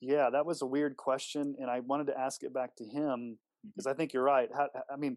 yeah 0.00 0.30
that 0.30 0.46
was 0.46 0.62
a 0.62 0.66
weird 0.66 0.96
question 0.96 1.56
and 1.58 1.68
i 1.68 1.80
wanted 1.80 2.06
to 2.06 2.16
ask 2.16 2.44
it 2.44 2.54
back 2.54 2.76
to 2.76 2.84
him 2.84 3.36
because 3.64 3.86
Mhm. 3.86 3.90
i 3.90 3.94
think 3.94 4.12
you're 4.12 4.22
right 4.22 4.48
how, 4.54 4.68
i 4.88 4.94
mean 4.96 5.16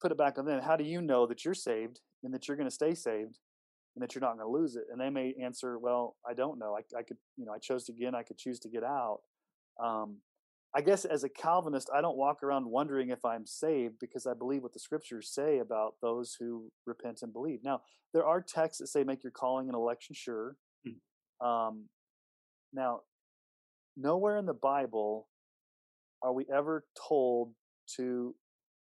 put 0.00 0.12
it 0.12 0.18
back 0.18 0.38
on 0.38 0.44
them 0.44 0.62
how 0.62 0.76
do 0.76 0.84
you 0.84 1.02
know 1.02 1.26
that 1.26 1.44
you're 1.44 1.52
saved 1.52 2.00
and 2.22 2.32
that 2.32 2.46
you're 2.46 2.56
going 2.56 2.68
to 2.68 2.74
stay 2.74 2.94
saved 2.94 3.40
and 3.96 4.02
that 4.02 4.14
you're 4.14 4.22
not 4.22 4.36
going 4.36 4.46
to 4.46 4.48
lose 4.48 4.76
it 4.76 4.84
and 4.90 5.00
they 5.00 5.10
may 5.10 5.34
answer 5.42 5.78
well 5.80 6.16
i 6.24 6.32
don't 6.32 6.58
know 6.58 6.76
I, 6.76 6.98
I 6.98 7.02
could 7.02 7.18
you 7.36 7.44
know 7.44 7.52
i 7.52 7.58
chose 7.58 7.84
to 7.86 7.92
get 7.92 8.06
in 8.08 8.14
i 8.14 8.22
could 8.22 8.38
choose 8.38 8.60
to 8.60 8.68
get 8.68 8.84
out 8.84 9.20
um, 9.82 10.18
i 10.74 10.80
guess 10.80 11.04
as 11.04 11.24
a 11.24 11.28
calvinist 11.28 11.90
i 11.94 12.00
don't 12.00 12.16
walk 12.16 12.42
around 12.42 12.66
wondering 12.66 13.10
if 13.10 13.24
i'm 13.24 13.46
saved 13.46 13.94
because 14.00 14.26
i 14.26 14.34
believe 14.34 14.62
what 14.62 14.72
the 14.72 14.78
scriptures 14.78 15.30
say 15.32 15.58
about 15.58 15.94
those 16.02 16.36
who 16.38 16.70
repent 16.86 17.20
and 17.22 17.32
believe 17.32 17.60
now 17.64 17.80
there 18.12 18.26
are 18.26 18.40
texts 18.40 18.80
that 18.80 18.86
say 18.88 19.04
make 19.04 19.22
your 19.22 19.32
calling 19.32 19.68
and 19.68 19.74
election 19.76 20.14
sure 20.14 20.56
Mhm. 20.86 21.00
um, 21.46 21.88
now 22.72 23.02
nowhere 23.96 24.36
in 24.36 24.46
the 24.46 24.54
Bible 24.54 25.28
are 26.22 26.32
we 26.32 26.46
ever 26.52 26.86
told 27.08 27.54
to 27.96 28.34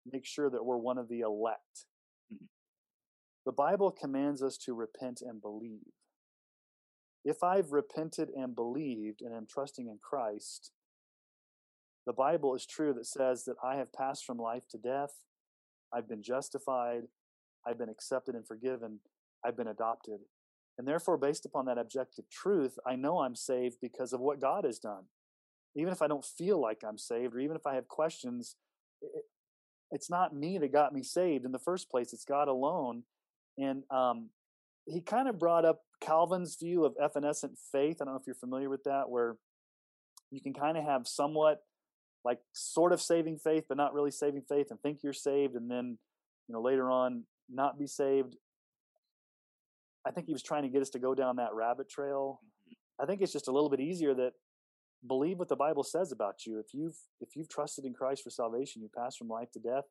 make 0.05 0.25
sure 0.25 0.49
that 0.49 0.63
we're 0.63 0.77
one 0.77 0.97
of 0.97 1.07
the 1.07 1.21
elect. 1.21 1.85
Mhm. 2.31 2.47
The 3.45 3.51
Bible 3.51 3.91
commands 3.91 4.43
us 4.43 4.57
to 4.59 4.73
repent 4.73 5.21
and 5.21 5.41
believe. 5.41 5.93
If 7.23 7.43
I've 7.43 7.71
repented 7.71 8.29
and 8.29 8.55
believed 8.55 9.21
and 9.21 9.33
am 9.33 9.47
trusting 9.47 9.87
in 9.87 9.99
Christ, 9.99 10.71
the 12.05 12.13
Bible 12.13 12.55
is 12.55 12.65
true 12.65 12.93
that 12.93 13.05
says 13.05 13.45
that 13.45 13.57
I 13.63 13.75
have 13.75 13.93
passed 13.93 14.25
from 14.25 14.37
life 14.37 14.63
to 14.71 14.77
death, 14.77 15.13
I've 15.93 16.07
been 16.07 16.23
justified, 16.23 17.03
I've 17.65 17.77
been 17.77 17.89
accepted 17.89 18.35
and 18.35 18.47
forgiven, 18.47 18.99
I've 19.45 19.57
been 19.57 19.67
adopted. 19.67 20.19
And 20.77 20.87
therefore, 20.87 21.17
based 21.17 21.45
upon 21.45 21.65
that 21.65 21.77
objective 21.77 22.25
truth, 22.29 22.79
I 22.87 22.95
know 22.95 23.19
I'm 23.19 23.35
saved 23.35 23.77
because 23.81 24.13
of 24.13 24.19
what 24.19 24.41
God 24.41 24.63
has 24.63 24.79
done. 24.79 25.03
Even 25.75 25.93
if 25.93 26.01
I 26.01 26.07
don't 26.07 26.25
feel 26.25 26.59
like 26.59 26.81
I'm 26.87 26.97
saved, 26.97 27.35
or 27.35 27.39
even 27.39 27.55
if 27.55 27.67
I 27.67 27.75
have 27.75 27.87
questions, 27.87 28.55
it, 29.01 29.25
it's 29.91 30.09
not 30.09 30.35
me 30.35 30.57
that 30.57 30.71
got 30.71 30.93
me 30.93 31.03
saved 31.03 31.45
in 31.45 31.51
the 31.51 31.59
first 31.59 31.91
place. 31.91 32.13
It's 32.13 32.25
God 32.25 32.47
alone. 32.47 33.03
And 33.57 33.83
um, 33.91 34.29
he 34.85 35.01
kind 35.01 35.27
of 35.27 35.37
brought 35.37 35.65
up 35.65 35.81
Calvin's 35.99 36.55
view 36.55 36.85
of 36.85 36.95
evanescent 37.01 37.57
faith. 37.71 37.97
I 38.01 38.05
don't 38.05 38.13
know 38.13 38.19
if 38.19 38.25
you're 38.25 38.35
familiar 38.35 38.69
with 38.69 38.85
that, 38.85 39.09
where 39.09 39.35
you 40.31 40.41
can 40.41 40.53
kind 40.53 40.77
of 40.77 40.85
have 40.85 41.07
somewhat 41.07 41.61
like 42.23 42.39
sort 42.53 42.93
of 42.93 43.01
saving 43.01 43.37
faith, 43.37 43.65
but 43.67 43.77
not 43.77 43.93
really 43.93 44.11
saving 44.11 44.43
faith, 44.47 44.67
and 44.69 44.79
think 44.81 44.99
you're 45.03 45.13
saved, 45.13 45.55
and 45.55 45.69
then 45.69 45.97
you 46.47 46.53
know 46.53 46.61
later 46.61 46.89
on 46.89 47.23
not 47.49 47.79
be 47.79 47.87
saved. 47.87 48.35
I 50.05 50.11
think 50.11 50.27
he 50.27 50.33
was 50.33 50.43
trying 50.43 50.63
to 50.63 50.69
get 50.69 50.81
us 50.81 50.89
to 50.91 50.99
go 50.99 51.13
down 51.13 51.35
that 51.37 51.53
rabbit 51.53 51.89
trail. 51.89 52.39
Mm-hmm. 52.41 53.03
I 53.03 53.05
think 53.05 53.21
it's 53.21 53.33
just 53.33 53.47
a 53.47 53.51
little 53.51 53.69
bit 53.69 53.79
easier 53.79 54.13
that 54.15 54.33
believe 55.07 55.39
what 55.39 55.49
the 55.49 55.55
Bible 55.55 55.83
says 55.83 56.11
about 56.11 56.45
you. 56.45 56.59
If 56.59 56.73
you've 56.73 56.97
if 57.19 57.35
you've 57.35 57.49
trusted 57.49 57.85
in 57.85 57.93
Christ 57.93 58.23
for 58.23 58.29
salvation, 58.29 58.81
you 58.81 58.89
pass 58.95 59.15
from 59.15 59.27
life 59.27 59.51
to 59.53 59.59
death. 59.59 59.85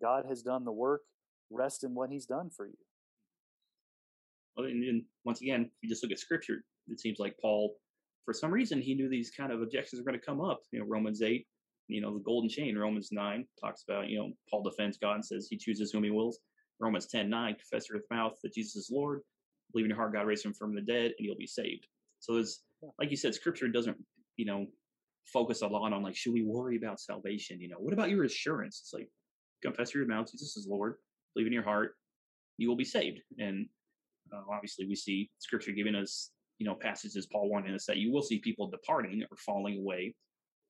God 0.00 0.24
has 0.28 0.42
done 0.42 0.64
the 0.64 0.72
work. 0.72 1.02
Rest 1.50 1.84
in 1.84 1.94
what 1.94 2.10
He's 2.10 2.26
done 2.26 2.50
for 2.54 2.66
you. 2.66 2.76
Well, 4.56 4.66
and, 4.66 4.82
and 4.82 5.02
once 5.24 5.42
again, 5.42 5.62
if 5.62 5.82
you 5.82 5.88
just 5.88 6.02
look 6.02 6.12
at 6.12 6.18
Scripture, 6.18 6.64
it 6.88 6.98
seems 6.98 7.18
like 7.18 7.36
Paul, 7.40 7.76
for 8.24 8.32
some 8.32 8.50
reason, 8.50 8.80
he 8.80 8.94
knew 8.94 9.08
these 9.08 9.30
kind 9.30 9.52
of 9.52 9.60
objections 9.60 10.00
were 10.00 10.10
going 10.10 10.18
to 10.18 10.26
come 10.26 10.40
up. 10.40 10.60
You 10.72 10.80
know, 10.80 10.86
Romans 10.86 11.22
eight, 11.22 11.46
you 11.88 12.00
know, 12.00 12.14
the 12.14 12.24
golden 12.24 12.48
chain. 12.48 12.76
Romans 12.76 13.10
nine 13.12 13.46
talks 13.60 13.84
about 13.88 14.08
you 14.08 14.18
know 14.18 14.32
Paul 14.50 14.62
defends 14.62 14.98
God 14.98 15.14
and 15.14 15.24
says 15.24 15.48
He 15.48 15.56
chooses 15.56 15.92
whom 15.92 16.04
He 16.04 16.10
wills. 16.10 16.38
Romans 16.78 17.06
10, 17.06 17.30
9, 17.30 17.54
confess 17.54 17.88
with 17.88 18.02
your 18.10 18.18
mouth 18.18 18.34
that 18.42 18.52
Jesus 18.52 18.76
is 18.76 18.90
Lord, 18.92 19.20
believe 19.72 19.86
in 19.86 19.90
your 19.90 19.96
heart 19.96 20.12
God 20.12 20.26
raised 20.26 20.44
him 20.44 20.52
from 20.52 20.74
the 20.74 20.82
dead, 20.82 21.06
and 21.06 21.14
you'll 21.20 21.34
be 21.34 21.46
saved. 21.46 21.86
So 22.20 22.34
there's, 22.34 22.60
like 22.98 23.10
you 23.10 23.16
said, 23.16 23.34
Scripture 23.34 23.66
doesn't 23.68 23.96
you 24.36 24.44
know, 24.44 24.66
focus 25.24 25.62
a 25.62 25.66
lot 25.66 25.92
on 25.92 26.02
like, 26.02 26.16
should 26.16 26.32
we 26.32 26.44
worry 26.44 26.76
about 26.76 27.00
salvation? 27.00 27.60
You 27.60 27.68
know, 27.68 27.78
what 27.78 27.92
about 27.92 28.10
your 28.10 28.24
assurance? 28.24 28.80
It's 28.82 28.92
like, 28.92 29.08
confess 29.62 29.94
your 29.94 30.06
mouth, 30.06 30.30
Jesus 30.30 30.56
is 30.56 30.66
Lord, 30.68 30.96
believe 31.34 31.46
in 31.46 31.52
your 31.52 31.64
heart, 31.64 31.94
you 32.58 32.68
will 32.68 32.76
be 32.76 32.84
saved. 32.84 33.20
And 33.38 33.66
uh, 34.32 34.42
obviously, 34.50 34.86
we 34.86 34.94
see 34.94 35.30
Scripture 35.38 35.72
giving 35.72 35.94
us, 35.94 36.30
you 36.58 36.66
know, 36.66 36.74
passages 36.74 37.26
Paul 37.26 37.48
warning 37.48 37.74
us 37.74 37.86
that 37.86 37.96
you 37.96 38.12
will 38.12 38.22
see 38.22 38.38
people 38.38 38.70
departing 38.70 39.22
or 39.30 39.36
falling 39.36 39.78
away, 39.78 40.14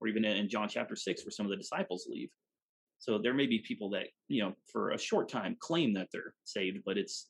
or 0.01 0.09
even 0.09 0.25
in 0.25 0.49
John 0.49 0.69
chapter 0.69 0.97
six, 0.97 1.25
where 1.25 1.31
some 1.31 1.47
of 1.47 1.51
the 1.51 1.57
disciples 1.57 2.07
leave. 2.11 2.31
So 2.99 3.19
there 3.19 3.35
may 3.35 3.47
be 3.47 3.59
people 3.59 3.91
that, 3.91 4.05
you 4.29 4.43
know, 4.43 4.55
for 4.73 4.91
a 4.91 4.99
short 4.99 5.29
time 5.29 5.57
claim 5.61 5.93
that 5.95 6.09
they're 6.13 6.35
saved, 6.45 6.79
but 6.85 6.97
it's 6.97 7.29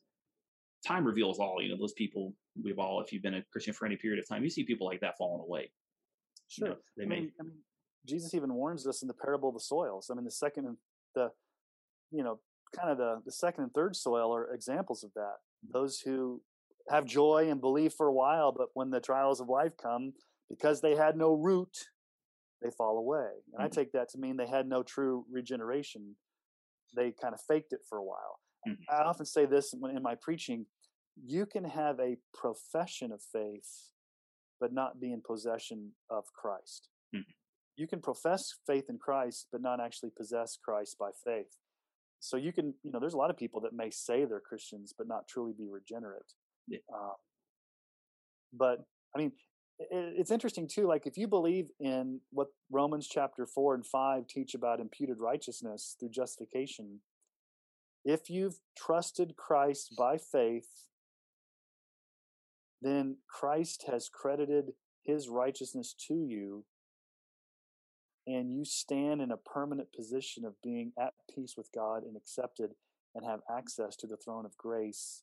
time 0.87 1.05
reveals 1.05 1.39
all. 1.39 1.61
You 1.61 1.71
know, 1.71 1.77
those 1.77 1.93
people 1.95 2.35
we've 2.63 2.79
all, 2.79 3.01
if 3.01 3.13
you've 3.13 3.23
been 3.23 3.35
a 3.35 3.45
Christian 3.53 3.75
for 3.75 3.87
any 3.87 3.97
period 3.97 4.19
of 4.21 4.29
time, 4.29 4.45
you 4.45 4.51
see 4.51 4.65
people 4.65 4.87
like 4.87 5.01
that 5.01 5.19
falling 5.19 5.43
away. 5.43 5.71
Sure. 6.49 6.69
You 6.69 6.75
know, 6.75 6.81
they 6.97 7.05
I 7.05 7.07
may. 7.07 7.21
Mean, 7.21 7.33
I 7.41 7.43
mean, 7.45 7.59
Jesus 8.07 8.35
even 8.35 8.55
warns 8.55 8.87
us 8.87 9.03
in 9.03 9.09
the 9.09 9.15
parable 9.15 9.49
of 9.49 9.57
the 9.57 9.61
soils. 9.61 10.09
I 10.11 10.15
mean, 10.15 10.25
the 10.25 10.31
second 10.31 10.67
and 10.67 10.77
the, 11.17 11.31
you 12.13 12.23
know, 12.23 12.39
kind 12.75 12.91
of 12.91 12.99
the 12.99 13.21
the 13.25 13.33
second 13.33 13.65
and 13.65 13.75
third 13.75 13.97
soil 13.97 14.33
are 14.33 14.55
examples 14.55 15.03
of 15.03 15.11
that. 15.15 15.35
Those 15.73 15.99
who 15.99 16.41
have 16.89 17.05
joy 17.05 17.49
and 17.51 17.61
believe 17.61 17.93
for 17.93 18.07
a 18.07 18.13
while, 18.13 18.53
but 18.53 18.69
when 18.75 18.91
the 18.91 19.01
trials 19.01 19.41
of 19.41 19.49
life 19.49 19.73
come, 19.77 20.13
because 20.49 20.81
they 20.81 20.95
had 20.95 21.17
no 21.17 21.35
root, 21.35 21.77
they 22.63 22.71
fall 22.71 22.99
away. 22.99 23.29
And 23.53 23.59
mm-hmm. 23.59 23.63
I 23.63 23.69
take 23.69 23.93
that 23.93 24.09
to 24.11 24.19
mean 24.19 24.37
they 24.37 24.47
had 24.47 24.69
no 24.69 24.83
true 24.83 25.25
regeneration. 25.31 26.17
They 26.95 27.13
kind 27.21 27.35
of 27.35 27.41
faked 27.49 27.73
it 27.73 27.81
for 27.89 27.99
a 27.99 28.05
while. 28.05 28.41
Mm-hmm. 28.69 28.83
I 28.95 29.03
often 29.03 29.27
say 29.27 29.47
this 29.47 29.73
in 29.75 30.03
my 30.03 30.15
preaching 30.21 30.67
you 31.25 31.47
can 31.47 31.65
have 31.65 31.99
a 31.99 32.17
profession 32.35 33.11
of 33.11 33.23
faith 33.33 33.93
but 34.61 34.73
not 34.73 35.01
be 35.01 35.13
in 35.13 35.21
possession 35.21 35.93
of 36.11 36.25
Christ. 36.35 36.89
Mm-hmm. 37.15 37.31
You 37.77 37.87
can 37.87 38.01
profess 38.01 38.55
faith 38.67 38.85
in 38.89 38.99
Christ, 38.99 39.49
but 39.53 39.61
not 39.61 39.81
actually 39.81 40.11
possess 40.17 40.57
Christ 40.63 40.97
by 40.99 41.11
faith. 41.25 41.59
So 42.21 42.37
you 42.39 42.53
can, 42.53 42.73
you 42.83 42.91
know, 42.91 42.99
there's 42.99 43.15
a 43.15 43.19
lot 43.19 43.31
of 43.31 43.37
people 43.37 43.61
that 43.63 43.75
may 43.75 43.91
say 43.91 44.25
they're 44.25 44.41
Christians, 44.41 44.95
but 44.97 45.07
not 45.07 45.29
truly 45.29 45.53
be 45.57 45.69
regenerate. 45.69 46.33
Yeah. 46.67 46.79
Uh, 46.93 47.13
but 48.53 48.79
I 49.15 49.19
mean, 49.19 49.33
it's 49.79 50.31
interesting 50.31 50.67
too. 50.67 50.87
Like 50.87 51.07
if 51.07 51.19
you 51.19 51.29
believe 51.29 51.67
in 51.79 52.21
what 52.31 52.49
Romans 52.71 53.09
chapter 53.09 53.47
four 53.47 53.75
and 53.75 53.85
five 53.87 54.27
teach 54.27 54.55
about 54.55 54.81
imputed 54.81 55.19
righteousness 55.19 55.97
through 55.99 56.11
justification, 56.11 57.01
if 58.05 58.31
you've 58.31 58.59
trusted 58.77 59.37
Christ 59.37 59.95
by 59.99 60.17
faith 60.17 60.87
then 62.83 63.17
Christ 63.29 63.85
has 63.91 64.09
credited 64.09 64.73
his 65.03 65.29
righteousness 65.29 65.95
to 66.09 66.15
you, 66.15 66.65
and 68.27 68.53
you 68.53 68.65
stand 68.65 69.21
in 69.21 69.31
a 69.31 69.37
permanent 69.37 69.89
position 69.93 70.45
of 70.45 70.61
being 70.63 70.93
at 71.01 71.15
peace 71.33 71.55
with 71.57 71.71
God 71.75 72.03
and 72.03 72.17
accepted 72.17 72.73
and 73.15 73.25
have 73.25 73.41
access 73.51 73.97
to 73.97 74.07
the 74.07 74.17
throne 74.17 74.45
of 74.45 74.57
grace. 74.57 75.23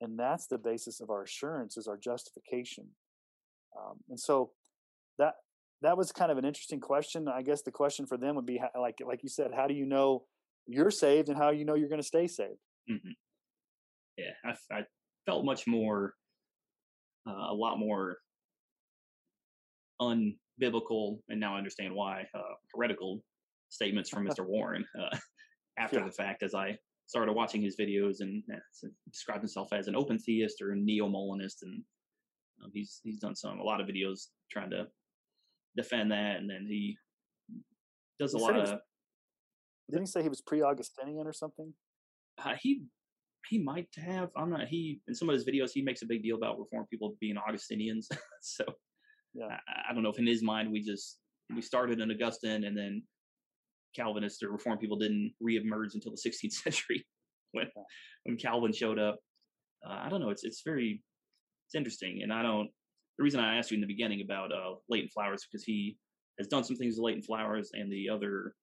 And 0.00 0.18
that's 0.18 0.46
the 0.46 0.58
basis 0.58 1.00
of 1.00 1.10
our 1.10 1.22
assurance 1.22 1.76
is 1.76 1.86
our 1.86 1.98
justification. 1.98 2.88
Um, 3.78 3.96
and 4.08 4.18
so 4.18 4.50
that 5.18 5.34
that 5.82 5.96
was 5.96 6.12
kind 6.12 6.30
of 6.30 6.38
an 6.38 6.44
interesting 6.44 6.80
question. 6.80 7.28
I 7.28 7.42
guess 7.42 7.62
the 7.62 7.70
question 7.70 8.06
for 8.06 8.16
them 8.16 8.36
would 8.36 8.46
be 8.46 8.60
like 8.78 8.98
like 9.04 9.22
you 9.22 9.28
said, 9.28 9.52
how 9.54 9.66
do 9.66 9.74
you 9.74 9.86
know 9.86 10.24
you're 10.66 10.90
saved 10.90 11.28
and 11.28 11.38
how 11.38 11.50
you 11.50 11.64
know 11.64 11.74
you're 11.74 11.88
going 11.88 12.00
to 12.00 12.06
stay 12.06 12.26
saved? 12.26 12.58
Mm-hmm. 12.90 13.10
Yeah, 14.18 14.32
I, 14.44 14.78
I 14.78 14.82
felt 15.26 15.44
much 15.44 15.66
more 15.66 16.14
uh, 17.28 17.52
a 17.52 17.54
lot 17.54 17.78
more 17.78 18.18
unbiblical, 20.00 21.18
and 21.28 21.38
now 21.40 21.54
I 21.54 21.58
understand 21.58 21.94
why 21.94 22.24
uh, 22.34 22.54
heretical 22.74 23.22
statements 23.68 24.10
from 24.10 24.26
Mr. 24.28 24.46
Warren 24.46 24.84
uh, 24.98 25.16
after 25.78 25.98
yeah. 25.98 26.06
the 26.06 26.12
fact 26.12 26.42
as 26.42 26.54
I 26.54 26.76
started 27.06 27.32
watching 27.32 27.62
his 27.62 27.76
videos 27.76 28.20
and 28.20 28.42
uh, 28.52 28.88
described 29.10 29.40
himself 29.40 29.72
as 29.72 29.88
an 29.88 29.96
open 29.96 30.18
theist 30.18 30.62
or 30.62 30.72
a 30.72 30.76
neo 30.76 31.08
Molinist, 31.08 31.62
and 31.62 31.82
um, 32.62 32.70
he's 32.72 33.00
he's 33.02 33.18
done 33.18 33.34
some 33.34 33.58
a 33.58 33.62
lot 33.62 33.80
of 33.80 33.86
videos 33.86 34.28
trying 34.50 34.70
to 34.70 34.86
defend 35.76 36.12
that, 36.12 36.36
and 36.36 36.48
then 36.48 36.66
he 36.68 36.96
does 38.18 38.34
a 38.34 38.38
lot 38.38 38.56
of. 38.56 38.78
Didn't 39.90 40.06
he 40.06 40.10
say 40.10 40.22
he 40.22 40.28
was 40.28 40.40
pre-Augustinian 40.40 41.26
or 41.26 41.32
something? 41.32 41.74
Uh, 42.38 42.54
he 42.60 42.82
he 43.48 43.58
might 43.58 43.88
have. 43.96 44.30
I'm 44.36 44.50
not. 44.50 44.68
He 44.68 45.00
in 45.08 45.14
some 45.14 45.28
of 45.28 45.34
his 45.34 45.44
videos 45.44 45.70
he 45.72 45.82
makes 45.82 46.02
a 46.02 46.06
big 46.06 46.22
deal 46.22 46.36
about 46.36 46.58
reform 46.58 46.86
people 46.90 47.16
being 47.20 47.36
Augustinians. 47.36 48.08
so 48.42 48.64
yeah. 49.34 49.46
I, 49.46 49.90
I, 49.90 49.94
don't 49.94 50.02
know 50.02 50.10
if 50.10 50.18
in 50.18 50.26
his 50.26 50.42
mind 50.42 50.70
we 50.70 50.80
just 50.80 51.18
we 51.54 51.62
started 51.62 52.00
in 52.00 52.10
Augustine 52.10 52.64
and 52.64 52.76
then 52.76 53.02
Calvinists 53.96 54.42
or 54.42 54.50
reform 54.50 54.78
people 54.78 54.98
didn't 54.98 55.32
reemerge 55.42 55.94
until 55.94 56.12
the 56.12 56.30
16th 56.30 56.52
century 56.64 57.04
when 57.52 57.66
when 58.24 58.36
Calvin 58.36 58.72
showed 58.72 58.98
up. 58.98 59.18
Uh, 59.84 59.98
I 60.04 60.08
don't 60.08 60.20
know. 60.20 60.30
It's 60.30 60.44
it's 60.44 60.62
very 60.64 61.02
it's 61.70 61.76
interesting, 61.76 62.20
and 62.22 62.32
I 62.32 62.42
don't. 62.42 62.68
The 63.18 63.24
reason 63.24 63.40
I 63.40 63.56
asked 63.56 63.70
you 63.70 63.76
in 63.76 63.80
the 63.80 63.86
beginning 63.86 64.22
about 64.22 64.52
uh, 64.52 64.74
Leighton 64.88 65.10
Flowers 65.10 65.46
because 65.50 65.64
he 65.64 65.96
has 66.38 66.48
done 66.48 66.64
some 66.64 66.76
things 66.76 66.96
with 66.96 67.04
Leighton 67.04 67.22
Flowers 67.22 67.70
and 67.74 67.92
the 67.92 68.08
other 68.08 68.54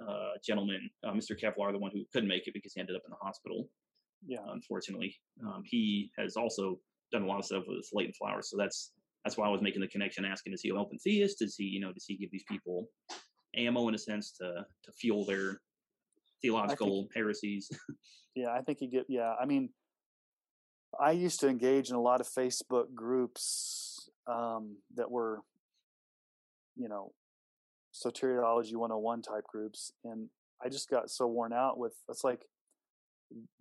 uh, 0.00 0.30
gentleman, 0.44 0.88
uh, 1.06 1.12
Mr. 1.12 1.38
Kevlar, 1.38 1.72
the 1.72 1.78
one 1.78 1.90
who 1.92 2.04
couldn't 2.12 2.28
make 2.28 2.46
it 2.46 2.54
because 2.54 2.72
he 2.72 2.80
ended 2.80 2.96
up 2.96 3.02
in 3.04 3.10
the 3.10 3.16
hospital 3.22 3.68
yeah, 4.26 4.38
unfortunately, 4.52 5.16
um, 5.44 5.62
he 5.64 6.10
has 6.18 6.36
also 6.36 6.78
done 7.10 7.22
a 7.22 7.26
lot 7.26 7.38
of 7.38 7.44
stuff 7.44 7.64
with 7.66 7.88
Leighton 7.92 8.14
Flowers. 8.14 8.50
So 8.50 8.56
that's 8.56 8.92
that's 9.24 9.36
why 9.36 9.46
I 9.46 9.50
was 9.50 9.62
making 9.62 9.80
the 9.80 9.88
connection, 9.88 10.24
asking 10.24 10.52
is 10.52 10.62
he 10.62 10.70
an 10.70 10.76
open 10.76 10.98
theist? 10.98 11.38
Does 11.40 11.54
he, 11.56 11.64
you 11.64 11.80
know, 11.80 11.92
does 11.92 12.04
he 12.06 12.16
give 12.16 12.30
these 12.30 12.44
people 12.48 12.88
ammo 13.56 13.88
in 13.88 13.94
a 13.94 13.98
sense 13.98 14.32
to 14.40 14.64
to 14.84 14.92
fuel 14.92 15.24
their 15.24 15.60
theological 16.40 17.02
think, 17.02 17.14
heresies? 17.14 17.70
yeah, 18.34 18.50
I 18.50 18.60
think 18.62 18.78
he 18.80 18.88
get. 18.88 19.06
Yeah, 19.08 19.34
I 19.40 19.46
mean, 19.46 19.70
I 21.00 21.12
used 21.12 21.40
to 21.40 21.48
engage 21.48 21.90
in 21.90 21.96
a 21.96 22.00
lot 22.00 22.20
of 22.20 22.28
Facebook 22.28 22.94
groups 22.94 24.10
um, 24.26 24.76
that 24.94 25.10
were, 25.10 25.40
you 26.76 26.88
know, 26.88 27.12
soteriology 27.94 28.74
101 28.74 29.22
type 29.22 29.44
groups, 29.44 29.92
and 30.04 30.28
I 30.64 30.68
just 30.68 30.88
got 30.88 31.10
so 31.10 31.26
worn 31.26 31.52
out 31.52 31.78
with 31.78 31.92
it's 32.08 32.24
like 32.24 32.46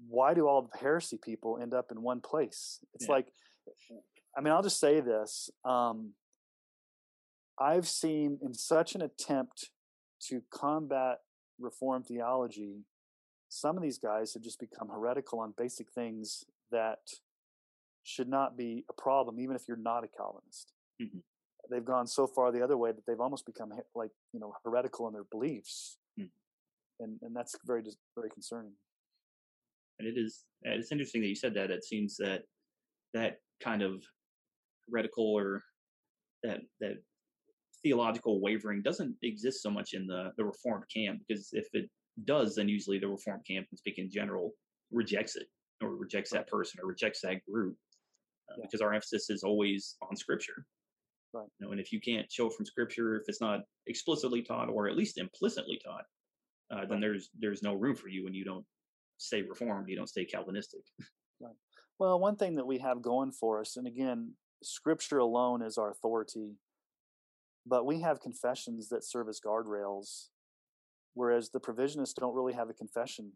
why 0.07 0.33
do 0.33 0.47
all 0.47 0.69
the 0.71 0.77
heresy 0.77 1.17
people 1.17 1.57
end 1.61 1.73
up 1.73 1.91
in 1.91 2.01
one 2.01 2.21
place? 2.21 2.79
It's 2.93 3.07
yeah. 3.07 3.13
like, 3.13 3.27
I 4.37 4.41
mean, 4.41 4.53
I'll 4.53 4.63
just 4.63 4.79
say 4.79 4.99
this. 4.99 5.49
Um, 5.65 6.11
I've 7.59 7.87
seen 7.87 8.39
in 8.41 8.53
such 8.53 8.95
an 8.95 9.01
attempt 9.01 9.69
to 10.27 10.41
combat 10.51 11.19
reform 11.59 12.03
theology, 12.03 12.83
some 13.49 13.75
of 13.75 13.83
these 13.83 13.97
guys 13.97 14.33
have 14.33 14.43
just 14.43 14.59
become 14.59 14.89
heretical 14.89 15.39
on 15.39 15.53
basic 15.57 15.91
things 15.91 16.45
that 16.71 16.99
should 18.03 18.27
not 18.27 18.57
be 18.57 18.83
a 18.89 19.01
problem, 19.01 19.39
even 19.39 19.55
if 19.55 19.63
you're 19.67 19.77
not 19.77 20.03
a 20.03 20.07
Calvinist. 20.07 20.73
Mm-hmm. 21.01 21.19
They've 21.69 21.85
gone 21.85 22.07
so 22.07 22.27
far 22.27 22.51
the 22.51 22.63
other 22.63 22.77
way 22.77 22.91
that 22.91 23.05
they've 23.07 23.19
almost 23.19 23.45
become 23.45 23.69
like 23.95 24.09
you 24.33 24.39
know 24.39 24.53
heretical 24.65 25.07
in 25.07 25.13
their 25.13 25.25
beliefs, 25.31 25.97
mm-hmm. 26.19 27.03
and 27.03 27.19
and 27.21 27.35
that's 27.35 27.55
very 27.65 27.83
very 28.15 28.29
concerning 28.29 28.73
and 30.01 30.07
it 30.07 30.19
is 30.19 30.43
it's 30.63 30.91
interesting 30.91 31.21
that 31.21 31.27
you 31.27 31.35
said 31.35 31.53
that. 31.53 31.71
It 31.71 31.83
seems 31.83 32.17
that 32.17 32.41
that 33.13 33.37
kind 33.63 33.81
of 33.81 34.03
heretical 34.89 35.25
or 35.37 35.61
that 36.43 36.59
that 36.79 36.95
theological 37.83 38.41
wavering 38.41 38.81
doesn't 38.81 39.15
exist 39.23 39.61
so 39.61 39.69
much 39.69 39.93
in 39.93 40.07
the 40.07 40.31
the 40.37 40.45
reformed 40.45 40.85
camp 40.93 41.19
because 41.27 41.49
if 41.53 41.67
it 41.73 41.89
does 42.25 42.55
then 42.55 42.67
usually 42.67 42.99
the 42.99 43.07
reformed 43.07 43.45
camp 43.47 43.65
and 43.71 43.79
speak 43.79 43.97
in 43.97 44.09
general 44.11 44.51
rejects 44.91 45.35
it 45.35 45.47
or 45.81 45.95
rejects 45.95 46.31
that 46.31 46.47
person 46.47 46.79
or 46.81 46.87
rejects 46.87 47.21
that 47.21 47.43
group 47.45 47.75
uh, 48.49 48.55
yeah. 48.57 48.65
because 48.65 48.81
our 48.81 48.93
emphasis 48.93 49.29
is 49.29 49.43
always 49.43 49.95
on 50.07 50.15
scripture. 50.15 50.65
Right. 51.33 51.47
You 51.59 51.65
know 51.65 51.71
and 51.71 51.79
if 51.79 51.91
you 51.91 52.01
can't 52.01 52.29
show 52.31 52.49
from 52.49 52.65
scripture 52.65 53.15
if 53.15 53.23
it's 53.27 53.39
not 53.39 53.61
explicitly 53.87 54.41
taught 54.41 54.69
or 54.69 54.89
at 54.89 54.97
least 54.97 55.17
implicitly 55.17 55.79
taught 55.83 56.03
uh, 56.73 56.85
then 56.85 56.99
there's 56.99 57.29
there's 57.39 57.63
no 57.63 57.73
room 57.73 57.95
for 57.95 58.09
you 58.09 58.25
when 58.25 58.33
you 58.33 58.43
don't 58.43 58.65
stay 59.17 59.41
reformed 59.41 59.87
you 59.87 59.95
don't 59.95 60.09
stay 60.09 60.25
calvinistic. 60.25 60.81
Right. 61.39 61.55
Well 61.99 62.19
one 62.19 62.35
thing 62.35 62.55
that 62.55 62.67
we 62.67 62.79
have 62.79 63.01
going 63.01 63.31
for 63.31 63.61
us 63.61 63.77
and 63.77 63.87
again 63.87 64.33
scripture 64.61 65.19
alone 65.19 65.61
is 65.61 65.77
our 65.77 65.89
authority 65.91 66.57
but 67.65 67.85
we 67.85 68.01
have 68.01 68.19
confessions 68.19 68.89
that 68.89 69.05
serve 69.05 69.29
as 69.29 69.39
guardrails 69.39 70.27
whereas 71.13 71.49
the 71.49 71.59
provisionists 71.59 72.15
don't 72.15 72.35
really 72.35 72.53
have 72.53 72.69
a 72.69 72.73
confession 72.73 73.31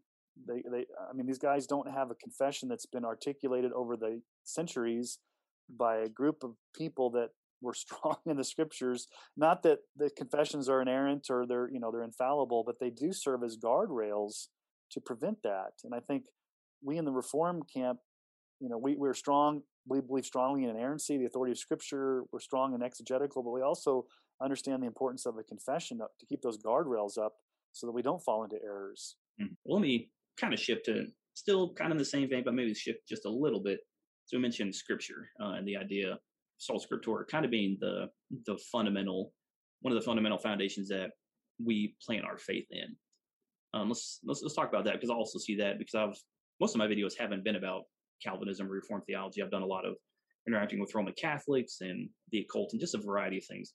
they 0.48 0.62
they 0.70 0.86
i 1.08 1.12
mean 1.14 1.26
these 1.26 1.38
guys 1.38 1.66
don't 1.66 1.90
have 1.90 2.10
a 2.10 2.14
confession 2.14 2.68
that's 2.68 2.86
been 2.86 3.04
articulated 3.04 3.72
over 3.72 3.96
the 3.96 4.20
centuries 4.44 5.18
by 5.78 5.96
a 5.96 6.08
group 6.08 6.42
of 6.42 6.52
people 6.74 7.10
that 7.10 7.30
were 7.62 7.74
strong 7.84 8.16
in 8.26 8.36
the 8.36 8.44
scriptures 8.44 9.08
not 9.36 9.62
that 9.62 9.78
the 9.96 10.10
confessions 10.16 10.68
are 10.68 10.82
inerrant 10.82 11.26
or 11.30 11.46
they're 11.46 11.70
you 11.70 11.80
know 11.80 11.90
they're 11.90 12.02
infallible 12.02 12.62
but 12.64 12.76
they 12.80 12.90
do 12.90 13.12
serve 13.12 13.42
as 13.42 13.56
guardrails 13.56 14.48
to 14.90 15.00
prevent 15.00 15.38
that 15.42 15.72
and 15.84 15.94
i 15.94 16.00
think 16.00 16.24
we 16.84 16.98
in 16.98 17.04
the 17.04 17.12
reform 17.12 17.62
camp 17.74 17.98
you 18.60 18.68
know 18.68 18.78
we, 18.78 18.94
we're 18.96 19.14
strong 19.14 19.62
we 19.88 20.00
believe 20.00 20.24
strongly 20.24 20.64
in 20.64 20.70
inerrancy, 20.70 21.16
the 21.16 21.26
authority 21.26 21.52
of 21.52 21.58
Scripture. 21.58 22.24
We're 22.32 22.40
strong 22.40 22.74
in 22.74 22.82
exegetical, 22.82 23.42
but 23.42 23.50
we 23.50 23.62
also 23.62 24.06
understand 24.42 24.82
the 24.82 24.86
importance 24.86 25.26
of 25.26 25.38
a 25.38 25.42
confession 25.42 25.98
to 25.98 26.26
keep 26.26 26.42
those 26.42 26.58
guardrails 26.58 27.18
up 27.18 27.34
so 27.72 27.86
that 27.86 27.92
we 27.92 28.02
don't 28.02 28.22
fall 28.22 28.44
into 28.44 28.56
errors. 28.62 29.16
Hmm. 29.38 29.54
Well, 29.64 29.78
let 29.78 29.86
me 29.86 30.10
kind 30.38 30.54
of 30.54 30.60
shift 30.60 30.86
to 30.86 31.06
still 31.34 31.74
kind 31.74 31.92
of 31.92 31.98
the 31.98 32.04
same 32.04 32.28
vein, 32.28 32.42
but 32.44 32.54
maybe 32.54 32.74
shift 32.74 33.00
just 33.08 33.26
a 33.26 33.30
little 33.30 33.60
bit. 33.60 33.80
So 34.26 34.36
we 34.36 34.42
mentioned 34.42 34.74
Scripture 34.74 35.28
uh, 35.40 35.52
and 35.52 35.66
the 35.66 35.76
idea 35.76 36.18
sola 36.58 36.80
scriptura 36.80 37.26
kind 37.28 37.44
of 37.44 37.50
being 37.50 37.76
the 37.80 38.06
the 38.46 38.58
fundamental 38.72 39.32
one 39.80 39.92
of 39.92 40.00
the 40.00 40.04
fundamental 40.04 40.38
foundations 40.38 40.88
that 40.88 41.10
we 41.62 41.94
plant 42.04 42.24
our 42.24 42.38
faith 42.38 42.66
in. 42.70 42.96
Um, 43.74 43.88
let's, 43.88 44.20
let's 44.24 44.42
let's 44.42 44.54
talk 44.54 44.68
about 44.68 44.84
that 44.84 44.94
because 44.94 45.10
I 45.10 45.14
also 45.14 45.38
see 45.38 45.56
that 45.56 45.78
because 45.78 45.94
I've 45.94 46.16
most 46.60 46.74
of 46.74 46.78
my 46.78 46.86
videos 46.86 47.12
haven't 47.18 47.44
been 47.44 47.56
about 47.56 47.82
Calvinism, 48.24 48.68
Reformed 48.68 49.04
theology. 49.06 49.42
I've 49.42 49.50
done 49.50 49.62
a 49.62 49.66
lot 49.66 49.84
of 49.84 49.94
interacting 50.46 50.80
with 50.80 50.94
Roman 50.94 51.12
Catholics 51.12 51.78
and 51.80 52.08
the 52.32 52.40
occult 52.40 52.70
and 52.72 52.80
just 52.80 52.94
a 52.94 52.98
variety 52.98 53.38
of 53.38 53.44
things. 53.44 53.74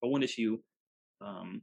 But 0.00 0.08
one 0.08 0.22
issue 0.22 0.58
um, 1.20 1.60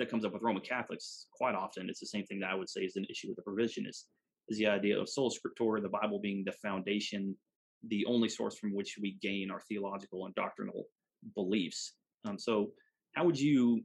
that 0.00 0.10
comes 0.10 0.24
up 0.24 0.32
with 0.32 0.42
Roman 0.42 0.62
Catholics 0.62 1.26
quite 1.32 1.54
often, 1.54 1.88
it's 1.88 2.00
the 2.00 2.06
same 2.06 2.24
thing 2.24 2.40
that 2.40 2.50
I 2.50 2.54
would 2.54 2.68
say 2.68 2.80
is 2.80 2.96
an 2.96 3.06
issue 3.08 3.28
with 3.28 3.36
the 3.36 3.42
provisionists, 3.42 4.04
is 4.48 4.58
the 4.58 4.66
idea 4.66 4.98
of 4.98 5.08
sola 5.08 5.30
scriptura, 5.30 5.80
the 5.80 5.88
Bible 5.88 6.18
being 6.18 6.42
the 6.44 6.52
foundation, 6.52 7.36
the 7.88 8.04
only 8.06 8.28
source 8.28 8.58
from 8.58 8.74
which 8.74 8.96
we 9.00 9.18
gain 9.22 9.50
our 9.50 9.60
theological 9.68 10.26
and 10.26 10.34
doctrinal 10.34 10.86
beliefs. 11.34 11.92
Um, 12.26 12.38
so, 12.38 12.70
how 13.14 13.24
would 13.24 13.38
you 13.38 13.82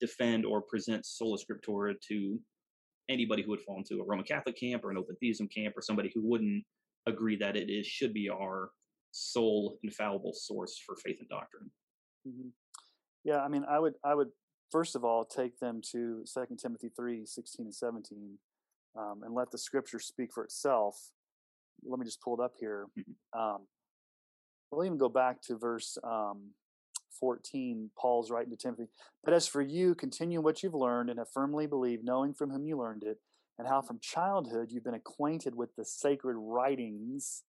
defend 0.00 0.46
or 0.46 0.62
present 0.62 1.04
sola 1.04 1.36
scriptura 1.38 1.94
to 2.08 2.40
anybody 3.08 3.42
who 3.42 3.50
would 3.50 3.60
fall 3.60 3.78
into 3.78 4.00
a 4.00 4.04
Roman 4.04 4.24
Catholic 4.24 4.58
camp 4.58 4.84
or 4.84 4.90
an 4.90 4.96
open 4.96 5.16
theism 5.20 5.48
camp 5.48 5.76
or 5.76 5.82
somebody 5.82 6.10
who 6.14 6.22
wouldn't 6.22 6.64
agree 7.06 7.36
that 7.36 7.56
it 7.56 7.68
is 7.68 7.86
should 7.86 8.14
be 8.14 8.30
our 8.30 8.70
sole 9.10 9.78
infallible 9.82 10.32
source 10.32 10.80
for 10.84 10.96
faith 10.96 11.18
and 11.20 11.28
doctrine. 11.28 11.70
Mm-hmm. 12.26 12.48
Yeah, 13.24 13.40
I 13.40 13.48
mean, 13.48 13.64
I 13.68 13.78
would, 13.78 13.94
I 14.04 14.14
would 14.14 14.28
first 14.72 14.96
of 14.96 15.04
all 15.04 15.24
take 15.24 15.60
them 15.60 15.80
to 15.92 16.22
Second 16.24 16.56
Timothy 16.56 16.90
three 16.96 17.24
sixteen 17.26 17.66
and 17.66 17.74
seventeen, 17.74 18.38
um, 18.98 19.20
and 19.22 19.34
let 19.34 19.52
the 19.52 19.58
Scripture 19.58 20.00
speak 20.00 20.32
for 20.32 20.42
itself. 20.42 21.10
Let 21.84 22.00
me 22.00 22.06
just 22.06 22.22
pull 22.22 22.40
it 22.40 22.44
up 22.44 22.54
here. 22.58 22.86
Um, 23.36 23.66
we'll 24.70 24.86
even 24.86 24.98
go 24.98 25.08
back 25.08 25.42
to 25.42 25.56
verse 25.56 25.98
um, 26.02 26.50
14, 27.20 27.90
Paul's 27.96 28.30
writing 28.30 28.50
to 28.50 28.56
Timothy. 28.56 28.88
But 29.24 29.34
as 29.34 29.46
for 29.46 29.62
you, 29.62 29.94
continue 29.94 30.40
what 30.40 30.62
you've 30.62 30.74
learned 30.74 31.10
and 31.10 31.18
have 31.18 31.30
firmly 31.32 31.66
believed, 31.66 32.04
knowing 32.04 32.34
from 32.34 32.50
whom 32.50 32.66
you 32.66 32.78
learned 32.78 33.04
it, 33.04 33.18
and 33.58 33.68
how 33.68 33.82
from 33.82 33.98
childhood 34.00 34.70
you've 34.70 34.84
been 34.84 34.94
acquainted 34.94 35.54
with 35.54 35.74
the 35.76 35.84
sacred 35.84 36.36
writings. 36.36 37.44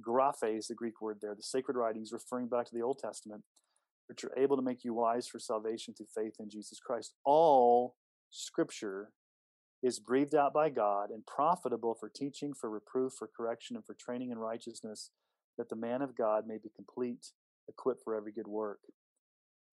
Graphe 0.00 0.58
is 0.58 0.66
the 0.66 0.74
Greek 0.74 1.00
word 1.00 1.18
there, 1.22 1.34
the 1.34 1.42
sacred 1.42 1.76
writings, 1.76 2.12
referring 2.12 2.48
back 2.48 2.66
to 2.66 2.74
the 2.74 2.82
Old 2.82 2.98
Testament, 2.98 3.42
which 4.08 4.24
are 4.24 4.36
able 4.36 4.56
to 4.56 4.62
make 4.62 4.84
you 4.84 4.94
wise 4.94 5.26
for 5.26 5.38
salvation 5.38 5.94
through 5.94 6.06
faith 6.14 6.34
in 6.38 6.50
Jesus 6.50 6.78
Christ. 6.84 7.14
All 7.24 7.96
scripture 8.30 9.10
is 9.82 10.00
breathed 10.00 10.34
out 10.34 10.52
by 10.52 10.70
God 10.70 11.10
and 11.10 11.26
profitable 11.26 11.94
for 11.98 12.08
teaching, 12.08 12.54
for 12.54 12.70
reproof, 12.70 13.12
for 13.18 13.28
correction, 13.36 13.76
and 13.76 13.84
for 13.84 13.94
training 13.94 14.30
in 14.30 14.38
righteousness, 14.38 15.10
that 15.58 15.68
the 15.68 15.76
man 15.76 16.02
of 16.02 16.16
God 16.16 16.44
may 16.46 16.56
be 16.56 16.70
complete, 16.74 17.32
equipped 17.68 18.02
for 18.02 18.14
every 18.14 18.32
good 18.32 18.46
work. 18.46 18.80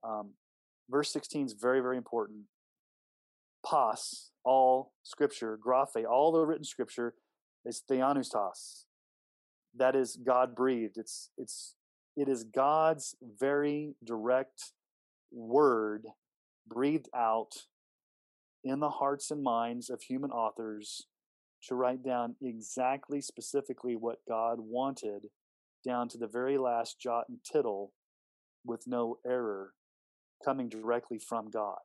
Um, 0.03 0.31
verse 0.89 1.11
16 1.13 1.45
is 1.45 1.53
very, 1.53 1.79
very 1.79 1.97
important. 1.97 2.41
Pas, 3.65 4.31
all 4.43 4.93
scripture, 5.03 5.57
graphe, 5.57 6.05
all 6.09 6.31
the 6.31 6.45
written 6.45 6.65
scripture 6.65 7.13
is 7.65 7.81
theopneustos. 7.89 8.85
That 9.77 9.95
is 9.95 10.17
God 10.17 10.55
breathed. 10.55 10.97
It's 10.97 11.29
it's 11.37 11.75
it 12.15 12.27
is 12.27 12.43
God's 12.43 13.15
very 13.39 13.95
direct 14.03 14.73
word 15.31 16.07
breathed 16.67 17.09
out 17.15 17.51
in 18.63 18.79
the 18.79 18.89
hearts 18.89 19.31
and 19.31 19.41
minds 19.41 19.89
of 19.89 20.03
human 20.03 20.31
authors 20.31 21.07
to 21.67 21.75
write 21.75 22.03
down 22.03 22.35
exactly 22.41 23.21
specifically 23.21 23.95
what 23.95 24.19
God 24.27 24.57
wanted 24.59 25.27
down 25.85 26.07
to 26.09 26.17
the 26.17 26.27
very 26.27 26.57
last 26.57 26.99
jot 26.99 27.25
and 27.29 27.39
tittle 27.43 27.93
with 28.63 28.83
no 28.87 29.17
error 29.25 29.73
coming 30.43 30.69
directly 30.69 31.19
from 31.19 31.49
God. 31.49 31.77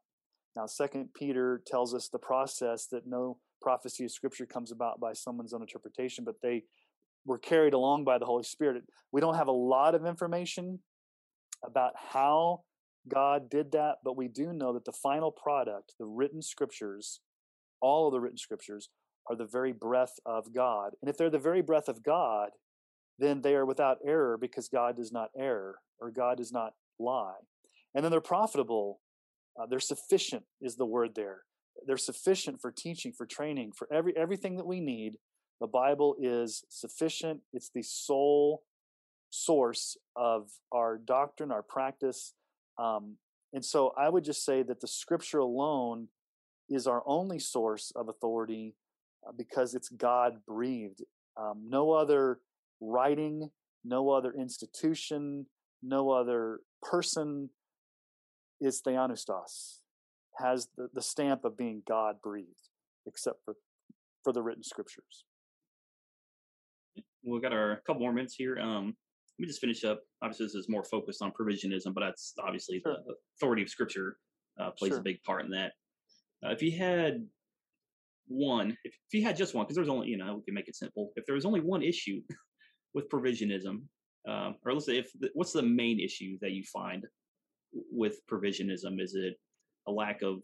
Now, 0.55 0.66
Second 0.66 1.11
Peter 1.14 1.62
tells 1.66 1.95
us 1.95 2.09
the 2.09 2.18
process 2.18 2.87
that 2.87 3.07
no 3.07 3.39
prophecy 3.61 4.05
of 4.05 4.11
Scripture 4.11 4.47
comes 4.47 4.72
about 4.72 5.01
by 5.01 5.12
someone's 5.12 5.53
own 5.53 5.62
interpretation, 5.62 6.24
but 6.24 6.37
they 6.43 6.64
were 7.27 7.39
carried 7.39 7.74
along 7.74 8.05
by 8.05 8.18
the 8.18 8.24
Holy 8.24 8.45
Spirit. 8.45 8.85
We 9.12 9.20
don't 9.20 9.37
have 9.37 9.49
a 9.49 9.53
lot 9.53 9.95
of 9.95 10.07
information 10.07 10.79
about 11.64 11.93
how 11.97 12.62
God 13.09 13.51
did 13.51 13.72
that, 13.72 13.97
but 14.05 14.16
we 14.16 14.29
do 14.29 14.53
know 14.53 14.72
that 14.72 14.85
the 14.85 14.93
final 14.93 15.31
product, 15.31 15.95
the 15.99 16.07
written 16.07 16.41
Scriptures, 16.43 17.20
all 17.81 18.07
of 18.07 18.12
the 18.12 18.20
written 18.20 18.39
Scriptures, 18.39 18.89
are 19.29 19.37
the 19.37 19.47
very 19.47 19.72
breath 19.72 20.14
of 20.24 20.55
God. 20.55 20.93
And 21.03 21.11
if 21.11 21.16
they're 21.16 21.31
the 21.31 21.39
very 21.39 21.62
breath 21.62 21.89
of 21.89 22.03
God, 22.03 22.51
then 23.18 23.43
they 23.43 23.55
are 23.55 23.66
without 23.66 23.99
error 24.07 24.37
because 24.41 24.68
God 24.68 24.97
does 24.97 25.12
not 25.12 25.31
err 25.39 25.77
or 26.01 26.11
God 26.11 26.39
does 26.39 26.53
not 26.53 26.72
lie. 26.99 27.39
And 27.95 28.05
then 28.05 28.11
they're 28.11 28.20
profitable. 28.20 29.01
Uh, 29.59 29.66
they're 29.66 29.81
sufficient 29.81 30.45
is 30.61 30.77
the 30.77 30.87
word 30.87 31.14
there. 31.14 31.43
They're 31.87 31.97
sufficient 31.97 32.61
for 32.61 32.70
teaching, 32.70 33.12
for 33.12 33.27
training, 33.27 33.72
for 33.72 33.89
every 33.93 34.16
everything 34.16 34.57
that 34.57 34.66
we 34.66 34.81
need. 34.81 35.16
The 35.61 35.67
Bible 35.67 36.17
is 36.21 36.65
sufficient. 36.69 37.41
It's 37.53 37.71
the 37.71 37.83
sole 37.83 38.63
source 39.31 39.97
of 40.15 40.51
our 40.73 40.99
doctrine, 40.99 41.51
our 41.51 41.63
practice. 41.63 42.35
Um, 42.79 43.17
and 43.53 43.65
so 43.65 43.93
I 43.97 44.09
would 44.09 44.25
just 44.25 44.45
say 44.45 44.63
that 44.63 44.81
the 44.81 44.89
scripture 44.89 45.39
alone 45.39 46.09
is 46.69 46.87
our 46.87 47.03
only 47.07 47.39
source 47.39 47.93
of 47.95 48.09
authority 48.09 48.75
uh, 49.27 49.33
because 49.37 49.75
it's 49.75 49.89
God 49.89 50.39
breathed. 50.47 51.03
Um, 51.37 51.67
no 51.69 51.93
other 51.93 52.41
writing, 52.81 53.51
no 53.85 54.11
other 54.11 54.33
institution, 54.33 55.47
no 55.83 56.11
other 56.11 56.61
person 56.83 57.51
is 58.61 58.83
theopneustos, 58.83 59.81
has 60.39 60.69
the, 60.77 60.89
the 60.93 61.03
stamp 61.03 61.45
of 61.45 61.57
being 61.57 61.83
God 61.87 62.17
breathed, 62.23 62.69
except 63.07 63.45
for, 63.45 63.55
for 64.25 64.33
the 64.33 64.43
written 64.43 64.65
scriptures. 64.65 65.25
We've 67.27 67.43
got 67.43 67.53
our 67.53 67.83
couple 67.87 68.03
more 68.03 68.12
minutes 68.12 68.35
here. 68.35 68.59
Um, 68.59 68.97
let 69.39 69.43
me 69.43 69.47
just 69.47 69.61
finish 69.61 69.85
up. 69.85 70.01
Obviously, 70.22 70.47
this 70.47 70.55
is 70.55 70.68
more 70.68 70.85
focused 70.85 71.22
on 71.22 71.33
provisionism, 71.33 71.93
but 71.93 72.01
that's 72.01 72.35
obviously 72.43 72.81
sure. 72.81 72.97
the 73.07 73.14
authority 73.37 73.62
of 73.62 73.68
Scripture 73.68 74.16
uh, 74.61 74.70
plays 74.70 74.93
sure. 74.93 75.01
a 75.01 75.03
big 75.03 75.22
part 75.24 75.45
in 75.45 75.51
that. 75.51 75.72
Uh, 76.45 76.51
if 76.51 76.62
you 76.62 76.72
had 76.72 77.27
one, 78.29 78.77
if, 78.85 78.95
if 78.95 79.12
you 79.12 79.22
had 79.22 79.37
just 79.37 79.55
one, 79.55 79.64
because 79.64 79.77
there's 79.77 79.89
only, 79.89 80.09
you 80.09 80.16
know, 80.16 80.37
we 80.37 80.43
can 80.43 80.55
make 80.55 80.68
it 80.68 80.77
simple. 80.77 81.11
If 81.16 81.27
there 81.27 81.35
was 81.35 81.45
only 81.45 81.61
one 81.61 81.83
issue 81.83 82.22
with 82.95 83.11
provisionism, 83.11 83.83
um, 84.27 84.57
or 84.64 84.72
let's 84.72 84.87
say, 84.87 84.99
if 84.99 85.11
what's 85.35 85.53
the 85.53 85.62
main 85.62 86.01
issue 86.01 86.39
that 86.41 86.53
you 86.53 86.64
find 86.64 87.05
with 87.72 88.20
provisionism? 88.31 89.01
Is 89.01 89.14
it 89.14 89.35
a 89.87 89.93
lack 89.93 90.22
of 90.22 90.41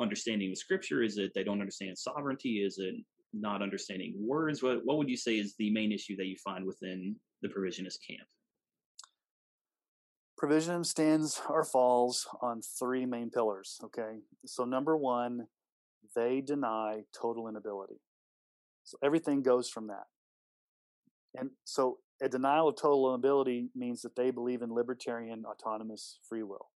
understanding 0.00 0.50
of 0.50 0.58
Scripture? 0.58 1.02
Is 1.02 1.18
it 1.18 1.32
they 1.34 1.44
don't 1.44 1.60
understand 1.60 1.96
sovereignty? 1.96 2.64
Is 2.64 2.78
it 2.78 2.96
not 3.32 3.62
understanding 3.62 4.14
words, 4.18 4.62
what 4.62 4.84
what 4.84 4.98
would 4.98 5.08
you 5.08 5.16
say 5.16 5.38
is 5.38 5.54
the 5.58 5.70
main 5.70 5.92
issue 5.92 6.16
that 6.16 6.26
you 6.26 6.36
find 6.36 6.64
within 6.64 7.16
the 7.42 7.48
provisionist 7.48 7.98
camp? 8.06 8.26
Provisionism 10.40 10.84
stands 10.84 11.40
or 11.48 11.64
falls 11.64 12.28
on 12.42 12.60
three 12.60 13.06
main 13.06 13.30
pillars. 13.30 13.80
Okay. 13.84 14.18
So, 14.44 14.64
number 14.64 14.96
one, 14.96 15.46
they 16.14 16.42
deny 16.42 17.02
total 17.18 17.48
inability. 17.48 18.00
So, 18.84 18.98
everything 19.02 19.42
goes 19.42 19.70
from 19.70 19.86
that. 19.86 20.04
And 21.34 21.50
so, 21.64 21.98
a 22.22 22.28
denial 22.28 22.68
of 22.68 22.76
total 22.76 23.14
inability 23.14 23.70
means 23.74 24.02
that 24.02 24.14
they 24.14 24.30
believe 24.30 24.60
in 24.60 24.72
libertarian 24.72 25.44
autonomous 25.46 26.18
free 26.28 26.42
will. 26.42 26.70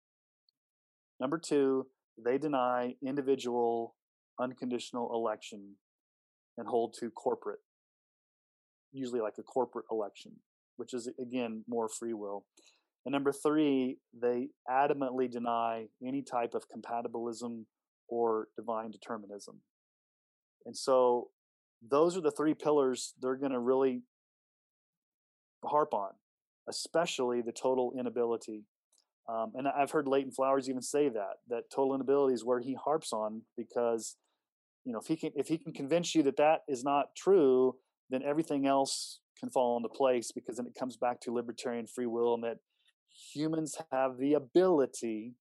Number 1.18 1.38
two, 1.38 1.86
they 2.22 2.38
deny 2.38 2.94
individual 3.06 3.94
unconditional 4.40 5.10
election 5.14 5.76
and 6.60 6.68
hold 6.68 6.94
to 7.00 7.10
corporate, 7.10 7.58
usually 8.92 9.20
like 9.20 9.38
a 9.38 9.42
corporate 9.42 9.86
election, 9.90 10.32
which 10.76 10.92
is 10.94 11.08
again 11.20 11.64
more 11.66 11.88
free 11.88 12.12
will. 12.12 12.44
And 13.06 13.12
number 13.14 13.32
three, 13.32 13.96
they 14.12 14.48
adamantly 14.70 15.28
deny 15.28 15.86
any 16.06 16.22
type 16.22 16.54
of 16.54 16.66
compatibilism 16.68 17.64
or 18.08 18.48
divine 18.56 18.90
determinism. 18.90 19.56
And 20.66 20.76
so 20.76 21.28
those 21.88 22.14
are 22.16 22.20
the 22.20 22.30
three 22.30 22.52
pillars 22.52 23.14
they're 23.22 23.36
going 23.36 23.52
to 23.52 23.58
really 23.58 24.02
harp 25.64 25.94
on, 25.94 26.10
especially 26.68 27.40
the 27.40 27.52
total 27.52 27.94
inability. 27.98 28.64
Um, 29.30 29.52
and 29.54 29.66
I've 29.66 29.92
heard 29.92 30.06
Leighton 30.06 30.32
Flowers 30.32 30.68
even 30.68 30.82
say 30.82 31.08
that 31.08 31.36
that 31.48 31.70
total 31.74 31.94
inability 31.94 32.34
is 32.34 32.44
where 32.44 32.60
he 32.60 32.74
harps 32.74 33.14
on 33.14 33.42
because 33.56 34.16
you 34.90 34.94
know 34.94 34.98
if 34.98 35.06
he 35.06 35.14
can 35.14 35.30
if 35.36 35.46
he 35.46 35.56
can 35.56 35.72
convince 35.72 36.16
you 36.16 36.24
that 36.24 36.36
that 36.38 36.62
is 36.66 36.82
not 36.82 37.14
true, 37.16 37.76
then 38.10 38.24
everything 38.24 38.66
else 38.66 39.20
can 39.38 39.48
fall 39.48 39.76
into 39.76 39.88
place 39.88 40.32
because 40.32 40.56
then 40.56 40.66
it 40.66 40.74
comes 40.76 40.96
back 40.96 41.20
to 41.20 41.32
libertarian 41.32 41.86
free 41.86 42.06
will 42.06 42.34
and 42.34 42.42
that 42.42 42.58
humans 43.32 43.76
have 43.92 44.18
the 44.18 44.34
ability 44.34 45.34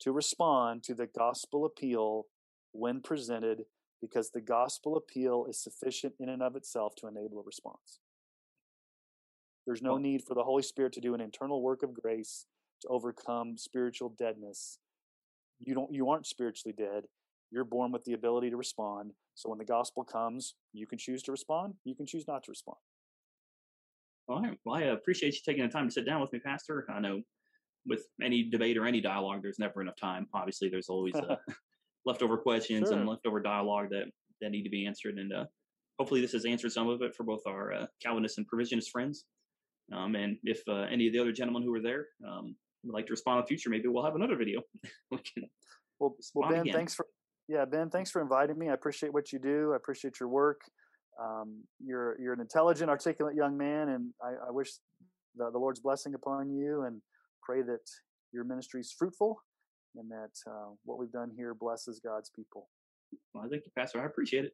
to 0.00 0.10
respond 0.10 0.82
to 0.84 0.94
the 0.94 1.06
gospel 1.06 1.66
appeal 1.66 2.28
when 2.72 3.02
presented 3.02 3.64
because 4.00 4.30
the 4.30 4.40
gospel 4.40 4.96
appeal 4.96 5.44
is 5.50 5.62
sufficient 5.62 6.14
in 6.18 6.30
and 6.30 6.42
of 6.42 6.56
itself 6.56 6.94
to 6.96 7.08
enable 7.08 7.40
a 7.40 7.44
response. 7.44 8.00
There's 9.66 9.82
no 9.82 9.98
need 9.98 10.22
for 10.26 10.32
the 10.32 10.44
Holy 10.44 10.62
Spirit 10.62 10.94
to 10.94 11.00
do 11.02 11.12
an 11.12 11.20
internal 11.20 11.60
work 11.60 11.82
of 11.82 11.92
grace 11.92 12.46
to 12.80 12.88
overcome 12.88 13.58
spiritual 13.58 14.14
deadness. 14.18 14.78
You 15.58 15.74
don't 15.74 15.92
you 15.92 16.08
aren't 16.08 16.26
spiritually 16.26 16.74
dead. 16.74 17.04
You're 17.50 17.64
born 17.64 17.92
with 17.92 18.04
the 18.04 18.12
ability 18.12 18.50
to 18.50 18.56
respond. 18.56 19.12
So 19.34 19.48
when 19.48 19.58
the 19.58 19.64
gospel 19.64 20.04
comes, 20.04 20.54
you 20.72 20.86
can 20.86 20.98
choose 20.98 21.22
to 21.24 21.32
respond, 21.32 21.74
you 21.84 21.94
can 21.94 22.06
choose 22.06 22.26
not 22.28 22.44
to 22.44 22.50
respond. 22.50 22.76
All 24.28 24.42
right. 24.42 24.58
Well, 24.64 24.76
I 24.76 24.82
appreciate 24.82 25.34
you 25.34 25.40
taking 25.44 25.62
the 25.62 25.70
time 25.70 25.86
to 25.86 25.92
sit 25.92 26.04
down 26.04 26.20
with 26.20 26.32
me, 26.32 26.38
Pastor. 26.38 26.84
I 26.94 27.00
know 27.00 27.22
with 27.86 28.04
any 28.22 28.50
debate 28.50 28.76
or 28.76 28.86
any 28.86 29.00
dialogue, 29.00 29.40
there's 29.42 29.58
never 29.58 29.80
enough 29.80 29.96
time. 29.96 30.26
Obviously, 30.34 30.68
there's 30.68 30.90
always 30.90 31.14
uh, 31.14 31.36
leftover 32.04 32.36
questions 32.36 32.88
sure. 32.88 32.98
and 32.98 33.08
leftover 33.08 33.40
dialogue 33.40 33.88
that, 33.90 34.04
that 34.42 34.50
need 34.50 34.64
to 34.64 34.70
be 34.70 34.86
answered. 34.86 35.16
And 35.16 35.32
uh, 35.32 35.44
hopefully, 35.98 36.20
this 36.20 36.32
has 36.32 36.44
answered 36.44 36.72
some 36.72 36.88
of 36.88 37.00
it 37.00 37.14
for 37.14 37.24
both 37.24 37.40
our 37.46 37.72
uh, 37.72 37.86
Calvinist 38.02 38.36
and 38.36 38.46
Provisionist 38.46 38.90
friends. 38.90 39.24
Um, 39.90 40.14
and 40.14 40.36
if 40.44 40.60
uh, 40.68 40.86
any 40.90 41.06
of 41.06 41.14
the 41.14 41.18
other 41.18 41.32
gentlemen 41.32 41.62
who 41.62 41.70
were 41.70 41.80
there 41.80 42.08
um, 42.28 42.54
would 42.84 42.92
like 42.92 43.06
to 43.06 43.12
respond 43.12 43.38
in 43.38 43.44
the 43.44 43.48
future, 43.48 43.70
maybe 43.70 43.88
we'll 43.88 44.04
have 44.04 44.16
another 44.16 44.36
video. 44.36 44.60
we 45.10 45.18
can 45.18 45.48
well, 45.98 46.14
well 46.34 46.50
Ben, 46.50 46.60
again. 46.60 46.74
thanks 46.74 46.94
for 46.94 47.06
yeah, 47.48 47.64
Ben, 47.64 47.88
thanks 47.88 48.10
for 48.10 48.20
inviting 48.20 48.58
me. 48.58 48.68
I 48.68 48.74
appreciate 48.74 49.12
what 49.12 49.32
you 49.32 49.38
do. 49.38 49.72
I 49.72 49.76
appreciate 49.76 50.20
your 50.20 50.28
work. 50.28 50.60
Um, 51.20 51.64
you're 51.84 52.20
you're 52.20 52.34
an 52.34 52.40
intelligent, 52.40 52.90
articulate 52.90 53.34
young 53.34 53.56
man, 53.56 53.88
and 53.88 54.10
I, 54.22 54.48
I 54.48 54.50
wish 54.50 54.70
the, 55.34 55.50
the, 55.50 55.58
Lord's 55.58 55.80
blessing 55.80 56.14
upon 56.14 56.50
you, 56.50 56.82
and 56.82 57.00
pray 57.42 57.62
that 57.62 57.80
your 58.32 58.44
ministry 58.44 58.80
is 58.80 58.94
fruitful, 58.96 59.40
and 59.96 60.10
that 60.10 60.30
uh, 60.46 60.68
what 60.84 60.98
we've 60.98 61.10
done 61.10 61.32
here 61.36 61.54
blesses 61.54 62.00
God's 62.04 62.30
people. 62.30 62.68
Well, 63.34 63.48
thank 63.50 63.64
you, 63.64 63.72
Pastor. 63.76 64.00
I 64.00 64.04
appreciate 64.04 64.44
it. 64.44 64.52